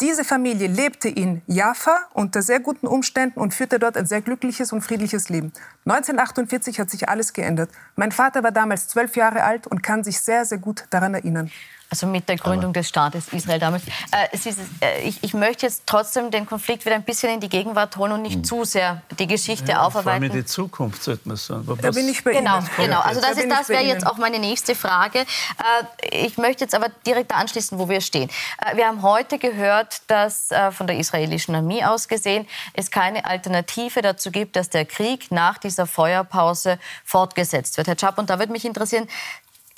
Diese 0.00 0.24
Familie 0.24 0.66
lebte 0.66 1.10
in 1.10 1.42
Jaffa 1.46 1.98
unter 2.14 2.40
sehr 2.40 2.60
guten 2.60 2.86
Umständen 2.86 3.38
und 3.38 3.52
führte 3.52 3.78
dort 3.78 3.98
ein 3.98 4.06
sehr 4.06 4.22
glückliches 4.22 4.72
und 4.72 4.80
friedliches 4.80 5.28
Leben. 5.28 5.52
1948 5.84 6.80
hat 6.80 6.88
sich 6.88 7.10
alles 7.10 7.34
geändert. 7.34 7.68
Mein 7.96 8.10
Vater 8.10 8.42
war 8.42 8.50
damals 8.50 8.88
zwölf 8.88 9.14
Jahre 9.16 9.42
alt 9.42 9.66
und 9.66 9.82
kann 9.82 10.02
sich 10.02 10.20
sehr, 10.20 10.46
sehr 10.46 10.56
gut 10.56 10.84
daran 10.88 11.12
erinnern. 11.12 11.50
Also 11.90 12.06
mit 12.06 12.28
der 12.28 12.36
Gründung 12.36 12.66
Aber. 12.66 12.74
des 12.74 12.88
Staates 12.88 13.32
Israel 13.32 13.58
damals. 13.58 13.82
Äh, 14.12 14.28
ist, 14.32 14.46
äh, 14.46 15.00
ich, 15.02 15.22
ich, 15.24 15.34
möchte 15.34 15.66
jetzt 15.66 15.82
trotzdem 15.86 16.30
den 16.30 16.46
Konflikt 16.46 16.86
wieder 16.86 16.94
ein 16.94 17.02
bisschen 17.02 17.34
in 17.34 17.40
die 17.40 17.48
Gegenwart 17.48 17.96
holen 17.96 18.12
und 18.12 18.22
nicht 18.22 18.38
mhm. 18.38 18.44
zu 18.44 18.64
sehr 18.64 19.02
die 19.18 19.26
Geschichte 19.26 19.72
ja, 19.72 19.80
aufarbeiten. 19.80 20.04
Vor 20.04 20.12
allem 20.12 20.22
in 20.22 20.32
die 20.32 20.44
Zukunft 20.44 21.02
sollte 21.02 21.26
man 21.26 21.36
sagen. 21.36 21.64
Was 21.66 21.78
da 21.80 21.90
bin 21.90 22.08
ich 22.08 22.22
bei 22.22 22.32
genau, 22.32 22.58
Ihnen. 22.58 22.70
Genau, 22.76 23.00
also 23.00 23.20
das, 23.20 23.36
das 23.36 23.68
wäre 23.68 23.82
jetzt 23.82 24.06
auch 24.06 24.18
meine 24.18 24.38
nächste 24.38 24.76
Frage. 24.76 25.20
Äh, 25.20 26.26
ich 26.26 26.38
möchte 26.38 26.62
jetzt 26.62 26.76
aber 26.76 26.90
direkt 27.04 27.32
da 27.32 27.36
anschließen, 27.36 27.76
wo 27.76 27.88
wir 27.88 28.00
stehen. 28.00 28.30
Äh, 28.64 28.76
wir 28.76 28.86
haben 28.86 29.02
heute 29.02 29.38
gehört, 29.38 30.02
dass 30.06 30.52
äh, 30.52 30.70
von 30.70 30.86
der 30.86 30.96
israelischen 30.96 31.56
Armee 31.56 31.84
aus 31.84 32.06
gesehen 32.06 32.46
es 32.74 32.92
keine 32.92 33.24
Alternative 33.24 34.00
dazu 34.00 34.30
gibt, 34.30 34.54
dass 34.54 34.70
der 34.70 34.84
Krieg 34.84 35.32
nach 35.32 35.58
dieser 35.58 35.86
Feuerpause 35.86 36.78
fortgesetzt 37.04 37.76
wird. 37.78 37.88
Herr 37.88 37.98
Schapp, 37.98 38.18
und 38.18 38.30
da 38.30 38.38
würde 38.38 38.52
mich 38.52 38.64
interessieren, 38.64 39.08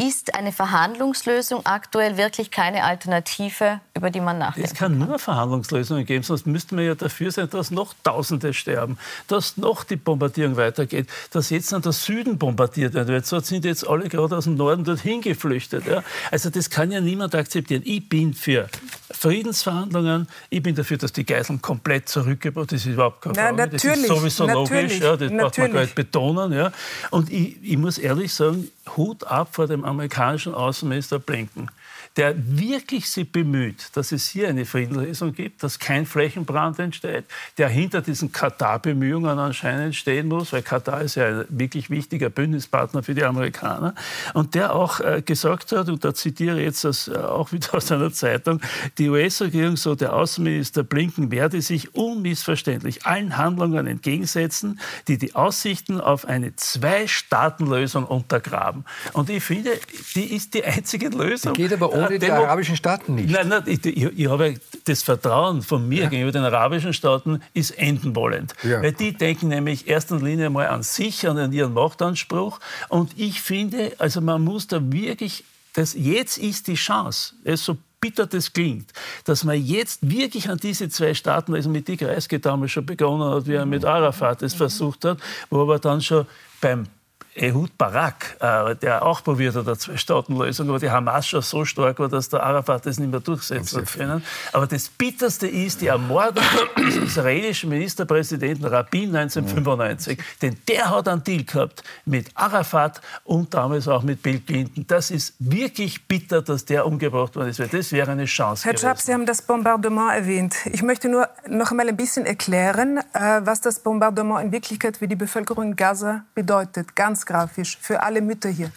ist 0.03 0.35
eine 0.35 0.51
Verhandlungslösung 0.53 1.65
aktuell 1.65 2.17
wirklich 2.17 2.51
keine 2.51 2.83
Alternative, 2.83 3.81
über 3.97 4.11
die 4.11 4.21
man 4.21 4.38
nachdenkt? 4.38 4.71
Es 4.71 4.77
kann 4.77 4.99
nur 4.99 5.19
Verhandlungslösungen 5.19 6.05
geben, 6.05 6.25
sonst 6.25 6.47
müssten 6.47 6.77
wir 6.77 6.85
ja 6.85 6.95
dafür 6.97 7.31
sein, 7.31 7.49
dass 7.51 7.71
noch 7.71 7.95
Tausende 8.03 8.53
sterben, 8.53 8.99
dass 9.29 9.57
noch 9.57 9.85
die 9.85 9.97
Bombardierung 9.97 10.57
weitergeht, 10.57 11.09
dass 11.31 11.51
jetzt 11.51 11.73
an 11.73 11.83
der 11.83 11.93
Süden 11.93 12.37
bombardiert 12.37 12.95
wird. 12.95 13.09
Jetzt 13.09 13.31
sind 13.47 13.65
jetzt 13.65 13.87
alle 13.87 14.09
gerade 14.09 14.37
aus 14.37 14.45
dem 14.45 14.57
Norden 14.57 14.83
dorthin 14.85 15.21
geflüchtet. 15.21 15.87
Ja? 15.87 16.03
Also 16.31 16.51
das 16.51 16.69
kann 16.69 16.91
ja 16.91 17.01
niemand 17.01 17.35
akzeptieren. 17.35 17.83
Ich 17.85 18.09
bin 18.09 18.35
für 18.35 18.69
Friedensverhandlungen. 19.12 20.27
Ich 20.51 20.62
bin 20.62 20.75
dafür, 20.75 20.97
dass 20.97 21.12
die 21.12 21.25
Geiseln 21.25 21.62
komplett 21.62 22.09
zurückgebracht 22.09 22.73
Das 22.73 22.81
ist 22.81 22.93
überhaupt 22.93 23.23
keine 23.23 23.35
Frage. 23.37 23.57
Nein, 23.57 23.71
das 23.71 23.85
ist 23.85 24.07
sowieso 24.07 24.47
logisch. 24.47 24.99
Ja, 24.99 25.17
das 25.17 25.31
braucht 25.31 25.59
man 25.59 25.73
gar 25.73 25.83
nicht 25.83 25.95
betonen. 25.95 26.53
Ja. 26.53 26.73
Und 27.11 27.31
ich, 27.31 27.57
ich 27.62 27.77
muss 27.77 27.99
ehrlich 27.99 28.35
sagen, 28.35 28.69
Hut 28.97 29.25
ab 29.25 29.55
vor 29.55 29.66
dem 29.66 29.85
amerikanischen 29.85 30.55
Außenminister 30.55 31.18
Blinken 31.18 31.71
der 32.16 32.35
wirklich 32.37 33.09
sich 33.09 33.31
bemüht, 33.31 33.88
dass 33.94 34.12
es 34.12 34.29
hier 34.29 34.48
eine 34.48 34.66
Friedenslösung 34.66 35.33
gibt, 35.35 35.62
dass 35.62 35.79
kein 35.79 36.05
Flächenbrand 36.05 36.79
entsteht, 36.79 37.25
der 37.57 37.68
hinter 37.68 38.03
diesen 38.03 38.33
Katar-Bemühungen 38.33 39.38
anscheinend 39.38 39.94
stehen 39.94 40.29
muss, 40.29 40.53
weil 40.53 40.62
Katar 40.62 41.01
ist 41.01 41.14
ja 41.14 41.27
ein 41.27 41.44
wirklich 41.48 41.88
wichtiger 41.88 42.29
Bündnispartner 42.29 43.03
für 43.03 43.14
die 43.14 43.25
Amerikaner, 43.25 43.94
und 44.35 44.55
der 44.55 44.75
auch 44.75 45.01
äh, 45.01 45.22
gesagt 45.22 45.72
hat, 45.72 45.88
und 45.88 46.05
da 46.05 46.12
zitiere 46.12 46.59
ich 46.59 46.66
jetzt 46.66 46.85
das, 46.85 47.09
äh, 47.09 47.16
auch 47.16 47.53
wieder 47.53 47.75
aus 47.75 47.90
einer 47.90 48.12
Zeitung, 48.12 48.61
die 48.98 49.09
US-Regierung, 49.09 49.77
so 49.77 49.94
der 49.94 50.12
Außenminister 50.12 50.83
Blinken, 50.83 51.31
werde 51.31 51.62
sich 51.62 51.94
unmissverständlich 51.94 53.07
allen 53.07 53.38
Handlungen 53.38 53.87
entgegensetzen, 53.87 54.81
die 55.09 55.16
die 55.16 55.35
Aussichten 55.35 56.01
auf 56.01 56.27
eine 56.27 56.55
Zwei-Staaten-Lösung 56.57 58.05
untergraben. 58.05 58.85
Und 59.14 59.31
ich 59.31 59.42
finde, 59.42 59.70
die 60.14 60.35
ist 60.35 60.53
die 60.53 60.64
einzige 60.64 61.09
Lösung. 61.09 61.55
Die 61.55 61.62
geht 61.62 61.72
aber 61.72 61.92
ohne 61.92 62.02
die 62.09 62.31
arabischen 62.31 62.77
Staaten 62.77 63.15
nicht. 63.15 63.31
Nein, 63.31 63.49
nein 63.49 63.62
ich, 63.67 63.85
ich, 63.85 64.19
ich 64.19 64.29
habe 64.29 64.55
das 64.85 65.03
Vertrauen 65.03 65.62
von 65.62 65.88
mir 65.88 66.05
ja. 66.05 66.09
gegenüber 66.09 66.33
den 66.33 66.45
arabischen 66.45 66.93
Staaten 66.93 67.41
ist 67.55 67.73
enden 67.73 68.15
wollend. 68.17 68.55
Ja. 68.62 68.83
Weil 68.83 68.93
die 68.93 69.12
denken 69.12 69.49
nämlich 69.49 69.88
erst 69.88 70.11
in 70.11 70.21
Linie 70.21 70.51
mal 70.51 70.69
an 70.69 70.83
sich, 70.83 71.27
an 71.29 71.53
ihren 71.53 71.73
Machtanspruch. 71.73 72.59
Und 72.88 73.19
ich 73.19 73.41
finde, 73.41 73.93
also 73.99 74.21
man 74.21 74.43
muss 74.43 74.67
da 74.67 74.81
wirklich, 74.81 75.45
das, 75.75 75.95
jetzt 75.95 76.38
ist 76.38 76.69
die 76.69 76.75
Chance, 76.75 77.35
es 77.45 77.65
so 77.65 77.77
bitter 78.01 78.27
das 78.27 78.53
klingt, 78.53 78.91
dass 79.25 79.45
man 79.45 79.65
jetzt 79.65 80.11
wirklich 80.11 80.51
an 80.51 80.59
diese 80.59 80.88
zwei 80.88 81.15
Staaten, 81.15 81.55
also 81.55 81.71
mit 81.71 81.87
Dick 81.88 82.03
Reisky 82.03 82.40
damals 82.40 82.73
schon 82.73 82.85
begonnen 82.85 83.31
hat, 83.31 83.46
wie 83.46 83.55
er 83.55 83.65
mit 83.65 83.85
Arafat 83.85 84.42
es 84.42 84.55
versucht 84.55 85.05
hat, 85.05 85.19
wo 85.50 85.63
aber 85.63 85.79
dann 85.79 86.03
schon 86.03 86.27
beim 86.61 86.87
Ehud 87.35 87.78
Barak, 87.78 88.37
äh, 88.40 88.76
der 88.76 89.04
auch 89.04 89.24
probiert 89.24 89.54
hat, 89.54 89.66
eine 89.66 89.78
Zwei-Staaten-Lösung, 89.78 90.68
aber 90.68 90.78
die 90.78 90.90
Hamas 90.90 91.26
schon 91.26 91.42
so 91.42 91.64
stark 91.64 91.98
war, 91.98 92.08
dass 92.08 92.28
der 92.28 92.42
Arafat 92.42 92.87
das 92.87 92.98
nicht 92.98 93.10
mehr 93.10 93.20
durchsetzen 93.20 93.80
hat 93.80 93.92
können. 93.92 94.22
Aber 94.52 94.66
das 94.66 94.88
Bitterste 94.88 95.46
ist 95.46 95.80
die 95.80 95.87
Ermordung 95.87 96.44
des 96.76 96.96
israelischen 96.96 97.70
Ministerpräsidenten 97.70 98.66
Rabin 98.66 99.14
1995. 99.16 100.18
Mhm. 100.18 100.22
Denn 100.42 100.56
der 100.68 100.90
hat 100.90 101.08
einen 101.08 101.24
Deal 101.24 101.44
gehabt 101.44 101.83
mit 102.04 102.30
Arafat 102.35 103.00
und 103.24 103.54
damals 103.54 103.88
auch 103.88 104.02
mit 104.02 104.22
Bill 104.22 104.40
Clinton. 104.40 104.85
Das 104.87 105.10
ist 105.10 105.35
wirklich 105.38 106.06
bitter, 106.06 106.42
dass 106.42 106.64
der 106.64 106.87
umgebracht 106.87 107.37
worden 107.37 107.48
ist, 107.48 107.60
weil 107.60 107.68
das 107.68 107.92
wäre 107.92 108.10
eine 108.12 108.26
Chance 108.26 108.64
Herr 108.64 108.76
Schaap, 108.76 109.00
Sie 109.00 109.12
haben 109.12 109.26
das 109.26 109.42
Bombardement 109.42 110.12
erwähnt. 110.12 110.56
Ich 110.66 110.83
möchte 110.83 111.08
nur 111.08 111.28
noch 111.48 111.70
einmal 111.70 111.88
ein 111.88 111.96
bisschen 111.96 112.26
erklären, 112.26 112.98
äh, 112.98 113.40
was 113.42 113.60
das 113.60 113.80
Bombardement 113.80 114.44
in 114.44 114.52
Wirklichkeit 114.52 114.98
für 114.98 115.08
die 115.08 115.16
Bevölkerung 115.16 115.64
in 115.64 115.76
Gaza 115.76 116.24
bedeutet. 116.35 116.94
Ganz 116.94 117.21
grafisch 117.27 117.79
für 117.81 118.02
alle 118.02 118.20
Mütter 118.20 118.48
hier. 118.48 118.70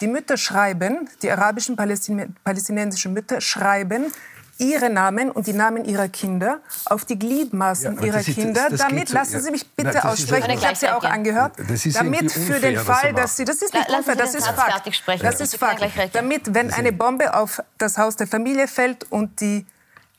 Die 0.00 0.06
Mütter 0.08 0.36
schreiben, 0.36 1.08
die 1.22 1.30
arabischen 1.30 1.76
palästinensischen 1.76 3.12
Mütter 3.12 3.40
schreiben 3.40 4.12
ihre 4.58 4.90
Namen 4.90 5.30
und 5.30 5.46
die 5.46 5.52
Namen 5.52 5.84
ihrer 5.84 6.08
Kinder 6.08 6.60
auf 6.86 7.04
die 7.04 7.18
Gliedmaßen 7.18 7.96
ja, 7.96 8.02
ihrer 8.02 8.20
ist, 8.20 8.34
Kinder. 8.34 8.68
Das, 8.70 8.80
das 8.80 8.88
damit, 8.88 9.08
so, 9.08 9.14
lassen 9.14 9.40
Sie 9.40 9.50
mich 9.50 9.68
bitte 9.70 9.94
Nein, 9.94 10.02
aussprechen, 10.02 10.50
ich 10.50 10.64
habe 10.64 10.76
Sie 10.76 10.88
auch 10.88 11.04
angehört. 11.04 11.52
damit 11.92 12.32
für 12.32 12.60
den 12.60 12.78
Fall, 12.78 13.12
dass 13.12 13.36
Sie, 13.36 13.44
das 13.44 13.62
ist 13.62 13.74
nicht 13.74 13.88
unfair, 13.90 14.16
das 14.16 14.34
ist 14.34 14.46
Fakt. 14.46 14.90
Das 15.22 15.40
ist 15.40 15.56
Fakt. 15.56 15.82
Damit, 16.12 16.54
wenn 16.54 16.72
eine 16.72 16.92
Bombe 16.92 17.34
auf 17.34 17.62
das 17.78 17.98
Haus 17.98 18.16
der 18.16 18.26
Familie 18.26 18.68
fällt 18.68 19.10
und 19.10 19.40
die 19.40 19.66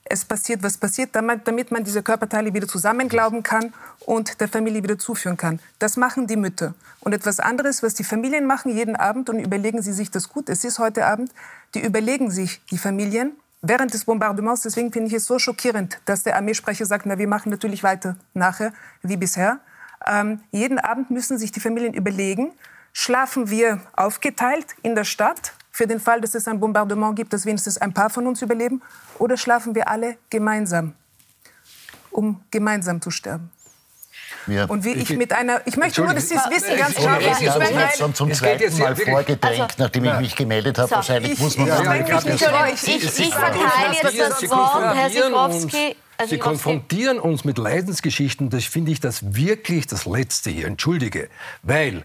es 0.06 0.26
passiert, 0.26 0.64
was 0.64 0.78
passiert, 0.78 1.16
damit 1.16 1.72
man 1.72 1.84
diese 1.84 2.04
Körperteile 2.04 2.54
wieder 2.54 2.68
zusammenglauben 2.68 3.42
kann 3.42 3.74
und 4.06 4.40
der 4.42 4.48
Familie 4.48 4.84
wieder 4.84 5.00
zuführen 5.00 5.38
kann. 5.38 5.60
Das 5.80 5.98
machen 5.98 6.28
die 6.28 6.36
Mütter. 6.36 6.74
Und 7.00 7.14
etwas 7.14 7.40
anderes, 7.40 7.84
was 7.84 7.94
die 7.94 8.04
Familien 8.04 8.46
machen 8.46 8.76
jeden 8.76 8.96
Abend, 8.96 9.30
und 9.30 9.40
überlegen 9.40 9.82
Sie 9.82 9.94
sich 9.94 10.12
das 10.12 10.30
gut, 10.30 10.50
es 10.50 10.64
ist 10.64 10.80
heute 10.80 11.06
Abend, 11.06 11.32
die 11.74 11.84
überlegen 11.84 12.32
sich, 12.32 12.62
die 12.70 12.78
Familien, 12.78 13.34
während 13.62 13.94
des 13.94 14.06
Bombardements, 14.06 14.62
deswegen 14.62 14.92
finde 14.92 15.08
ich 15.08 15.14
es 15.14 15.26
so 15.26 15.40
schockierend, 15.40 16.00
dass 16.06 16.24
der 16.24 16.36
Armeesprecher 16.36 16.86
sagt, 16.86 17.06
na, 17.06 17.18
wir 17.18 17.28
machen 17.28 17.50
natürlich 17.50 17.82
weiter 17.82 18.18
nachher, 18.34 18.74
wie 19.02 19.18
bisher. 19.18 19.60
Ähm, 20.06 20.42
jeden 20.52 20.80
Abend 20.80 21.12
müssen 21.12 21.38
sich 21.38 21.52
die 21.52 21.62
Familien 21.62 21.94
überlegen, 21.94 22.52
schlafen 22.92 23.50
wir 23.50 23.80
aufgeteilt 23.96 24.76
in 24.82 24.96
der 24.96 25.06
Stadt, 25.06 25.54
für 25.74 25.88
den 25.88 26.00
Fall, 26.00 26.22
dass 26.22 26.36
es 26.36 26.48
ein 26.48 26.60
Bombardement 26.60 27.16
gibt, 27.16 27.34
dass 27.34 27.46
wenigstens 27.46 27.80
ein 27.80 27.94
paar 27.94 28.10
von 28.10 28.28
uns 28.28 28.42
überleben? 28.42 28.82
Oder 29.18 29.36
schlafen 29.36 29.74
wir 29.76 29.90
alle 29.90 30.18
gemeinsam, 30.30 30.94
um 32.12 32.42
gemeinsam 32.52 33.02
zu 33.02 33.10
sterben? 33.10 33.50
Ja. 34.46 34.66
Und 34.66 34.84
wie 34.84 34.92
ich 34.92 35.10
mit 35.12 35.34
einer, 35.34 35.62
ich 35.66 35.78
möchte 35.78 36.02
nur, 36.04 36.14
dass 36.14 36.30
Sie 36.30 36.36
es 36.36 36.50
wissen, 36.50 36.78
ganz 36.78 36.96
klar. 36.96 37.20
Ich, 37.20 37.42
ich 37.42 37.50
habe 37.50 37.64
jetzt 37.64 37.98
schon 37.98 38.14
zum 38.14 38.32
zweiten 38.34 38.78
Mal 38.78 38.96
vorgedrängt, 38.96 39.44
also, 39.44 39.76
nachdem 39.78 40.06
ich 40.06 40.20
mich 40.20 40.36
gemeldet 40.36 40.78
habe. 40.78 40.90
So, 40.90 40.96
Wahrscheinlich 40.96 41.34
ich, 41.34 41.40
muss 41.40 41.58
man 41.58 41.68
ja, 41.68 42.68
ich, 42.68 42.88
ich, 42.88 43.20
ich 43.20 43.34
verteile 43.34 43.94
jetzt 43.94 44.20
das 44.20 44.50
Wort, 44.50 44.96
Herr 44.96 45.10
Sikorski. 45.10 45.96
Sie 46.28 46.38
konfrontieren 46.38 47.20
uns 47.20 47.46
mit 47.46 47.58
Leidensgeschichten. 47.58 48.50
Das 48.50 48.66
finde 48.66 48.92
ich 48.92 49.00
das 49.00 49.36
wirklich 49.36 49.88
das 49.88 50.06
Letzte 50.06 50.52
hier. 50.52 50.68
Entschuldige. 50.68 51.30
Weil 51.64 52.04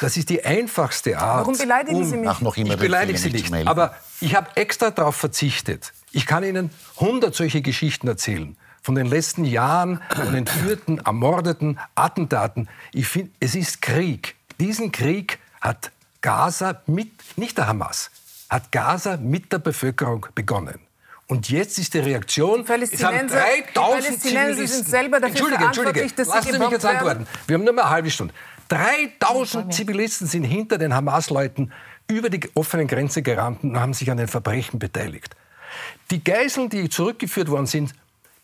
das 0.00 0.16
ist 0.16 0.30
die 0.30 0.44
einfachste 0.44 1.18
Art. 1.18 1.40
Warum 1.40 1.58
beleidigen 1.58 1.98
um, 1.98 2.04
Sie 2.04 2.16
mich? 2.16 2.28
Ach, 2.28 2.40
noch 2.40 2.56
immer 2.56 2.74
ich 2.74 2.80
beleidige 2.80 3.18
Sie 3.18 3.30
nicht. 3.30 3.52
Aber 3.66 3.94
ich 4.20 4.34
habe 4.34 4.48
extra 4.56 4.90
darauf 4.90 5.16
verzichtet. 5.16 5.92
Ich 6.12 6.26
kann 6.26 6.44
Ihnen 6.44 6.70
hundert 6.96 7.34
solche 7.34 7.62
Geschichten 7.62 8.08
erzählen. 8.08 8.56
Von 8.82 8.96
den 8.96 9.06
letzten 9.06 9.44
Jahren, 9.44 10.00
von 10.14 10.34
entführten, 10.34 10.98
ermordeten, 10.98 11.78
Attentaten. 11.94 12.68
Ich 12.92 13.06
finde, 13.06 13.30
es 13.38 13.54
ist 13.54 13.80
Krieg. 13.80 14.34
Diesen 14.58 14.90
Krieg 14.90 15.38
hat 15.60 15.92
Gaza 16.20 16.82
mit, 16.86 17.10
nicht 17.36 17.58
der 17.58 17.68
Hamas, 17.68 18.10
hat 18.48 18.72
Gaza 18.72 19.16
mit 19.18 19.52
der 19.52 19.58
Bevölkerung 19.58 20.26
begonnen. 20.34 20.80
Und 21.28 21.48
jetzt 21.48 21.78
ist 21.78 21.94
die 21.94 22.00
Reaktion, 22.00 22.60
es 22.60 23.02
haben 23.02 23.28
3000 23.28 24.20
Zivilisten... 24.20 24.66
sind 24.66 24.88
selber 24.88 25.18
dafür 25.18 25.30
Entschuldige, 25.30 25.64
Entschuldige, 25.64 26.06
dass 26.14 26.28
lassen 26.28 26.52
Sie 26.52 26.58
mich 26.58 26.70
jetzt 26.70 26.84
antworten. 26.84 27.26
Wir 27.46 27.54
haben 27.54 27.64
nur 27.64 27.72
mal 27.72 27.82
eine 27.82 27.90
halbe 27.90 28.10
Stunde. 28.10 28.34
3000 28.72 29.72
Zivilisten 29.74 30.26
sind 30.26 30.44
hinter 30.44 30.78
den 30.78 30.94
Hamas-Leuten 30.94 31.72
über 32.08 32.30
die 32.30 32.40
offenen 32.54 32.86
Grenze 32.86 33.22
gerannt 33.22 33.62
und 33.64 33.78
haben 33.78 33.92
sich 33.92 34.10
an 34.10 34.16
den 34.16 34.28
Verbrechen 34.28 34.78
beteiligt. 34.78 35.36
Die 36.10 36.22
Geiseln, 36.22 36.68
die 36.68 36.88
zurückgeführt 36.88 37.48
worden 37.48 37.66
sind, 37.66 37.94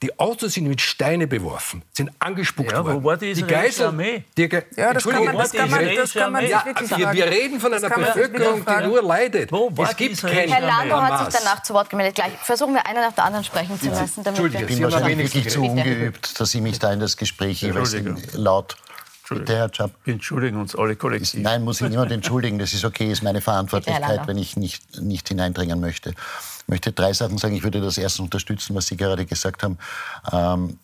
die 0.03 0.16
Autos 0.18 0.53
sind 0.53 0.68
mit 0.68 0.81
Steine 0.81 1.26
beworfen, 1.26 1.83
sind 1.93 2.11
angespuckt 2.20 2.70
ja, 2.70 2.85
worden. 2.85 3.03
Wo 3.03 3.09
war 3.09 3.16
die, 3.16 3.33
die 3.33 3.43
Geiseln, 3.43 3.99
die 4.37 4.49
Ge 4.49 4.62
ja, 4.76 4.93
das 4.93 5.03
kann 5.03 5.24
man, 5.24 5.37
das 5.37 5.51
kann 5.51 5.68
man, 5.68 5.95
das 5.97 6.12
kann 6.12 6.33
man 6.33 6.47
ja, 6.47 6.64
wirklich 6.64 6.97
wir, 6.97 7.12
wir 7.12 7.26
reden 7.26 7.59
von 7.59 7.74
einer 7.74 7.89
Bevölkerung, 7.89 8.64
die 8.64 8.87
nur 8.87 9.03
leidet. 9.03 9.51
Wo 9.51 9.76
war 9.76 9.91
es 9.91 9.97
gibt 9.97 10.20
keine 10.20 10.53
Herr 10.53 10.61
Lando 10.61 11.03
hat 11.03 11.33
sich 11.33 11.41
danach 11.41 11.62
zu 11.64 11.74
Wort 11.74 11.91
gemeldet. 11.91 12.14
Gleich 12.14 12.33
versuchen 12.43 12.74
wir 12.74 12.87
einen 12.87 13.01
nach 13.01 13.12
der 13.12 13.24
anderen 13.24 13.45
sprechen 13.45 13.81
zu 13.81 13.89
lassen. 13.89 14.24
Entschuldigung, 14.24 14.68
ich 14.68 14.76
bin 14.76 14.85
wahrscheinlich 14.85 15.35
wirklich 15.35 15.51
zu 15.51 15.62
ungeübt, 15.62 16.39
dass 16.39 16.51
Sie 16.51 16.61
mich 16.61 16.79
da 16.79 16.93
in 16.93 17.01
das 17.01 17.16
Gespräch 17.16 17.62
jeweils 17.62 17.97
laut 18.35 18.76
Bitte, 19.31 19.57
Herr. 19.57 19.70
Wir 20.05 20.14
entschuldigen 20.14 20.59
uns 20.59 20.74
alle 20.74 20.97
kollektiv. 20.97 21.41
Nein, 21.43 21.62
muss 21.62 21.81
ich 21.81 21.89
niemand 21.89 22.12
entschuldigen. 22.12 22.59
Das 22.59 22.72
ist 22.72 22.85
okay, 22.85 23.11
ist 23.11 23.22
meine 23.22 23.41
Verantwortlichkeit, 23.41 24.26
wenn 24.26 24.39
ich 24.39 24.57
nicht, 24.57 25.01
nicht 25.01 25.29
hineindringen 25.29 25.81
möchte. 25.81 26.11
Ich 26.11 26.68
möchte 26.68 26.93
drei 26.93 27.12
Sachen 27.12 27.39
sagen. 27.39 27.55
Ich 27.55 27.62
würde 27.62 27.81
das 27.81 27.99
erst 27.99 28.20
unterstützen, 28.20 28.74
was 28.74 28.87
Sie 28.87 28.97
gerade 28.97 29.26
gesagt 29.26 29.62
haben. 29.62 29.79
Ähm, 30.33 30.79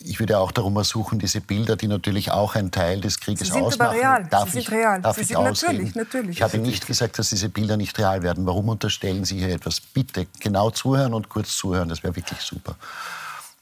ich 0.00 0.18
würde 0.18 0.38
auch 0.38 0.50
darum 0.52 0.76
ersuchen, 0.76 1.18
diese 1.18 1.40
Bilder, 1.40 1.76
die 1.76 1.88
natürlich 1.88 2.30
auch 2.30 2.54
ein 2.54 2.70
Teil 2.70 3.00
des 3.00 3.20
Krieges 3.20 3.48
Sie 3.48 3.52
sind 3.52 3.64
ausmachen. 3.64 3.90
Aber 3.90 3.98
real. 3.98 4.28
Darf 4.30 4.50
Sie 4.50 4.60
ich, 4.60 4.64
sind 4.64 4.74
real. 4.74 5.02
Darf 5.02 5.16
Sie 5.16 5.22
ich 5.22 5.28
sind 5.28 5.42
natürlich, 5.42 5.94
natürlich. 5.94 6.36
Ich 6.36 6.42
habe 6.42 6.58
nicht 6.58 6.86
gesagt, 6.86 7.18
dass 7.18 7.28
diese 7.30 7.48
Bilder 7.48 7.76
nicht 7.76 7.98
real 7.98 8.22
werden. 8.22 8.46
Warum 8.46 8.68
unterstellen 8.70 9.24
Sie 9.24 9.38
hier 9.38 9.50
etwas? 9.50 9.80
Bitte 9.80 10.26
genau 10.40 10.70
zuhören 10.70 11.12
und 11.12 11.28
kurz 11.28 11.56
zuhören. 11.56 11.88
Das 11.88 12.02
wäre 12.02 12.16
wirklich 12.16 12.40
super 12.40 12.76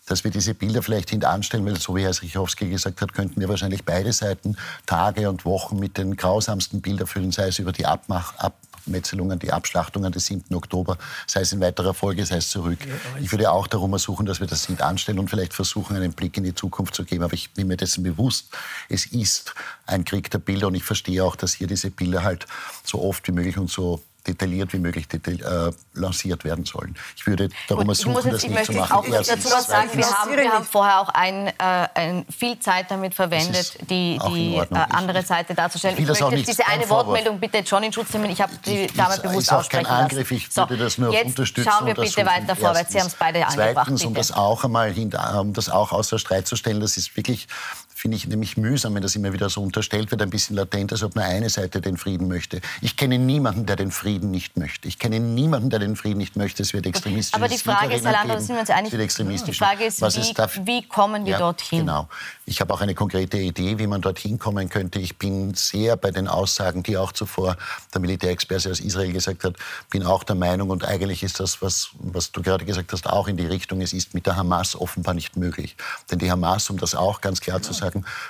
dass 0.06 0.24
wir 0.24 0.30
diese 0.30 0.54
Bilder 0.54 0.82
vielleicht 0.82 1.10
hintanstellen, 1.10 1.66
weil 1.66 1.78
so 1.78 1.94
wie 1.96 2.02
Herr 2.02 2.10
Richowski 2.10 2.68
gesagt 2.68 3.02
hat, 3.02 3.12
könnten 3.12 3.40
wir 3.40 3.48
wahrscheinlich 3.48 3.84
beide 3.84 4.12
Seiten 4.12 4.56
Tage 4.86 5.28
und 5.28 5.44
Wochen 5.44 5.78
mit 5.78 5.98
den 5.98 6.16
grausamsten 6.16 6.80
Bildern 6.80 7.06
füllen, 7.06 7.32
sei 7.32 7.48
es 7.48 7.58
über 7.58 7.72
die 7.72 7.86
Abmach, 7.86 8.34
Abmetzelungen, 8.38 9.38
die 9.40 9.52
Abschlachtungen 9.52 10.12
des 10.12 10.26
7. 10.26 10.54
Oktober, 10.54 10.96
sei 11.26 11.40
es 11.40 11.52
in 11.52 11.60
weiterer 11.60 11.92
Folge, 11.92 12.24
sei 12.24 12.36
es 12.36 12.50
zurück. 12.50 12.78
Ich 13.20 13.32
würde 13.32 13.50
auch 13.50 13.66
darum 13.66 13.92
ersuchen, 13.92 14.26
dass 14.26 14.38
wir 14.38 14.46
das 14.46 14.66
hintanstellen 14.66 15.18
und 15.18 15.28
vielleicht 15.28 15.54
versuchen, 15.54 15.96
einen 15.96 16.12
Blick 16.12 16.36
in 16.36 16.44
die 16.44 16.54
Zukunft 16.54 16.94
zu 16.94 17.04
geben. 17.04 17.24
Aber 17.24 17.34
ich 17.34 17.52
bin 17.52 17.66
mir 17.66 17.76
dessen 17.76 18.04
bewusst, 18.04 18.48
es 18.88 19.06
ist 19.06 19.54
ein 19.86 20.04
Krieg 20.04 20.30
der 20.30 20.38
Bilder 20.38 20.68
und 20.68 20.76
ich 20.76 20.84
verstehe 20.84 21.24
auch, 21.24 21.34
dass 21.34 21.52
hier 21.54 21.66
diese 21.66 21.90
Bilder 21.90 22.22
halt 22.22 22.46
so 22.84 23.02
oft 23.02 23.26
wie 23.26 23.32
möglich 23.32 23.58
und 23.58 23.70
so 23.70 24.02
detailliert 24.26 24.72
wie 24.72 24.78
möglich 24.78 25.08
detail, 25.08 25.40
äh, 25.40 25.98
lanciert 25.98 26.44
werden 26.44 26.64
sollen. 26.64 26.94
Ich 27.16 27.26
würde 27.26 27.48
darum 27.68 27.88
ersuchen, 27.88 28.30
das 28.30 28.46
nicht 28.46 28.64
zu 28.64 28.72
machen. 28.72 28.92
Auch 28.92 29.06
dazu 29.06 29.50
was 29.50 29.66
sagen. 29.66 29.90
Wir 29.94 30.06
haben, 30.06 30.36
wir 30.36 30.52
haben 30.52 30.64
vorher 30.64 31.00
auch 31.00 31.08
ein, 31.10 31.48
äh, 31.48 31.52
ein, 31.94 32.26
viel 32.36 32.58
Zeit 32.58 32.90
damit 32.90 33.14
verwendet, 33.14 33.78
die, 33.90 34.18
die 34.28 34.56
äh, 34.56 34.66
andere 34.90 35.22
Seite 35.22 35.54
darzustellen. 35.54 35.96
Ich, 35.96 36.02
ich 36.02 36.08
möchte 36.08 36.36
jetzt 36.36 36.48
diese 36.48 36.66
eine 36.66 36.88
Wortmeldung 36.88 37.38
bitte 37.38 37.64
schon 37.66 37.82
in 37.82 37.92
Schutz 37.92 38.12
nehmen. 38.12 38.30
Ich 38.30 38.40
habe 38.40 38.52
die 38.64 38.86
Dame 38.88 39.18
bewusst 39.18 39.52
aussprechen 39.52 39.84
kein 39.84 39.86
Angriff. 39.86 40.30
Ich 40.30 40.54
würde 40.56 40.76
das 40.76 40.98
nur 40.98 41.12
jetzt 41.12 41.26
unterstützen. 41.26 41.70
Schauen 41.70 41.86
wir 41.86 41.94
bitte 41.94 42.26
weiter 42.26 42.56
vorwärts. 42.56 42.92
Sie 42.92 43.00
haben 43.00 43.06
es 43.06 43.14
beide 43.14 43.46
angebracht. 43.46 43.74
Zweitens, 43.74 44.04
um 44.04 44.14
das 44.14 44.32
auch 44.32 44.64
einmal 44.64 44.94
um 45.40 45.52
das 45.52 45.68
auch 45.68 45.92
außer 45.92 46.18
Streit 46.18 46.46
zu 46.46 46.56
stellen, 46.56 46.80
das 46.80 46.96
ist 46.96 47.16
wirklich 47.16 47.48
finde 47.96 48.18
ich 48.18 48.26
nämlich 48.26 48.58
mühsam, 48.58 48.94
wenn 48.94 49.00
das 49.00 49.16
immer 49.16 49.32
wieder 49.32 49.48
so 49.48 49.62
unterstellt 49.62 50.10
wird, 50.10 50.20
ein 50.20 50.28
bisschen 50.28 50.54
latent, 50.54 50.92
als 50.92 51.02
ob 51.02 51.16
nur 51.16 51.24
eine 51.24 51.48
Seite 51.48 51.80
den 51.80 51.96
Frieden 51.96 52.28
möchte. 52.28 52.60
Ich 52.82 52.98
kenne 52.98 53.18
niemanden, 53.18 53.64
der 53.64 53.76
den 53.76 53.90
Frieden 53.90 54.30
nicht 54.30 54.58
möchte. 54.58 54.86
Ich 54.86 54.98
kenne 54.98 55.18
niemanden, 55.18 55.70
der 55.70 55.78
den 55.78 55.96
Frieden 55.96 56.18
nicht 56.18 56.36
möchte. 56.36 56.62
Es 56.62 56.74
wird 56.74 56.84
extremistische 56.84 57.34
Aber 57.34 57.48
die 57.48 57.56
Frage 57.56 57.94
ist, 57.94 58.04
Herr 58.04 58.12
Landau, 58.12 58.38
sind 58.38 58.54
wir 58.54 58.60
uns 58.60 58.68
einig, 58.68 58.90
die 58.90 59.52
Frage 59.54 59.86
ist, 59.86 60.02
wie, 60.02 60.06
ist 60.06 60.66
wie, 60.66 60.86
kommen 60.86 61.24
wir 61.24 61.32
ja, 61.32 61.38
dorthin? 61.38 61.80
Genau. 61.80 62.06
Ich 62.44 62.60
habe 62.60 62.74
auch 62.74 62.82
eine 62.82 62.94
konkrete 62.94 63.38
Idee, 63.38 63.78
wie 63.78 63.86
man 63.86 64.02
dorthin 64.02 64.38
kommen 64.38 64.68
könnte. 64.68 64.98
Ich 64.98 65.16
bin 65.16 65.54
sehr 65.54 65.96
bei 65.96 66.10
den 66.10 66.28
Aussagen, 66.28 66.82
die 66.82 66.98
auch 66.98 67.12
zuvor 67.12 67.56
der 67.94 68.02
Militärexperte 68.02 68.70
aus 68.70 68.80
Israel 68.80 69.14
gesagt 69.14 69.42
hat, 69.42 69.54
bin 69.88 70.02
auch 70.02 70.22
der 70.22 70.36
Meinung, 70.36 70.68
und 70.68 70.84
eigentlich 70.84 71.22
ist 71.22 71.40
das, 71.40 71.62
was, 71.62 71.88
was 71.98 72.30
du 72.30 72.42
gerade 72.42 72.66
gesagt 72.66 72.92
hast, 72.92 73.06
auch 73.06 73.26
in 73.26 73.38
die 73.38 73.46
Richtung, 73.46 73.80
es 73.80 73.94
ist 73.94 74.12
mit 74.12 74.26
der 74.26 74.36
Hamas 74.36 74.76
offenbar 74.76 75.14
nicht 75.14 75.38
möglich. 75.38 75.76
Denn 76.10 76.18
die 76.18 76.30
Hamas, 76.30 76.68
um 76.68 76.76
das 76.76 76.94
auch 76.94 77.22
ganz 77.22 77.40
klar 77.40 77.62
zu 77.62 77.72
sagen, 77.72 77.85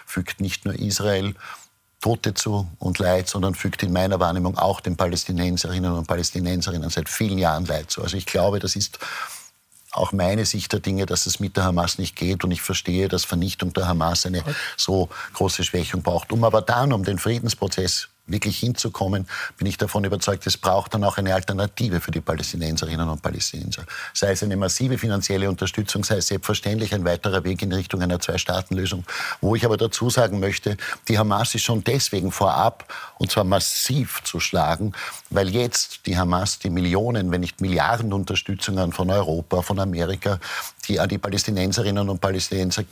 fügt 0.07 0.41
nicht 0.41 0.65
nur 0.65 0.75
Israel 0.75 1.35
Tote 2.01 2.35
zu 2.35 2.69
und 2.79 2.99
Leid, 2.99 3.29
sondern 3.29 3.55
fügt 3.55 3.83
in 3.83 3.93
meiner 3.93 4.21
Wahrnehmung 4.21 4.59
auch 4.59 4.81
den 4.81 4.97
Palästinenserinnen 4.97 5.93
und 5.93 6.07
Palästinenserinnen 6.07 6.91
seit 6.91 7.09
vielen 7.09 7.39
Jahren 7.39 7.65
Leid 7.65 7.91
zu. 7.91 8.03
Also 8.03 8.17
ich 8.17 8.27
glaube, 8.27 8.61
das 8.61 8.77
ist 8.77 8.99
auch 9.93 10.13
meine 10.13 10.45
Sicht 10.45 10.73
der 10.73 10.81
Dinge, 10.81 11.07
dass 11.07 11.27
es 11.27 11.41
mit 11.41 11.57
der 11.57 11.65
Hamas 11.65 11.99
nicht 11.99 12.15
geht. 12.15 12.45
Und 12.45 12.51
ich 12.51 12.63
verstehe, 12.63 13.09
dass 13.09 13.25
Vernichtung 13.25 13.73
der 13.73 13.89
Hamas 13.89 14.27
eine 14.27 14.45
so 14.77 15.09
große 15.33 15.65
Schwächung 15.65 16.03
braucht. 16.03 16.33
Um 16.33 16.45
aber 16.45 16.63
dann, 16.63 16.93
um 16.93 17.03
den 17.03 17.19
Friedensprozess 17.19 18.09
wirklich 18.27 18.59
hinzukommen, 18.59 19.27
bin 19.57 19.66
ich 19.66 19.77
davon 19.77 20.05
überzeugt, 20.05 20.47
es 20.47 20.57
braucht 20.57 20.95
dann 20.95 21.05
auch 21.05 21.18
eine 21.18 21.35
Alternative 21.35 22.01
für 22.01 22.11
die 22.11 22.20
Palästinenserinnen 22.20 23.09
und 23.09 23.22
Palästinenser. 23.22 23.85
Sei 24.12 24.33
es 24.33 24.43
eine 24.43 24.57
massive 24.57 24.99
finanzielle 24.99 25.49
Unterstützung, 25.49 26.05
sei 26.05 26.16
es 26.16 26.29
selbstverständlich 26.29 26.95
ein 26.95 27.05
weiterer 27.05 27.45
Weg 27.45 27.62
in 27.62 27.72
Richtung 27.72 28.03
einer 28.03 28.20
Zwei-Staaten-Lösung. 28.20 29.05
Wo 29.41 29.55
ich 29.55 29.64
aber 29.64 29.77
dazu 29.77 30.11
sagen 30.11 30.41
möchte, 30.41 30.77
die 31.09 31.18
Hamas 31.18 31.55
ist 31.55 31.62
schon 31.62 31.85
deswegen 31.85 32.33
vorab, 32.33 32.93
und 33.18 33.31
zwar 33.31 33.45
massiv 33.45 34.22
zu 34.24 34.41
schlagen, 34.41 34.93
weil 35.31 35.49
jetzt 35.49 36.07
die 36.07 36.16
Hamas 36.16 36.59
die 36.59 36.70
Millionen, 36.70 37.31
wenn 37.31 37.41
nicht 37.41 37.61
Milliarden 37.61 38.12
Unterstützungen 38.12 38.93
von 38.93 39.11
Europa, 39.11 39.62
von 39.62 39.81
Amerika, 39.81 40.39
die 40.89 41.01
an 41.01 41.09
die 41.09 41.18
Palästinenserinnen 41.18 42.09
und 42.09 42.20
Palästinenser 42.20 42.85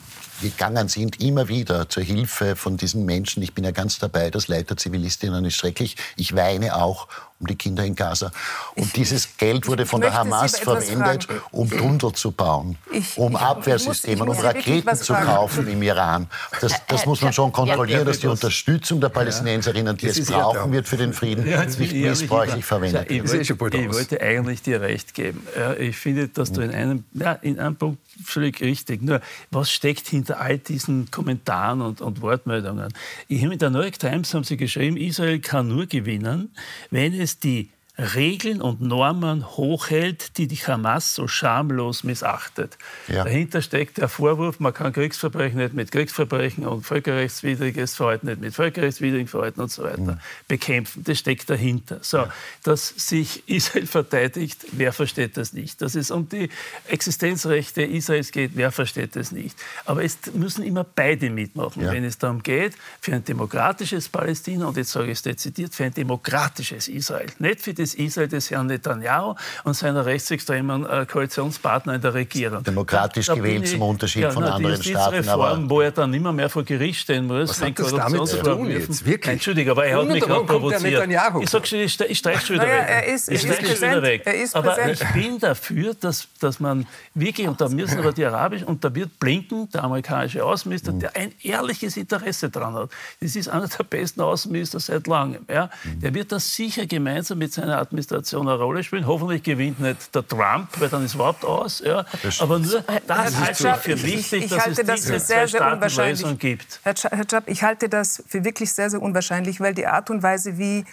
gegangen 0.42 0.88
sind, 0.88 1.20
immer 1.20 1.48
wieder 1.48 1.88
zur 1.88 2.02
Hilfe 2.02 2.56
von 2.56 2.76
diesen 2.76 3.04
Menschen. 3.04 3.42
Ich 3.42 3.54
bin 3.54 3.64
ja 3.64 3.70
ganz 3.70 3.98
dabei, 3.98 4.30
das 4.30 4.48
Leid 4.48 4.70
der 4.70 4.76
Zivilistinnen 4.76 5.44
ist 5.44 5.56
schrecklich. 5.56 5.96
Ich 6.16 6.34
weine 6.34 6.76
auch 6.76 7.08
um 7.44 7.46
die 7.46 7.56
Kinder 7.56 7.84
in 7.84 7.94
Gaza. 7.94 8.32
Und 8.74 8.86
ich, 8.86 8.92
dieses 8.92 9.36
Geld 9.36 9.66
wurde 9.66 9.84
von 9.84 10.00
der 10.00 10.14
Hamas 10.14 10.58
verwendet, 10.58 11.24
fragen. 11.24 11.40
um 11.52 11.70
Tunnel 11.70 12.12
zu 12.14 12.32
bauen, 12.32 12.76
ich, 12.90 13.18
um 13.18 13.36
Abwehrsysteme, 13.36 14.24
um 14.24 14.38
Raketen 14.38 14.96
zu 14.96 15.12
kaufen 15.12 15.68
im 15.68 15.82
Iran. 15.82 16.26
Das, 16.60 16.72
das 16.86 17.06
muss 17.06 17.20
man 17.20 17.32
schon 17.32 17.52
kontrollieren, 17.52 18.06
dass 18.06 18.20
die 18.20 18.26
Unterstützung 18.26 19.00
der 19.00 19.10
Palästinenserinnen, 19.10 19.96
die 19.96 20.06
es 20.06 20.24
brauchen 20.26 20.72
wird 20.72 20.88
für 20.88 20.96
den 20.96 21.12
Frieden, 21.12 21.44
nicht 21.44 21.92
missbräuchlich 21.92 22.64
verwendet 22.64 23.10
wird. 23.10 23.34
Ich, 23.34 23.50
ich 23.50 23.60
wollte 23.60 24.20
eigentlich 24.20 24.62
dir 24.62 24.80
recht 24.80 25.14
geben. 25.14 25.46
Ich 25.78 25.96
finde, 25.96 26.28
dass 26.28 26.52
du 26.52 26.62
in 26.62 26.70
einem, 26.70 27.04
ja, 27.12 27.32
in 27.32 27.58
einem 27.58 27.76
Punkt 27.76 28.00
völlig 28.24 28.60
richtig. 28.60 29.02
Nur, 29.02 29.20
was 29.50 29.70
steckt 29.70 30.08
hinter 30.08 30.40
all 30.40 30.58
diesen 30.58 31.10
Kommentaren 31.10 31.82
und, 31.82 32.00
und 32.00 32.22
Wortmeldungen? 32.22 32.92
In 33.28 33.58
der 33.58 33.70
New 33.70 33.80
York 33.80 33.98
Times 33.98 34.32
haben 34.32 34.44
sie 34.44 34.56
geschrieben, 34.56 34.96
Israel 34.96 35.40
kann 35.40 35.68
nur 35.68 35.86
gewinnen, 35.86 36.54
wenn 36.90 37.12
es 37.12 37.33
die 37.38 37.70
Regeln 37.96 38.60
und 38.60 38.80
Normen 38.80 39.56
hochhält, 39.56 40.36
die 40.36 40.48
die 40.48 40.56
Hamas 40.56 41.14
so 41.14 41.28
schamlos 41.28 42.02
missachtet. 42.02 42.76
Ja. 43.06 43.22
Dahinter 43.22 43.62
steckt 43.62 43.98
der 43.98 44.08
Vorwurf, 44.08 44.58
man 44.58 44.74
kann 44.74 44.92
Kriegsverbrechen 44.92 45.58
nicht 45.58 45.74
mit 45.74 45.92
Kriegsverbrechen 45.92 46.66
und 46.66 46.84
völkerrechtswidriges 46.84 47.94
Verhalten 47.94 48.26
nicht 48.26 48.40
mit 48.40 48.52
völkerrechtswidrigen 48.52 49.28
Verhalten 49.28 49.60
und 49.60 49.70
so 49.70 49.84
weiter 49.84 50.00
mhm. 50.00 50.18
bekämpfen. 50.48 51.04
Das 51.04 51.20
steckt 51.20 51.48
dahinter. 51.48 51.98
So, 52.02 52.18
ja. 52.18 52.32
Dass 52.64 52.88
sich 52.88 53.48
Israel 53.48 53.86
verteidigt, 53.86 54.66
wer 54.72 54.92
versteht 54.92 55.36
das 55.36 55.52
nicht? 55.52 55.80
Dass 55.80 55.94
es 55.94 56.10
um 56.10 56.28
die 56.28 56.48
Existenzrechte 56.88 57.82
Israels 57.82 58.32
geht, 58.32 58.52
wer 58.54 58.72
versteht 58.72 59.14
das 59.14 59.30
nicht? 59.30 59.56
Aber 59.84 60.02
es 60.02 60.18
müssen 60.34 60.64
immer 60.64 60.82
beide 60.82 61.30
mitmachen, 61.30 61.84
ja. 61.84 61.92
wenn 61.92 62.02
es 62.02 62.18
darum 62.18 62.42
geht, 62.42 62.74
für 63.00 63.14
ein 63.14 63.24
demokratisches 63.24 64.08
Palästina, 64.08 64.66
und 64.66 64.76
jetzt 64.76 64.90
sage 64.90 65.06
ich 65.06 65.18
es 65.18 65.22
dezidiert, 65.22 65.76
für 65.76 65.84
ein 65.84 65.94
demokratisches 65.94 66.88
Israel. 66.88 67.28
Nicht 67.38 67.60
für 67.60 67.72
die 67.72 67.83
das 67.84 67.94
Israel 67.94 68.28
des 68.28 68.50
Herrn 68.50 68.66
Netanyahu 68.66 69.34
und 69.64 69.74
seiner 69.74 70.06
rechtsextremen 70.06 70.86
äh, 70.86 71.06
Koalitionspartner 71.10 71.94
in 71.94 72.00
der 72.00 72.14
Regierung. 72.14 72.62
Demokratisch 72.64 73.26
da, 73.26 73.34
da 73.34 73.40
gewählt 73.40 73.68
zum 73.68 73.82
Unterschied 73.82 74.22
ja, 74.22 74.30
von 74.30 74.44
na, 74.44 74.54
anderen 74.54 74.82
Staaten. 74.82 75.28
Aber 75.28 75.58
wo 75.68 75.80
er 75.80 75.90
dann 75.90 76.10
nicht 76.10 76.22
mehr 76.24 76.48
vor 76.48 76.64
Gericht 76.64 77.00
stehen 77.00 77.26
muss. 77.26 77.50
Was 77.50 77.62
hat 77.62 77.78
das 77.78 77.92
damit 77.92 78.26
zu 78.26 78.42
tun 78.42 78.70
jetzt? 78.70 79.04
Wirklich? 79.04 79.32
Entschuldige, 79.32 79.70
aber 79.70 79.86
er 79.86 79.98
hat 79.98 80.08
mich 80.08 80.22
gerade 80.22 80.44
provoziert. 80.44 81.08
Ich 81.40 81.50
sage 81.50 81.66
schon, 81.66 81.78
ich, 81.80 82.00
ich 82.00 82.18
streiche 82.18 82.46
schon 82.46 82.56
wieder 82.56 82.66
naja, 82.66 82.80
weg. 82.80 82.88
Er 82.88 83.14
ist, 83.14 83.30
ich 83.30 83.40
streiche 83.40 83.76
schon 83.76 83.90
wieder 83.90 84.02
weg. 84.02 84.26
aber 84.52 84.74
präsent. 84.74 85.00
ich 85.02 85.22
bin 85.22 85.38
dafür, 85.38 85.94
dass, 85.94 86.28
dass 86.40 86.60
man 86.60 86.86
wirklich, 87.14 87.46
und 87.48 87.60
da 87.60 87.68
müssen 87.68 87.98
aber 87.98 88.12
die 88.12 88.24
Arabischen, 88.24 88.66
und 88.66 88.84
da 88.84 88.94
wird 88.94 89.18
Blinken, 89.18 89.68
der 89.70 89.84
amerikanische 89.84 90.44
Außenminister, 90.44 90.92
mhm. 90.92 91.00
der 91.00 91.16
ein 91.16 91.32
ehrliches 91.42 91.96
Interesse 91.96 92.50
daran 92.50 92.74
hat. 92.74 92.90
Das 93.20 93.36
ist 93.36 93.48
einer 93.48 93.68
der 93.68 93.84
besten 93.84 94.20
Außenminister 94.20 94.80
seit 94.80 95.06
langem. 95.06 95.44
Ja? 95.48 95.70
Mhm. 95.84 96.00
Der 96.00 96.14
wird 96.14 96.32
das 96.32 96.54
sicher 96.54 96.86
gemeinsam 96.86 97.38
mit 97.38 97.52
seiner 97.52 97.73
Administration 97.78 98.48
eine 98.48 98.58
Rolle 98.58 98.82
spielen. 98.82 99.06
Hoffentlich 99.06 99.42
gewinnt 99.42 99.80
nicht 99.80 100.14
der 100.14 100.26
Trump, 100.26 100.68
weil 100.78 100.88
dann 100.88 101.02
ist 101.02 101.10
es 101.10 101.14
überhaupt 101.14 101.44
aus. 101.44 101.82
Ja. 101.84 102.04
Aber 102.40 102.58
nur 102.58 102.82
das 103.06 103.36
halte 103.36 103.68
ich 103.68 103.76
für 103.76 104.02
wichtig, 104.02 104.44
ich, 104.44 104.44
ich 104.44 104.50
dass 104.50 104.66
es 104.66 104.76
das 104.76 105.00
diese 105.00 105.20
sehr, 105.20 105.48
sehr 105.48 105.72
unwahrscheinlich 105.72 106.38
gibt. 106.38 106.80
Herr 106.82 106.94
Chab, 106.94 107.48
ich 107.48 107.62
halte 107.62 107.88
das 107.88 108.22
für 108.26 108.44
wirklich 108.44 108.72
sehr, 108.72 108.90
sehr 108.90 109.02
unwahrscheinlich, 109.02 109.60
weil 109.60 109.74
die 109.74 109.86
Art 109.86 110.10
und 110.10 110.22
Weise, 110.22 110.58
wie 110.58 110.84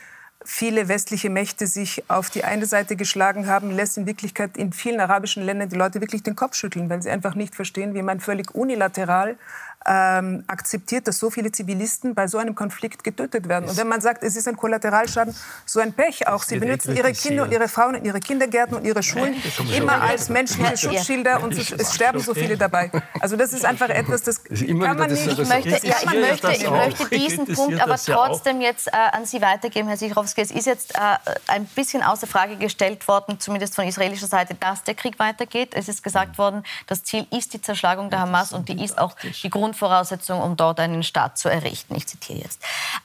viele 0.43 0.87
westliche 0.87 1.29
Mächte 1.29 1.67
sich 1.67 2.03
auf 2.09 2.29
die 2.29 2.43
eine 2.43 2.65
Seite 2.65 2.95
geschlagen 2.95 3.47
haben, 3.47 3.71
lässt 3.71 3.97
in 3.97 4.05
Wirklichkeit 4.05 4.57
in 4.57 4.73
vielen 4.73 4.99
arabischen 4.99 5.43
Ländern 5.43 5.69
die 5.69 5.75
Leute 5.75 6.01
wirklich 6.01 6.23
den 6.23 6.35
Kopf 6.35 6.55
schütteln, 6.55 6.89
weil 6.89 7.01
sie 7.01 7.09
einfach 7.09 7.35
nicht 7.35 7.55
verstehen, 7.55 7.93
wie 7.93 8.01
man 8.01 8.19
völlig 8.19 8.53
unilateral 8.55 9.37
ähm, 9.85 10.43
akzeptiert, 10.47 11.07
dass 11.07 11.17
so 11.17 11.29
viele 11.29 11.51
Zivilisten 11.51 12.13
bei 12.13 12.27
so 12.27 12.37
einem 12.37 12.55
Konflikt 12.55 13.03
getötet 13.03 13.49
werden. 13.49 13.67
Und 13.67 13.77
wenn 13.77 13.87
man 13.87 14.01
sagt, 14.01 14.23
es 14.23 14.35
ist 14.35 14.47
ein 14.47 14.57
Kollateralschaden, 14.57 15.35
so 15.65 15.79
ein 15.79 15.93
Pech 15.93 16.27
auch. 16.27 16.43
Sie 16.43 16.59
benutzen 16.59 16.95
ihre 16.95 17.11
Kinder 17.13 17.43
und 17.43 17.51
ihre 17.51 17.67
Frauen 17.67 17.95
und 17.95 18.05
ihre 18.05 18.19
Kindergärten 18.19 18.77
und 18.77 18.85
ihre 18.85 19.01
Schulen 19.01 19.35
immer 19.75 20.01
als 20.01 20.29
menschliche 20.29 20.77
Schutzschilder 20.77 21.41
und 21.43 21.53
es 21.53 21.95
sterben 21.95 22.19
so 22.19 22.33
viele 22.33 22.57
dabei. 22.57 22.91
Also 23.19 23.35
das 23.35 23.53
ist 23.53 23.65
einfach 23.65 23.89
etwas, 23.89 24.23
das 24.23 24.43
kann 24.43 24.97
man 24.97 25.11
nicht. 25.11 25.27
Ich 25.27 25.47
möchte, 25.47 25.87
ja, 25.87 25.95
ich 26.01 26.19
möchte, 26.19 26.51
ich 26.51 26.69
möchte 26.69 27.09
diesen 27.09 27.45
Punkt 27.47 27.81
aber 27.81 27.97
trotzdem 27.97 28.61
jetzt 28.61 28.87
äh, 28.87 28.91
an 29.11 29.25
Sie 29.25 29.41
weitergeben, 29.41 29.87
Herr 29.87 29.97
Sichrowski. 29.97 30.41
Es 30.41 30.51
ist 30.51 30.67
jetzt 30.67 30.95
äh, 30.95 30.99
ein 31.47 31.65
bisschen 31.65 32.03
außer 32.03 32.27
Frage 32.27 32.57
gestellt 32.57 33.07
worden, 33.07 33.39
zumindest 33.39 33.75
von 33.75 33.87
israelischer 33.87 34.27
Seite, 34.27 34.55
dass 34.55 34.83
der 34.83 34.95
Krieg 34.95 35.17
weitergeht. 35.19 35.73
Es 35.73 35.87
ist 35.87 36.03
gesagt 36.03 36.37
worden, 36.37 36.63
das 36.87 37.03
Ziel 37.03 37.25
ist 37.31 37.53
die 37.53 37.61
Zerschlagung 37.61 38.09
der 38.09 38.19
Hamas 38.19 38.53
und 38.53 38.69
die 38.69 38.83
ist 38.83 38.97
auch 38.97 39.15
die 39.43 39.49
Grund 39.49 39.70
Grundvoraussetzung, 39.71 40.41
um 40.41 40.57
dort 40.57 40.79
einen 40.79 41.03
Staat 41.03 41.37
zu 41.37 41.49
errichten. 41.49 41.95
Ich 41.95 42.07
zitiere 42.07 42.39
jetzt. 42.39 42.61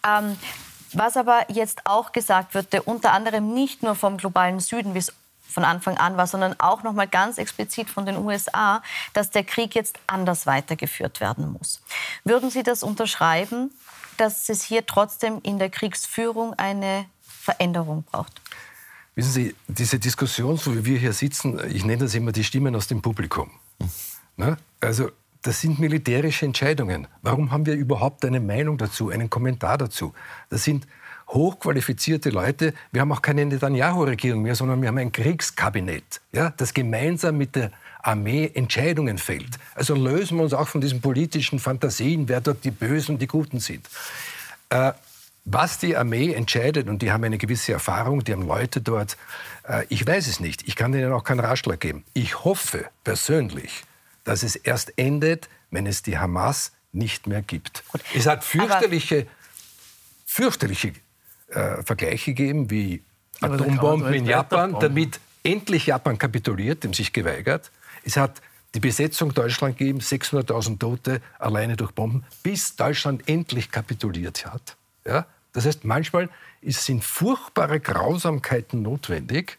Ähm, 0.07 0.37
was 0.93 1.17
aber 1.17 1.45
jetzt 1.49 1.83
auch 1.85 2.13
gesagt 2.13 2.55
wird, 2.55 2.75
unter 2.87 3.13
anderem 3.13 3.55
nicht 3.55 3.83
nur 3.83 3.95
vom 3.95 4.17
globalen 4.17 4.59
Süden, 4.61 4.95
wie 4.95 4.99
es 4.99 5.13
von 5.49 5.65
Anfang 5.65 5.97
an 5.97 6.17
war, 6.17 6.27
sondern 6.27 6.59
auch 6.59 6.83
noch 6.83 6.93
mal 6.93 7.07
ganz 7.07 7.39
explizit 7.39 7.89
von 7.89 8.05
den 8.05 8.17
USA, 8.17 8.83
dass 9.13 9.31
der 9.31 9.45
Krieg 9.45 9.75
jetzt 9.75 9.99
anders 10.07 10.47
weitergeführt 10.47 11.21
werden 11.21 11.53
muss. 11.53 11.81
Würden 12.25 12.51
Sie 12.51 12.63
das 12.63 12.83
unterschreiben, 12.83 13.71
dass 14.17 14.49
es 14.49 14.63
hier 14.63 14.87
trotzdem 14.87 15.41
in 15.43 15.59
der 15.59 15.71
Kriegsführung 15.71 16.55
eine 16.55 17.07
Veränderung 17.23 18.03
braucht? 18.03 18.41
Wissen 19.15 19.33
Sie, 19.33 19.55
diese 19.69 19.99
Diskussion, 19.99 20.57
so 20.57 20.75
wie 20.75 20.85
wir 20.85 20.99
hier 20.99 21.13
sitzen, 21.13 21.61
ich 21.71 21.85
nenne 21.85 22.05
das 22.05 22.15
immer 22.15 22.33
die 22.33 22.45
Stimmen 22.45 22.75
aus 22.75 22.87
dem 22.87 23.01
Publikum. 23.01 23.51
Ne? 24.37 24.59
Also 24.81 25.11
das 25.47 25.61
sind 25.61 25.79
militärische 25.79 26.45
Entscheidungen. 26.45 27.07
Warum 27.23 27.53
haben 27.53 27.67
wir 27.67 27.75
überhaupt 27.75 28.25
eine 28.25 28.41
Meinung 28.41 28.79
dazu, 28.79 29.11
einen 29.11 29.31
Kommentar 29.31 29.79
dazu? 29.79 30.13
Das 30.49 30.65
sind 30.65 30.87
hochqualifizierte 31.29 32.31
Leute. 32.31 32.75
Wir 32.91 33.01
haben 33.01 33.13
auch 33.13 33.23
keine 33.23 33.47
Netanyahu-Regierung 33.47 34.43
mehr, 34.43 34.57
sondern 34.57 34.81
wir 34.81 34.89
haben 34.89 34.99
ein 34.99 35.13
Kriegskabinett, 35.13 36.21
ja, 36.33 36.53
das 36.57 36.75
gemeinsam 36.75 37.37
mit 37.37 37.55
der 37.55 37.71
Armee 38.03 38.51
Entscheidungen 38.55 39.19
fällt. 39.19 39.59
Also 39.75 39.95
lösen 39.95 40.39
wir 40.39 40.45
uns 40.45 40.53
auch 40.53 40.69
von 40.69 40.81
diesen 40.81 41.01
politischen 41.01 41.59
Fantasien, 41.59 42.29
wer 42.29 42.41
dort 42.41 42.65
die 42.65 42.71
Bösen 42.71 43.15
und 43.15 43.23
die 43.23 43.27
Guten 43.27 43.61
sind. 43.61 43.89
Äh, 44.71 44.93
was 45.45 45.79
die 45.79 45.97
Armee 45.97 46.33
entscheidet, 46.33 46.89
und 46.89 47.03
die 47.03 47.13
haben 47.13 47.23
eine 47.23 47.39
gewisse 47.39 47.73
Erfahrung, 47.73 48.25
die 48.25 48.33
haben 48.33 48.47
Leute 48.47 48.81
dort, 48.81 49.17
äh, 49.69 49.85
ich 49.91 50.05
weiß 50.05 50.27
es 50.27 50.41
nicht. 50.41 50.67
Ich 50.67 50.75
kann 50.75 50.93
ihnen 50.93 51.13
auch 51.13 51.23
keinen 51.23 51.41
Ratschlag 51.41 51.79
geben. 51.79 52.05
Ich 52.15 52.45
hoffe 52.45 52.87
persönlich, 53.05 53.85
dass 54.27 54.43
es 54.43 54.57
erst 54.57 54.93
endet, 54.99 55.49
wenn 55.71 55.87
es 55.87 56.03
die 56.03 56.19
Hamas 56.19 56.73
nicht 56.93 57.27
mehr 57.27 57.43
gibt. 57.43 57.85
Es 58.15 58.27
hat 58.27 58.45
fürchterliche, 58.45 59.27
fürchterliche 60.27 60.93
äh, 61.49 61.83
Vergleiche 61.83 62.35
gegeben, 62.35 62.71
wie 62.71 63.03
Atombomben 63.41 64.13
in 64.13 64.27
Japan, 64.27 64.77
damit 64.81 65.21
endlich 65.43 65.87
Japan 65.87 66.19
kapituliert, 66.19 66.85
dem 66.85 66.93
sich 66.93 67.13
geweigert. 67.13 67.71
Es 68.05 68.17
hat 68.17 68.43
die 68.75 68.81
Besetzung 68.81 69.33
Deutschland 69.33 69.79
gegeben, 69.79 70.01
600.000 70.01 70.79
Tote 70.79 71.23
alleine 71.39 71.77
durch 71.77 71.93
Bomben, 71.93 72.25
bis 72.43 72.77
Deutschland 72.77 73.29
endlich 73.29 73.71
kapituliert 73.71 74.45
hat. 74.45 74.77
Ja? 75.05 75.27
Das 75.53 75.67
heißt, 75.67 75.85
manchmal 75.85 76.29
sind 76.63 77.05
furchtbare 77.05 77.79
Grausamkeiten 77.79 78.83
notwendig, 78.83 79.59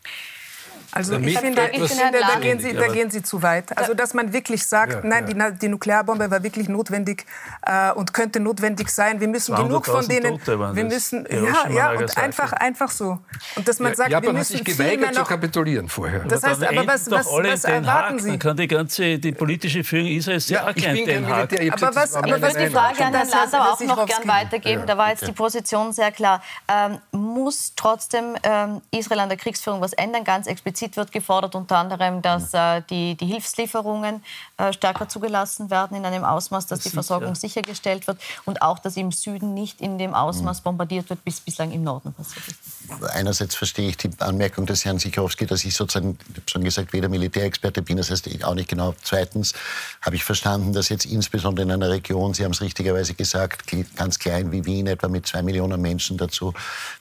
Also 0.98 1.18
ich 1.18 1.38
finde, 1.38 1.70
ich 1.72 1.92
finde 1.92 2.20
da, 2.20 2.40
gehen 2.40 2.60
Sie, 2.60 2.74
da 2.74 2.88
gehen 2.88 3.12
Sie 3.12 3.22
zu 3.22 3.42
weit. 3.44 3.78
Also 3.78 3.94
dass 3.94 4.14
man 4.14 4.34
wirklich 4.34 4.66
sagt, 4.66 4.94
ja, 4.94 5.02
nein, 5.04 5.28
ja. 5.38 5.52
Die, 5.52 5.60
die, 5.60 5.68
Nuklearbombe 5.68 6.32
war 6.32 6.42
wirklich 6.42 6.68
notwendig 6.70 7.26
äh, 7.66 7.92
und 7.92 8.14
könnte 8.14 8.40
notwendig 8.40 8.90
sein. 8.90 9.20
Wir 9.20 9.28
müssen 9.28 9.56
genug 9.56 9.86
von 9.86 10.08
denen. 10.08 10.40
Wir 10.46 10.84
müssen 10.84 11.28
ja, 11.30 11.70
ja 11.70 11.92
und 11.92 12.18
einfach, 12.18 12.52
einfach 12.54 12.90
so. 12.90 13.20
Und 13.56 13.68
dass 13.68 13.80
man 13.80 13.96
sagt, 13.96 14.10
Japan 14.10 14.30
wir 14.30 14.34
müssen 14.40 14.58
hat 14.58 14.66
sich 14.66 14.78
geweigert 14.78 15.14
zu 15.14 15.24
kapitulieren 15.24 15.88
vorher. 15.88 16.22
Das 16.22 16.44
heißt, 16.44 16.64
aber 16.64 16.88
was, 16.88 17.10
was, 17.12 17.28
was 17.28 17.64
erwarten 17.64 18.20
Sie? 18.20 18.30
Dann 18.32 18.40
kann 18.40 18.58
die 18.58 18.68
ganze 18.68 19.20
die 19.20 19.32
politische 19.32 19.84
Führung 19.84 20.08
Israels 20.08 20.50
ja, 20.50 20.66
auch 20.66 20.76
ich 20.76 20.84
bin 20.84 21.06
Den 21.06 21.28
Haag. 21.28 21.54
Aber 21.72 21.96
was, 21.96 22.16
aber 22.16 22.38
ich 22.38 22.42
würde 22.42 22.66
die 22.66 22.74
Frage 22.74 23.06
an 23.06 23.14
Herrn 23.14 23.30
Landau 23.30 23.58
auch 23.58 23.80
noch 23.82 24.06
gern 24.06 24.28
weitergeben. 24.28 24.84
Da 24.88 24.98
war 24.98 25.10
jetzt 25.10 25.28
die 25.28 25.32
Position 25.32 25.94
sehr 25.94 26.12
klar. 26.12 26.42
Ähm, 26.68 27.00
muss 27.12 27.74
trotzdem 27.76 28.36
ähm, 28.44 28.82
Israel 28.92 29.22
an 29.22 29.30
der 29.30 29.38
Kriegsführung 29.38 29.82
was 29.82 29.94
ändern? 29.94 30.24
Ganz 30.24 30.48
explizit 30.48 30.87
wird 30.96 31.12
gefordert 31.12 31.56
unter 31.56 31.78
anderem, 31.78 32.22
dass 32.22 32.54
äh, 32.54 32.82
die, 32.90 33.16
die 33.16 33.26
Hilfslieferungen 33.26 34.24
äh, 34.58 34.72
stärker 34.72 35.10
zugelassen 35.10 35.70
werden 35.70 35.98
in 35.98 36.06
einem 36.06 36.24
Ausmaß, 36.24 36.68
dass 36.68 36.80
die 36.80 36.90
Versorgung 36.90 37.36
sichergestellt 37.36 38.08
wird 38.08 38.20
und 38.46 38.62
auch, 38.62 38.80
dass 38.80 38.96
im 38.96 39.12
Süden 39.12 39.54
nicht 39.54 39.82
in 39.82 39.98
dem 39.98 40.14
Ausmaß 40.14 40.62
bombardiert 40.62 41.10
wird, 41.10 41.20
wie 41.26 41.32
es 41.32 41.40
bislang 41.40 41.72
im 41.72 41.84
Norden 41.84 42.14
passiert 42.14 42.48
ist. 42.48 43.04
Einerseits 43.14 43.56
verstehe 43.56 43.90
ich 43.90 43.98
die 43.98 44.10
Anmerkung 44.20 44.66
des 44.66 44.86
Herrn 44.86 45.00
Sikorowski, 45.00 45.46
dass 45.46 45.66
ich 45.66 45.76
sozusagen, 45.76 46.18
ich 46.30 46.36
habe 46.38 46.50
schon 46.50 46.64
gesagt, 46.64 46.94
weder 46.94 47.10
Militärexperte 47.10 47.82
bin, 47.82 47.98
das 47.98 48.10
heißt 48.10 48.28
auch 48.44 48.56
nicht 48.56 48.70
genau. 48.70 48.94
Zweitens 49.02 49.54
habe 50.02 50.16
ich 50.16 50.24
verstanden, 50.24 50.74
dass 50.74 50.90
jetzt 50.90 51.06
insbesondere 51.06 51.66
in 51.66 51.72
einer 51.72 51.90
Region, 51.90 52.34
Sie 52.34 52.44
haben 52.44 52.52
es 52.52 52.62
richtigerweise 52.62 53.14
gesagt, 53.14 53.64
ganz 53.96 54.20
klein 54.20 54.52
wie 54.52 54.66
Wien, 54.66 54.88
etwa 54.88 55.08
mit 55.08 55.28
zwei 55.28 55.42
Millionen 55.42 55.82
Menschen 55.82 56.18
dazu, 56.18 56.54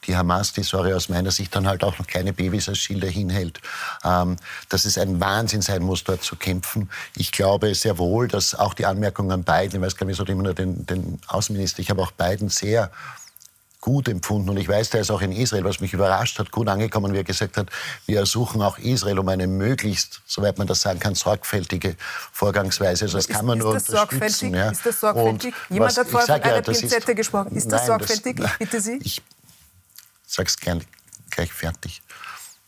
die 0.07 0.17
Hamas, 0.17 0.53
die 0.53 0.63
sorry 0.63 0.95
aus 0.95 1.09
meiner 1.09 1.31
Sicht 1.31 1.55
dann 1.55 1.67
halt 1.67 1.85
auch 1.85 1.99
noch 1.99 2.07
kleine 2.07 2.33
Babys 2.33 2.69
als 2.69 2.79
Schilder 2.79 3.09
hinhält, 3.09 3.61
ähm, 4.05 4.37
dass 4.69 4.85
es 4.85 4.99
ein 4.99 5.21
Wahnsinn 5.21 5.63
sein 5.63 5.83
muss, 5.83 6.05
dort 6.05 6.23
zu 6.23 6.37
kämpfen. 6.37 6.91
Ich 7.17 7.33
glaube 7.33 7.75
sehr 7.75 7.99
wohl, 7.99 8.29
dass 8.29 8.55
auch 8.55 8.75
die 8.75 8.87
Anmerkung 8.87 9.31
an 9.33 9.45
Biden, 9.45 9.77
ich 9.77 9.81
weiß 9.81 9.97
gar 9.97 10.07
nicht, 10.07 10.21
ich 10.21 10.29
immer 10.29 10.43
nur 10.45 10.55
den, 10.55 10.87
den 10.87 11.21
Außenminister, 11.27 11.81
ich 11.81 11.91
habe 11.91 12.03
auch 12.03 12.13
Biden 12.13 12.49
sehr 12.49 12.91
gut 13.87 14.09
empfunden. 14.09 14.51
Und 14.51 14.57
ich 14.57 14.69
weiß, 14.69 14.91
der 14.91 15.03
ist 15.03 15.13
auch 15.13 15.21
in 15.21 15.31
Israel, 15.31 15.63
was 15.63 15.79
mich 15.79 15.93
überrascht 15.93 16.41
hat, 16.41 16.51
gut 16.51 16.67
angekommen, 16.67 17.13
wie 17.13 17.19
er 17.19 17.25
gesagt 17.25 17.57
hat, 17.57 17.69
wir 18.07 18.19
ersuchen 18.19 18.61
auch 18.61 18.79
Israel 18.79 19.21
um 19.21 19.29
eine 19.29 19.47
möglichst, 19.47 20.23
soweit 20.27 20.59
man 20.59 20.67
das 20.67 20.81
sagen 20.81 20.99
kann, 20.99 21.15
sorgfältige 21.15 21.95
Vorgangsweise. 22.33 23.05
Also 23.05 23.19
das 23.19 23.27
ist, 23.27 23.37
kann 23.37 23.47
man 23.47 23.59
nur 23.59 23.75
das 23.75 23.89
unterstützen. 23.89 24.55
Ja. 24.55 24.71
Ist 24.71 24.85
das 24.85 24.99
sorgfältig? 24.99 25.55
Und 25.69 25.73
Jemand 25.73 25.93
was, 25.93 25.99
hat 25.99 26.09
vorher 26.09 26.27
von 26.27 26.43
einer 26.43 26.55
ja, 26.57 26.63
Pinzette 26.63 27.13
ist, 27.13 27.17
gesprochen. 27.17 27.55
Ist 27.55 27.71
das 27.71 27.83
nein, 27.83 27.87
sorgfältig? 27.87 28.37
Das, 28.39 28.51
ich 28.51 28.59
bitte 28.59 28.81
Sie. 28.81 28.99
Ich 29.05 29.23
sage 30.27 30.49
es 30.49 30.57
gleich 31.31 31.53
fertig. 31.53 32.03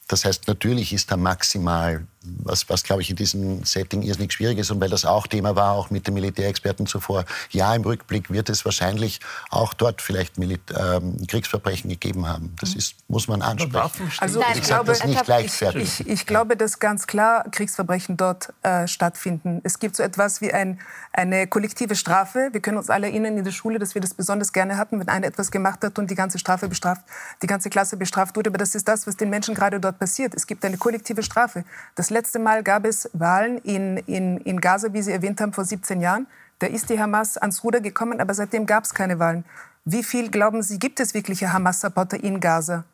Das 0.08 0.24
heißt, 0.24 0.48
natürlich 0.48 0.92
ist 0.92 1.12
da 1.12 1.16
maximal, 1.16 2.06
was, 2.22 2.68
was 2.68 2.82
glaube 2.82 3.02
ich 3.02 3.10
in 3.10 3.16
diesem 3.16 3.64
Setting 3.64 4.02
irrsinnig 4.02 4.32
schwierig 4.32 4.58
ist 4.58 4.70
und 4.70 4.80
weil 4.80 4.88
das 4.88 5.04
auch 5.04 5.26
Thema 5.26 5.56
war, 5.56 5.72
auch 5.72 5.90
mit 5.90 6.06
den 6.06 6.14
Militärexperten 6.14 6.86
zuvor. 6.86 7.24
Ja, 7.50 7.74
im 7.74 7.82
Rückblick 7.82 8.30
wird 8.30 8.48
es 8.48 8.64
wahrscheinlich 8.64 9.20
auch 9.50 9.74
dort 9.74 10.02
vielleicht 10.02 10.38
Milit 10.38 10.60
ähm, 10.76 11.16
Kriegsverbrechen 11.26 11.90
gegeben 11.90 12.26
haben. 12.26 12.54
Das 12.60 12.74
ist, 12.74 12.96
muss 13.08 13.28
man 13.28 13.42
ansprechen. 13.42 13.90
Also 14.18 14.40
Nein, 14.40 14.50
ich, 14.56 14.62
glaube, 14.62 14.86
das 14.86 15.04
nicht 15.04 15.26
leichtfertig. 15.26 15.82
Ich, 15.82 16.00
ich, 16.00 16.08
ich, 16.08 16.26
glaube, 16.26 16.56
dass 16.56 16.78
ganz 16.78 17.06
klar 17.06 17.44
Kriegsverbrechen 17.50 18.16
dort 18.16 18.52
äh, 18.62 18.86
stattfinden. 18.86 19.60
Es 19.64 19.78
gibt 19.78 19.96
so 19.96 20.02
etwas 20.02 20.40
wie 20.40 20.52
ein, 20.52 20.80
eine 21.12 21.46
kollektive 21.46 21.94
Strafe. 21.94 22.48
Wir 22.52 22.60
können 22.60 22.78
uns 22.78 22.90
alle 22.90 23.06
erinnern 23.06 23.38
in 23.38 23.44
der 23.44 23.52
Schule, 23.52 23.78
dass 23.78 23.94
wir 23.94 24.02
das 24.02 24.14
besonders 24.14 24.52
gerne 24.52 24.76
hatten, 24.76 25.00
wenn 25.00 25.08
einer 25.08 25.26
etwas 25.26 25.50
gemacht 25.50 25.82
hat 25.82 25.98
und 25.98 26.10
die 26.10 26.14
ganze 26.14 26.38
Strafe 26.38 26.68
bestraft, 26.68 27.02
die 27.42 27.46
ganze 27.46 27.70
Klasse 27.70 27.96
bestraft 27.96 28.36
wurde. 28.36 28.50
Aber 28.50 28.58
das 28.58 28.74
ist 28.74 28.88
das, 28.88 29.06
was 29.06 29.16
den 29.16 29.30
Menschen 29.30 29.54
gerade 29.54 29.80
dort 29.80 29.98
passiert. 29.98 30.34
Es 30.34 30.46
gibt 30.46 30.64
eine 30.64 30.78
kollektive 30.78 31.22
Strafe. 31.22 31.64
Das 31.94 32.07
letzte 32.10 32.38
Mal 32.38 32.62
gab 32.62 32.84
es 32.84 33.10
Wahlen 33.12 33.58
in, 33.58 33.98
in, 33.98 34.38
in 34.38 34.60
Gaza, 34.60 34.92
wie 34.92 35.02
Sie 35.02 35.12
erwähnt 35.12 35.40
haben, 35.40 35.52
vor 35.52 35.64
17 35.64 36.00
Jahren. 36.00 36.26
Da 36.58 36.66
ist 36.66 36.90
die 36.90 37.00
Hamas 37.00 37.36
ans 37.36 37.62
Ruder 37.62 37.80
gekommen, 37.80 38.20
aber 38.20 38.34
seitdem 38.34 38.66
gab 38.66 38.84
es 38.84 38.94
keine 38.94 39.18
Wahlen. 39.18 39.44
Wie 39.84 40.02
viel, 40.02 40.30
glauben 40.30 40.62
Sie, 40.62 40.78
gibt 40.78 41.00
es 41.00 41.14
wirkliche 41.14 41.52
Hamas-Supporter 41.52 42.22
in 42.22 42.40
Gaza? 42.40 42.84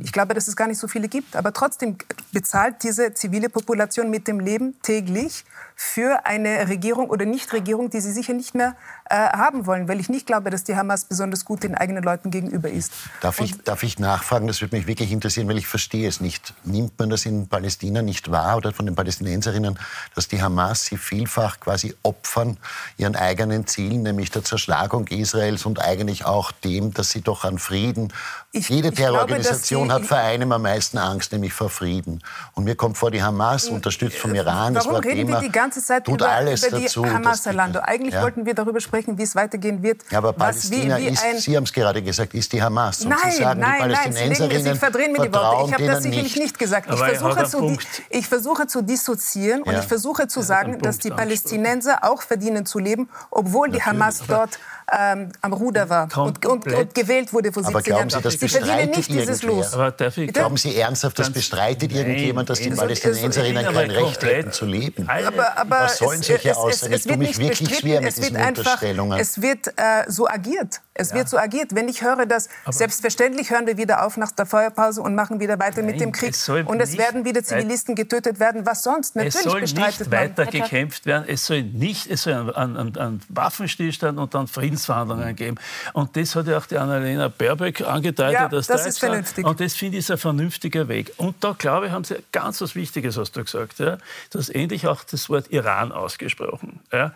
Ich 0.00 0.12
glaube, 0.12 0.34
dass 0.34 0.46
es 0.46 0.56
gar 0.56 0.68
nicht 0.68 0.78
so 0.78 0.88
viele 0.88 1.08
gibt. 1.08 1.34
Aber 1.34 1.52
trotzdem 1.52 1.96
bezahlt 2.32 2.82
diese 2.82 3.14
zivile 3.14 3.48
Population 3.48 4.10
mit 4.10 4.28
dem 4.28 4.40
Leben 4.40 4.80
täglich 4.82 5.44
für 5.80 6.26
eine 6.26 6.68
Regierung 6.68 7.08
oder 7.08 7.24
Nichtregierung, 7.24 7.88
die 7.88 8.00
sie 8.00 8.10
sicher 8.10 8.32
nicht 8.32 8.52
mehr 8.52 8.74
äh, 9.08 9.14
haben 9.14 9.64
wollen, 9.64 9.86
weil 9.86 10.00
ich 10.00 10.08
nicht 10.08 10.26
glaube, 10.26 10.50
dass 10.50 10.64
die 10.64 10.74
Hamas 10.74 11.04
besonders 11.04 11.44
gut 11.44 11.62
den 11.62 11.76
eigenen 11.76 12.02
Leuten 12.02 12.32
gegenüber 12.32 12.68
ist. 12.68 12.92
Darf, 13.20 13.38
ich, 13.40 13.62
darf 13.62 13.84
ich 13.84 13.96
nachfragen? 14.00 14.48
Das 14.48 14.60
würde 14.60 14.74
mich 14.74 14.88
wirklich 14.88 15.12
interessieren, 15.12 15.46
weil 15.46 15.56
ich 15.56 15.68
verstehe 15.68 16.08
es 16.08 16.20
nicht. 16.20 16.52
Nimmt 16.64 16.98
man 16.98 17.10
das 17.10 17.26
in 17.26 17.46
Palästina 17.46 18.02
nicht 18.02 18.28
wahr 18.28 18.56
oder 18.56 18.72
von 18.72 18.86
den 18.86 18.96
Palästinenserinnen, 18.96 19.78
dass 20.16 20.26
die 20.26 20.42
Hamas 20.42 20.84
sie 20.84 20.96
vielfach 20.96 21.60
quasi 21.60 21.94
opfern 22.02 22.56
ihren 22.96 23.14
eigenen 23.14 23.68
Zielen, 23.68 24.02
nämlich 24.02 24.32
der 24.32 24.42
Zerschlagung 24.42 25.06
Israels 25.06 25.64
und 25.64 25.80
eigentlich 25.80 26.24
auch 26.24 26.50
dem, 26.50 26.92
dass 26.92 27.10
sie 27.10 27.20
doch 27.20 27.44
an 27.44 27.60
Frieden. 27.60 28.12
Ich, 28.50 28.68
Jede 28.68 28.90
Terrororganisation 28.90 29.92
hat 29.92 30.06
vor 30.06 30.16
einem 30.16 30.50
am 30.50 30.62
meisten 30.62 30.98
Angst, 30.98 31.30
nämlich 31.30 31.52
vor 31.52 31.70
Frieden. 31.70 32.20
Und 32.54 32.64
mir 32.64 32.74
kommt 32.74 32.98
vor, 32.98 33.12
die 33.12 33.22
Hamas, 33.22 33.68
unterstützt 33.68 34.16
vom 34.16 34.34
Iran, 34.34 34.74
Warum 34.74 34.74
das 34.74 34.86
war 34.86 35.04
reden 35.04 35.28
Thema, 35.28 35.40
die 35.40 35.50
ganze 35.68 35.84
Zeit 35.84 36.04
tut 36.04 36.20
über, 36.20 36.30
alles 36.30 36.66
über 36.66 36.78
die 36.78 36.84
dazu, 36.84 37.04
Hamas, 37.04 37.44
Lando? 37.44 37.80
Eigentlich 37.80 38.14
ja? 38.14 38.22
wollten 38.22 38.46
wir 38.46 38.54
darüber 38.54 38.80
sprechen, 38.80 39.18
wie 39.18 39.22
es 39.22 39.34
weitergehen 39.34 39.82
wird. 39.82 40.02
Ja, 40.10 40.18
aber 40.18 40.32
Palästina 40.32 40.94
was, 40.94 41.00
wie, 41.00 41.06
wie 41.06 41.12
ist, 41.12 41.24
ein... 41.24 41.38
Sie 41.38 41.56
haben 41.56 41.64
es 41.64 41.72
gerade 41.72 42.02
gesagt, 42.02 42.34
ist 42.34 42.52
die 42.52 42.62
Hamas. 42.62 43.02
Und 43.02 43.10
nein, 43.10 43.18
Sie 43.30 43.42
sagen, 43.42 43.60
nein, 43.60 43.72
die 43.74 43.80
Palästinenserinnen 43.80 44.64
nein, 44.64 44.74
Sie 44.74 44.78
verdrehen 44.78 45.12
mir 45.12 45.22
die 45.22 45.34
Worte. 45.34 45.66
Ich 45.66 45.74
habe 45.74 45.86
das 45.86 46.02
sicherlich 46.02 46.34
nicht, 46.34 46.42
nicht 46.42 46.58
gesagt. 46.58 46.88
Ich 46.90 46.98
versuche, 46.98 47.44
zu, 47.44 47.78
ich 48.10 48.26
versuche 48.26 48.66
zu 48.66 48.82
dissoziieren 48.82 49.62
ja. 49.64 49.72
und 49.72 49.78
ich 49.78 49.86
versuche 49.86 50.28
zu 50.28 50.40
sagen, 50.40 50.78
dass 50.80 50.98
die 50.98 51.10
Palästinenser 51.10 52.04
auch 52.04 52.22
verdienen 52.22 52.64
zu 52.66 52.78
leben, 52.78 53.08
obwohl 53.30 53.70
die 53.70 53.82
Hamas 53.82 54.22
dort 54.26 54.58
ähm, 54.96 55.32
am 55.40 55.52
Ruder 55.52 55.88
war 55.88 56.08
und, 56.16 56.44
und, 56.46 56.66
und, 56.66 56.94
gewählt 56.94 57.32
wurde 57.32 57.52
vor 57.52 57.62
17 57.62 57.74
Aber 57.74 57.82
glauben 57.82 58.10
Sie, 58.10 58.20
das 58.20 58.34
Sie 58.34 58.48
verdienen 58.48 58.90
nicht 58.90 59.10
dieses 59.10 59.42
Los. 59.42 59.74
Aber 59.74 59.92
glauben 59.92 60.56
Sie 60.56 60.76
ernsthaft, 60.76 61.18
das 61.18 61.30
bestreitet 61.30 61.92
irgendjemand, 61.92 62.50
dass 62.50 62.60
die 62.60 62.70
Palästinenserinnen 62.70 63.64
kein 63.72 63.90
Recht 63.90 64.22
hätten 64.22 64.52
zu 64.52 64.66
leben? 64.66 65.08
Aber, 65.08 65.58
aber 65.58 65.80
Was 65.80 65.98
sollen 65.98 66.22
solche 66.22 66.56
Aussagen? 66.56 66.92
Es, 66.92 67.00
es, 67.00 67.06
es, 67.06 67.06
es 67.06 67.12
tue 67.12 67.16
mich 67.16 67.38
wirklich 67.38 67.78
schwer 67.78 68.00
mit 68.00 68.16
diesen 68.16 68.36
einfach, 68.36 68.58
Unterstellungen. 68.58 69.18
Es 69.18 69.42
wird 69.42 69.68
äh, 69.76 70.04
so 70.08 70.28
agiert. 70.28 70.80
Es 70.98 71.10
ja. 71.10 71.16
wird 71.16 71.28
so 71.28 71.38
agiert. 71.38 71.74
Wenn 71.74 71.88
ich 71.88 72.02
höre, 72.02 72.26
dass 72.26 72.48
aber 72.64 72.72
selbstverständlich 72.72 73.50
hören 73.50 73.66
wir 73.66 73.76
wieder 73.76 74.04
auf 74.04 74.16
nach 74.16 74.32
der 74.32 74.46
Feuerpause 74.46 75.00
und 75.00 75.14
machen 75.14 75.40
wieder 75.40 75.58
weiter 75.58 75.82
Nein, 75.82 75.92
mit 75.92 76.00
dem 76.00 76.12
Krieg. 76.12 76.34
und 76.66 76.80
es 76.80 76.98
werden 76.98 77.24
wieder 77.24 77.42
Zivilisten 77.42 77.94
getötet 77.94 78.40
werden. 78.40 78.66
Was 78.66 78.82
sonst? 78.82 79.16
Natürlich 79.16 79.36
es 79.36 79.42
soll 79.42 79.60
nicht 79.60 80.10
weiter 80.10 80.46
gekämpft 80.46 81.06
werden. 81.06 81.24
Es 81.26 81.46
soll 81.46 81.62
nicht 81.62 82.10
es 82.10 82.22
soll 82.22 82.52
einen, 82.54 82.76
einen, 82.76 82.96
einen 82.96 83.22
Waffenstillstand 83.28 84.18
und 84.18 84.34
dann 84.34 84.46
Friedensverhandlungen 84.46 85.36
geben. 85.36 85.56
Und 85.92 86.16
das 86.16 86.34
hat 86.34 86.46
ja 86.46 86.58
auch 86.58 86.66
die 86.66 86.78
Annalena 86.78 87.28
Baerbock 87.28 87.80
angedeutet. 87.82 88.34
Ja, 88.34 88.48
das 88.48 88.66
Deutschland. 88.66 88.88
ist 88.88 88.98
vernünftig. 88.98 89.46
Und 89.46 89.60
das 89.60 89.74
finde 89.74 89.98
ich 89.98 90.10
ein 90.10 90.18
vernünftiger 90.18 90.88
Weg. 90.88 91.12
Und 91.16 91.36
da, 91.44 91.54
glaube 91.56 91.86
ich, 91.86 91.92
haben 91.92 92.04
Sie 92.04 92.16
ganz 92.32 92.60
was 92.60 92.74
Wichtiges, 92.74 93.16
hast 93.16 93.36
du 93.36 93.44
gesagt. 93.44 93.78
Ja? 93.78 93.98
dass 94.30 94.48
endlich 94.48 94.86
auch 94.86 95.04
das 95.04 95.28
Wort 95.28 95.50
Iran 95.50 95.92
ausgesprochen. 95.92 96.80
Ja? 96.92 97.12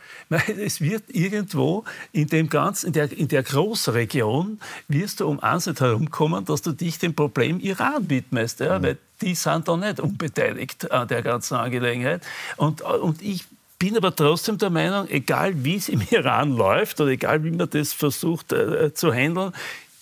Es 0.58 0.80
wird 0.80 1.04
irgendwo 1.08 1.84
in, 2.12 2.28
dem 2.28 2.48
ganzen, 2.48 2.88
in, 2.88 2.92
der, 2.92 3.12
in 3.12 3.28
der 3.28 3.42
großen 3.42 3.71
Großregion 3.72 4.60
wirst 4.88 5.20
du 5.20 5.28
um 5.28 5.40
eins 5.40 5.66
nicht 5.66 5.80
herumkommen, 5.80 6.44
dass 6.44 6.60
du 6.60 6.72
dich 6.72 6.98
dem 6.98 7.14
Problem 7.14 7.58
Iran 7.58 8.10
widmest. 8.10 8.60
Ja? 8.60 8.78
Mhm. 8.78 8.82
Weil 8.82 8.98
die 9.22 9.34
sind 9.34 9.66
da 9.66 9.76
nicht 9.76 9.98
unbeteiligt 9.98 10.90
an 10.90 11.08
der 11.08 11.22
ganzen 11.22 11.54
Angelegenheit. 11.54 12.22
Und, 12.56 12.82
und 12.82 13.22
ich 13.22 13.44
bin 13.78 13.96
aber 13.96 14.14
trotzdem 14.14 14.58
der 14.58 14.68
Meinung, 14.68 15.08
egal 15.08 15.64
wie 15.64 15.76
es 15.76 15.88
im 15.88 16.02
Iran 16.10 16.54
läuft 16.54 17.00
oder 17.00 17.10
egal 17.10 17.44
wie 17.44 17.50
man 17.50 17.70
das 17.70 17.94
versucht 17.94 18.52
äh, 18.52 18.92
zu 18.92 19.12
handeln, 19.12 19.52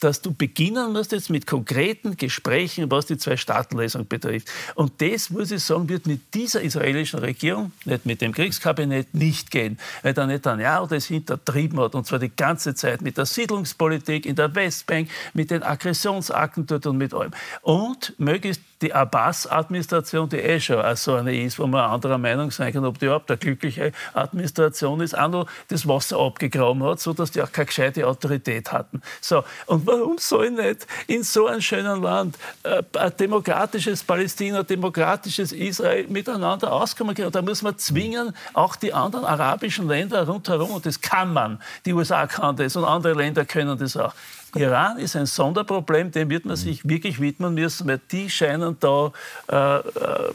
dass 0.00 0.22
du 0.22 0.32
beginnen 0.32 0.92
musst 0.92 1.12
jetzt 1.12 1.30
mit 1.30 1.46
konkreten 1.46 2.16
Gesprächen, 2.16 2.90
was 2.90 3.06
die 3.06 3.18
Zwei-Staaten-Lösung 3.18 4.08
betrifft. 4.08 4.48
Und 4.74 5.00
das, 5.00 5.30
muss 5.30 5.50
ich 5.50 5.62
sagen, 5.62 5.88
wird 5.88 6.06
mit 6.06 6.34
dieser 6.34 6.62
israelischen 6.62 7.20
Regierung, 7.20 7.72
nicht 7.84 8.06
mit 8.06 8.20
dem 8.20 8.32
Kriegskabinett, 8.32 9.14
nicht 9.14 9.50
gehen. 9.50 9.78
Weil 10.02 10.14
der 10.14 10.26
Netanyahu 10.26 10.86
das 10.86 11.06
hintertrieben 11.06 11.78
hat, 11.80 11.94
und 11.94 12.06
zwar 12.06 12.18
die 12.18 12.34
ganze 12.34 12.74
Zeit 12.74 13.02
mit 13.02 13.18
der 13.18 13.26
Siedlungspolitik 13.26 14.26
in 14.26 14.36
der 14.36 14.54
Westbank, 14.54 15.08
mit 15.34 15.50
den 15.50 15.62
Aggressionsakten 15.62 16.66
dort 16.66 16.86
und 16.86 16.96
mit 16.96 17.14
allem. 17.14 17.32
Und 17.62 18.14
möglichst 18.18 18.62
die 18.82 18.94
Abbas-Administration, 18.94 20.28
die 20.28 20.38
eh 20.38 20.60
schon 20.60 20.82
so 20.96 21.14
eine 21.14 21.38
ist, 21.38 21.58
wo 21.58 21.66
man 21.66 21.90
anderer 21.90 22.18
Meinung 22.18 22.50
sein 22.50 22.72
kann, 22.72 22.84
ob 22.84 22.98
die 22.98 23.06
überhaupt 23.06 23.30
eine 23.30 23.38
glückliche 23.38 23.92
Administration 24.14 25.00
ist, 25.00 25.16
auch 25.16 25.28
noch 25.28 25.46
das 25.68 25.86
Wasser 25.86 26.18
abgegraben 26.18 26.82
hat, 26.82 27.00
sodass 27.00 27.30
die 27.30 27.42
auch 27.42 27.52
keine 27.52 27.66
gescheite 27.66 28.06
Autorität 28.06 28.72
hatten. 28.72 29.02
So, 29.20 29.44
und 29.66 29.86
warum 29.90 30.18
soll 30.18 30.50
nicht 30.50 30.86
in 31.06 31.22
so 31.22 31.46
einem 31.46 31.60
schönen 31.60 32.02
Land 32.02 32.36
äh, 32.62 32.82
ein 32.98 33.16
demokratisches 33.18 34.02
Palästina, 34.04 34.62
demokratisches 34.62 35.52
Israel 35.52 36.06
miteinander 36.08 36.72
auskommen 36.72 37.14
können? 37.14 37.32
Da 37.32 37.42
muss 37.42 37.62
man 37.62 37.76
zwingen, 37.78 38.34
auch 38.52 38.76
die 38.76 38.92
anderen 38.92 39.24
arabischen 39.24 39.88
Länder 39.88 40.26
rundherum, 40.26 40.70
und 40.70 40.86
das 40.86 41.00
kann 41.00 41.32
man. 41.32 41.60
Die 41.84 41.92
USA 41.92 42.26
kann 42.26 42.56
das 42.56 42.76
und 42.76 42.84
andere 42.84 43.14
Länder 43.14 43.44
können 43.44 43.78
das 43.78 43.96
auch. 43.96 44.14
Iran 44.54 44.98
ist 44.98 45.14
ein 45.14 45.26
Sonderproblem, 45.26 46.10
dem 46.10 46.28
wird 46.28 46.44
man 46.44 46.56
sich 46.56 46.88
wirklich 46.88 47.20
widmen 47.20 47.54
müssen, 47.54 47.86
weil 47.86 48.00
die 48.10 48.28
scheinen 48.28 48.76
da 48.80 49.12
äh, 49.48 49.76
äh, 49.78 50.32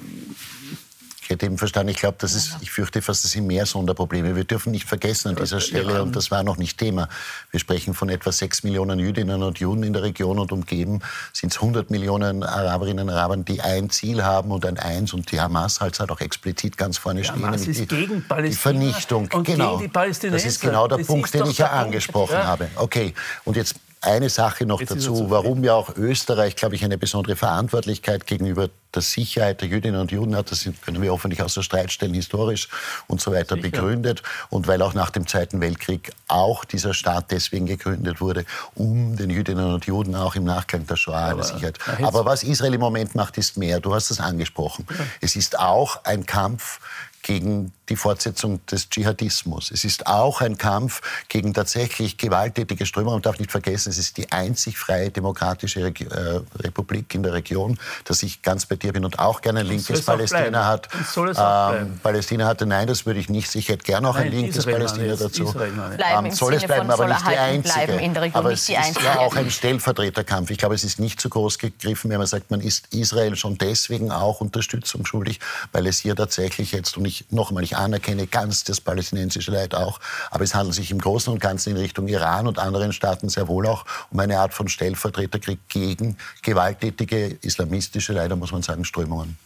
ich 1.26 1.32
hätte 1.32 1.48
eben 1.48 1.58
verstanden, 1.58 1.90
ich 1.90 1.98
glaube, 1.98 2.18
das 2.20 2.36
ist, 2.36 2.58
ich 2.62 2.70
fürchte 2.70 3.02
fast, 3.02 3.24
das 3.24 3.32
sind 3.32 3.48
mehr 3.48 3.66
Sonderprobleme. 3.66 4.36
Wir 4.36 4.44
dürfen 4.44 4.72
nicht 4.72 4.88
vergessen 4.88 5.30
an 5.30 5.36
dieser 5.36 5.60
Stelle, 5.60 6.04
und 6.04 6.16
das 6.16 6.30
war 6.30 6.44
noch 6.44 6.58
nicht 6.58 6.78
Thema, 6.78 7.10
wir 7.50 7.60
sprechen 7.60 7.96
von 7.96 8.10
etwa 8.10 8.32
sechs 8.32 8.62
Millionen 8.62 9.00
Jüdinnen 9.00 9.42
und 9.42 9.58
Juden 9.58 9.82
in 9.82 9.94
der 9.94 10.04
Region 10.04 10.38
und 10.38 10.52
umgeben 10.52 11.00
sind 11.34 11.52
es 11.52 11.60
100 11.60 11.90
Millionen 11.90 12.44
Araberinnen 12.44 13.10
und 13.10 13.16
Araber, 13.16 13.38
die 13.38 13.60
ein 13.60 13.90
Ziel 13.90 14.24
haben 14.24 14.52
und 14.52 14.68
ein 14.68 14.78
Eins 14.78 15.14
und 15.14 15.32
die 15.32 15.42
Hamas 15.42 15.82
halt, 15.82 16.00
halt 16.00 16.12
auch 16.12 16.22
explizit 16.22 16.78
ganz 16.78 17.00
vorne 17.00 17.22
die 17.22 17.28
stehen. 17.28 17.44
Hamas 17.44 17.66
ist 17.66 17.80
die, 17.80 17.88
gegen 17.88 18.24
die 18.44 18.52
Vernichtung, 18.54 19.28
und 19.34 19.46
genau. 19.46 19.78
Gegen 19.78 19.82
die 19.82 19.94
Palästinenser. 19.94 20.46
das 20.46 20.54
ist 20.54 20.62
genau 20.62 20.88
der 20.88 21.00
das 21.00 21.08
Punkt, 21.08 21.34
den 21.34 21.48
ich 21.48 21.58
ja 21.58 21.72
angesprochen 21.72 22.34
ja. 22.34 22.46
habe. 22.46 22.68
Okay, 22.76 23.16
und 23.46 23.58
jetzt 23.58 23.74
eine 24.06 24.30
Sache 24.30 24.66
noch 24.66 24.80
Jetzt 24.80 24.91
dazu, 24.91 25.30
warum 25.30 25.64
ja 25.64 25.74
auch 25.74 25.95
Österreich, 25.95 26.56
glaube 26.56 26.76
ich, 26.76 26.84
eine 26.84 26.97
besondere 26.97 27.36
Verantwortlichkeit 27.36 28.26
gegenüber 28.26 28.70
der 28.93 29.01
Sicherheit 29.01 29.62
der 29.62 29.68
Jüdinnen 29.68 29.99
und 29.99 30.12
Juden 30.12 30.36
hat. 30.36 30.51
Das 30.51 30.68
können 30.84 31.01
wir 31.01 31.12
hoffentlich 31.12 31.41
außer 31.41 31.64
Streit 31.64 31.91
stellen, 31.91 32.14
historisch 32.14 32.70
und 33.08 33.20
so 33.20 33.32
weiter 33.32 33.56
Sicher. 33.56 33.70
begründet. 33.70 34.24
Und 34.49 34.68
weil 34.68 34.82
auch 34.82 34.93
nach 34.93 35.10
dem 35.10 35.28
Zweiten 35.28 35.60
Weltkrieg 35.62 36.12
auch 36.28 36.66
dieser 36.66 36.93
Staat 36.93 37.32
deswegen 37.32 37.66
gegründet 37.66 38.22
wurde, 38.22 38.45
um 38.74 39.18
den 39.18 39.30
Jüdinnen 39.30 39.74
und 39.74 39.86
Juden 39.86 40.16
auch 40.16 40.36
im 40.36 40.45
Nachgang 40.45 40.88
der 40.88 40.95
Shoah 40.95 41.26
eine 41.26 41.43
Sicherheit. 41.43 41.78
Aber 42.01 42.26
was 42.26 42.43
Israel 42.43 42.74
im 42.74 42.82
Moment 42.82 43.16
macht, 43.16 43.38
ist 43.38 43.58
mehr. 43.58 43.80
Du 43.80 43.93
hast 43.93 44.12
es 44.12 44.20
angesprochen. 44.20 44.88
Es 45.22 45.36
ist 45.36 45.60
auch 45.60 46.03
ein 46.06 46.26
Kampf 46.26 46.80
gegen 47.26 47.74
die 47.90 47.96
Fortsetzung 47.96 48.64
des 48.68 48.90
Dschihadismus. 48.90 49.72
Es 49.72 49.84
ist 49.84 50.06
auch 50.06 50.42
ein 50.42 50.58
Kampf 50.58 51.02
gegen 51.28 51.56
tatsächlich 51.56 52.18
gewalttätige 52.18 52.86
Strömungen. 52.86 53.16
Man 53.16 53.22
darf 53.24 53.40
nicht 53.40 53.52
vergessen, 53.52 53.90
es 53.90 53.98
ist 53.98 54.18
die 54.18 54.32
einzig 54.32 54.78
freie 54.78 55.10
demokratische 55.10 55.84
Reg 55.86 56.02
äh, 56.02 56.40
Republik 56.60 57.16
in 57.16 57.24
der 57.24 57.34
Region, 57.34 57.80
dass 58.04 58.22
ich 58.22 58.44
ganz 58.44 58.68
bei 58.68 58.76
dir 58.76 58.94
bin 58.94 59.06
und 59.06 59.18
auch 59.18 59.42
gerne 59.42 59.62
ein 59.62 59.66
linkes 59.66 60.02
auch 60.02 60.06
Palästina 60.06 60.66
hat. 60.68 60.94
Und 60.94 61.08
soll 61.08 61.30
es 61.30 61.38
auch 61.38 61.72
bleiben. 61.72 62.00
Palästina 62.04 62.46
hatte, 62.46 62.68
nein, 62.68 62.86
das 62.86 63.08
würde 63.08 63.20
ich 63.20 63.30
nicht. 63.30 63.56
Ich 63.56 63.70
hätte 63.70 63.84
gerne 63.84 64.08
auch 64.08 64.16
ein 64.16 64.26
Nein, 64.26 64.34
linkes 64.42 64.58
Israel 64.58 64.76
Palästina 64.78 65.06
jetzt. 65.06 65.22
dazu. 65.22 65.52
Bleiben 65.52 66.26
im 66.28 66.32
soll 66.32 66.54
es 66.54 66.64
bleiben, 66.64 66.92
aber 66.92 67.08
nicht 67.08 67.28
die 67.28 67.38
einzige. 67.38 67.74
bleiben 67.74 68.00
in 68.00 68.14
der 68.14 68.24
Region, 68.24 68.40
aber 68.40 68.52
es 68.54 68.66
die 68.66 68.74
ist 68.74 68.80
einzige. 68.80 69.06
ja 69.06 69.18
auch 69.20 69.36
ein 69.36 69.50
Stellvertreterkampf. 69.50 70.52
Ich 70.52 70.60
glaube, 70.60 70.76
es 70.76 70.84
ist 70.84 71.00
nicht 71.00 71.20
zu 71.20 71.30
groß 71.30 71.58
gegriffen, 71.58 72.12
wenn 72.12 72.20
man 72.20 72.28
sagt, 72.28 72.52
man 72.52 72.62
ist 72.62 72.94
Israel 72.94 73.36
schon 73.36 73.58
deswegen 73.58 74.12
auch 74.12 74.42
Unterstützung 74.42 75.06
schuldig, 75.08 75.40
weil 75.72 75.88
es 75.88 75.98
hier 75.98 76.16
tatsächlich 76.16 76.72
jetzt, 76.72 76.98
und 76.98 77.06
ich 77.06 77.14
nochmal, 77.30 77.63
ich 77.63 77.78
anerkenne 77.78 78.28
ganz 78.28 78.63
das 78.63 78.82
palästinensische 78.82 79.51
Leid 79.51 79.76
auch, 79.76 79.99
aber 80.32 80.43
es 80.43 80.53
handelt 80.55 80.76
sich 80.76 80.91
im 80.91 80.99
Großen 80.99 81.32
und 81.32 81.39
Ganzen 81.39 81.72
in 81.72 81.78
Richtung 81.78 82.07
Iran 82.07 82.47
und 82.47 82.59
anderen 82.59 82.93
Staaten 82.93 83.30
sehr 83.30 83.47
wohl 83.47 83.68
auch 83.68 83.86
um 84.11 84.20
eine 84.20 84.39
Art 84.39 84.53
von 84.53 84.68
Stellvertreterkrieg 84.68 85.59
gegen 85.70 86.18
gewalttätige 86.41 87.38
islamistische, 87.41 88.13
leider 88.13 88.36
muss 88.36 88.51
man 88.51 88.61
sagen, 88.61 88.86
Strömungen. 88.86 89.38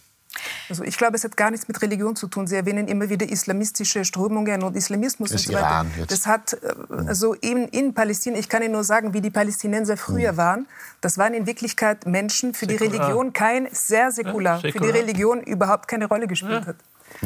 Also 0.70 0.84
ich 0.84 0.98
glaube, 0.98 1.16
es 1.16 1.24
hat 1.24 1.36
gar 1.36 1.50
nichts 1.50 1.68
mit 1.68 1.82
Religion 1.82 2.16
zu 2.16 2.28
tun. 2.28 2.46
Sie 2.46 2.56
erwähnen 2.56 2.88
immer 2.88 3.10
wieder 3.10 3.28
islamistische 3.28 4.06
Strömungen 4.06 4.62
und 4.64 4.76
Islamismus 4.76 5.32
Das 5.32 5.42
und 5.42 5.48
so 5.48 5.54
weiter. 5.54 5.68
Iran 5.68 5.92
jetzt. 5.98 6.12
Das 6.12 6.28
hat 6.28 6.54
äh, 6.54 7.08
also 7.08 7.34
in, 7.34 7.68
in 7.70 7.94
Palästina, 7.94 8.38
ich 8.38 8.48
kann 8.48 8.62
Ihnen 8.62 8.74
nur 8.74 8.84
sagen, 8.84 9.14
wie 9.14 9.22
die 9.22 9.32
Palästinenser 9.32 9.98
früher 9.98 10.38
waren. 10.38 10.68
Das 11.02 11.18
waren 11.18 11.34
in 11.34 11.48
Wirklichkeit 11.48 12.06
Menschen, 12.06 12.54
für 12.54 12.68
die 12.68 12.78
Säkular. 12.78 13.08
Religion 13.08 13.34
kein, 13.34 13.68
sehr 13.72 14.12
säkular, 14.12 14.56
Ja, 14.56 14.60
für 14.60 14.68
die 14.68 14.74
säkular. 14.74 14.94
Religion 14.94 15.42
überhaupt 15.42 15.88
keine 15.88 16.06
Rolle 16.08 16.28
gespielt 16.28 16.68
hat. 16.68 16.76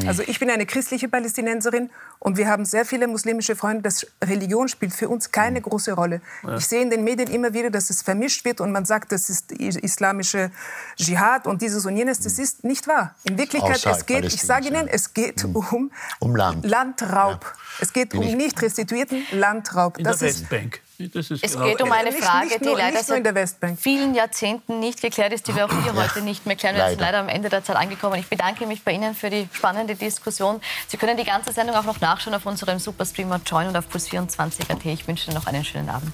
Also 0.06 0.22
ich 0.26 0.38
bin 0.40 0.50
eine 0.50 0.66
christliche 0.66 1.08
Palästinenserin 1.08 1.90
und 2.18 2.36
wir 2.36 2.48
haben 2.48 2.64
sehr 2.64 2.84
viele 2.84 3.06
muslimische 3.06 3.54
Freunde. 3.56 3.82
Das 3.82 4.06
Religion 4.22 4.68
spielt 4.68 4.92
für 4.92 5.08
uns 5.08 5.30
keine 5.30 5.60
große 5.60 5.92
Rolle. 5.92 6.20
Ich 6.56 6.66
sehe 6.66 6.82
in 6.82 6.90
den 6.90 7.04
Medien 7.04 7.30
immer 7.30 7.52
wieder, 7.54 7.70
dass 7.70 7.90
es 7.90 8.02
vermischt 8.02 8.44
wird 8.44 8.60
und 8.60 8.72
man 8.72 8.84
sagt, 8.84 9.12
das 9.12 9.28
ist 9.30 9.52
is- 9.52 9.76
islamische 9.76 10.50
Dschihad 10.96 11.46
und 11.46 11.62
dieses 11.62 11.86
und 11.86 11.96
jenes. 11.96 12.20
Das 12.20 12.38
ist 12.38 12.64
nicht 12.64 12.86
wahr. 12.88 13.14
In 13.24 13.38
Wirklichkeit, 13.38 13.76
Außerhalb 13.76 13.98
es 14.00 14.06
geht, 14.06 14.24
ich 14.24 14.42
sage 14.42 14.68
Ihnen, 14.68 14.88
es 14.88 15.14
geht 15.14 15.44
um, 15.44 15.90
Um 16.20 16.36
Land. 16.36 16.64
Landraub. 16.64 17.52
Es 17.80 17.92
geht 17.92 18.10
Bin 18.10 18.20
um 18.20 18.26
ich- 18.26 18.34
nicht 18.36 18.60
restituierten 18.62 19.22
Landraub. 19.32 19.98
In 19.98 20.04
der 20.04 20.12
Das 20.12 20.22
ist 20.22 20.42
Westbank. 20.50 20.80
Das 20.98 21.30
ist 21.30 21.42
Es 21.42 21.58
geht 21.60 21.82
um 21.82 21.90
eine 21.90 22.10
Nicht- 22.10 22.22
Frage, 22.22 22.46
nicht 22.46 22.60
die 22.60 22.68
leider 22.68 22.98
nicht 22.98 23.08
nur 23.08 23.16
in 23.18 23.24
der 23.24 23.46
seit 23.46 23.78
vielen 23.80 24.14
Jahrzehnten 24.14 24.78
nicht 24.78 25.02
geklärt 25.02 25.32
ist, 25.32 25.48
die 25.48 25.56
wir 25.56 25.64
auch 25.64 25.82
hier 25.82 25.94
heute 25.94 26.20
nicht 26.22 26.46
mehr 26.46 26.54
klären. 26.54 26.76
Wir 26.76 26.88
sind 26.88 27.00
Leider. 27.00 27.12
leider 27.12 27.18
am 27.18 27.28
Ende 27.28 27.48
der 27.48 27.64
Zeit 27.64 27.76
angekommen. 27.76 28.14
Ich 28.20 28.28
bedanke 28.28 28.64
mich 28.66 28.84
bei 28.84 28.92
Ihnen 28.92 29.14
für 29.14 29.28
die 29.28 29.48
spannende 29.52 29.96
Diskussion. 29.96 30.60
Sie 30.86 30.96
können 30.96 31.16
die 31.16 31.24
ganze 31.24 31.52
Sendung 31.52 31.74
auch 31.76 31.84
noch 31.84 32.00
nachschauen 32.00 32.34
auf 32.34 32.46
unserem 32.46 32.78
Superstreamer 32.78 33.40
Join 33.44 33.68
und 33.68 33.76
auf 33.76 33.86
Puls24.at. 33.92 34.84
Ich 34.86 35.08
wünsche 35.08 35.30
Ihnen 35.30 35.34
noch 35.36 35.46
einen 35.48 35.64
schönen 35.64 35.88
Abend. 35.88 36.12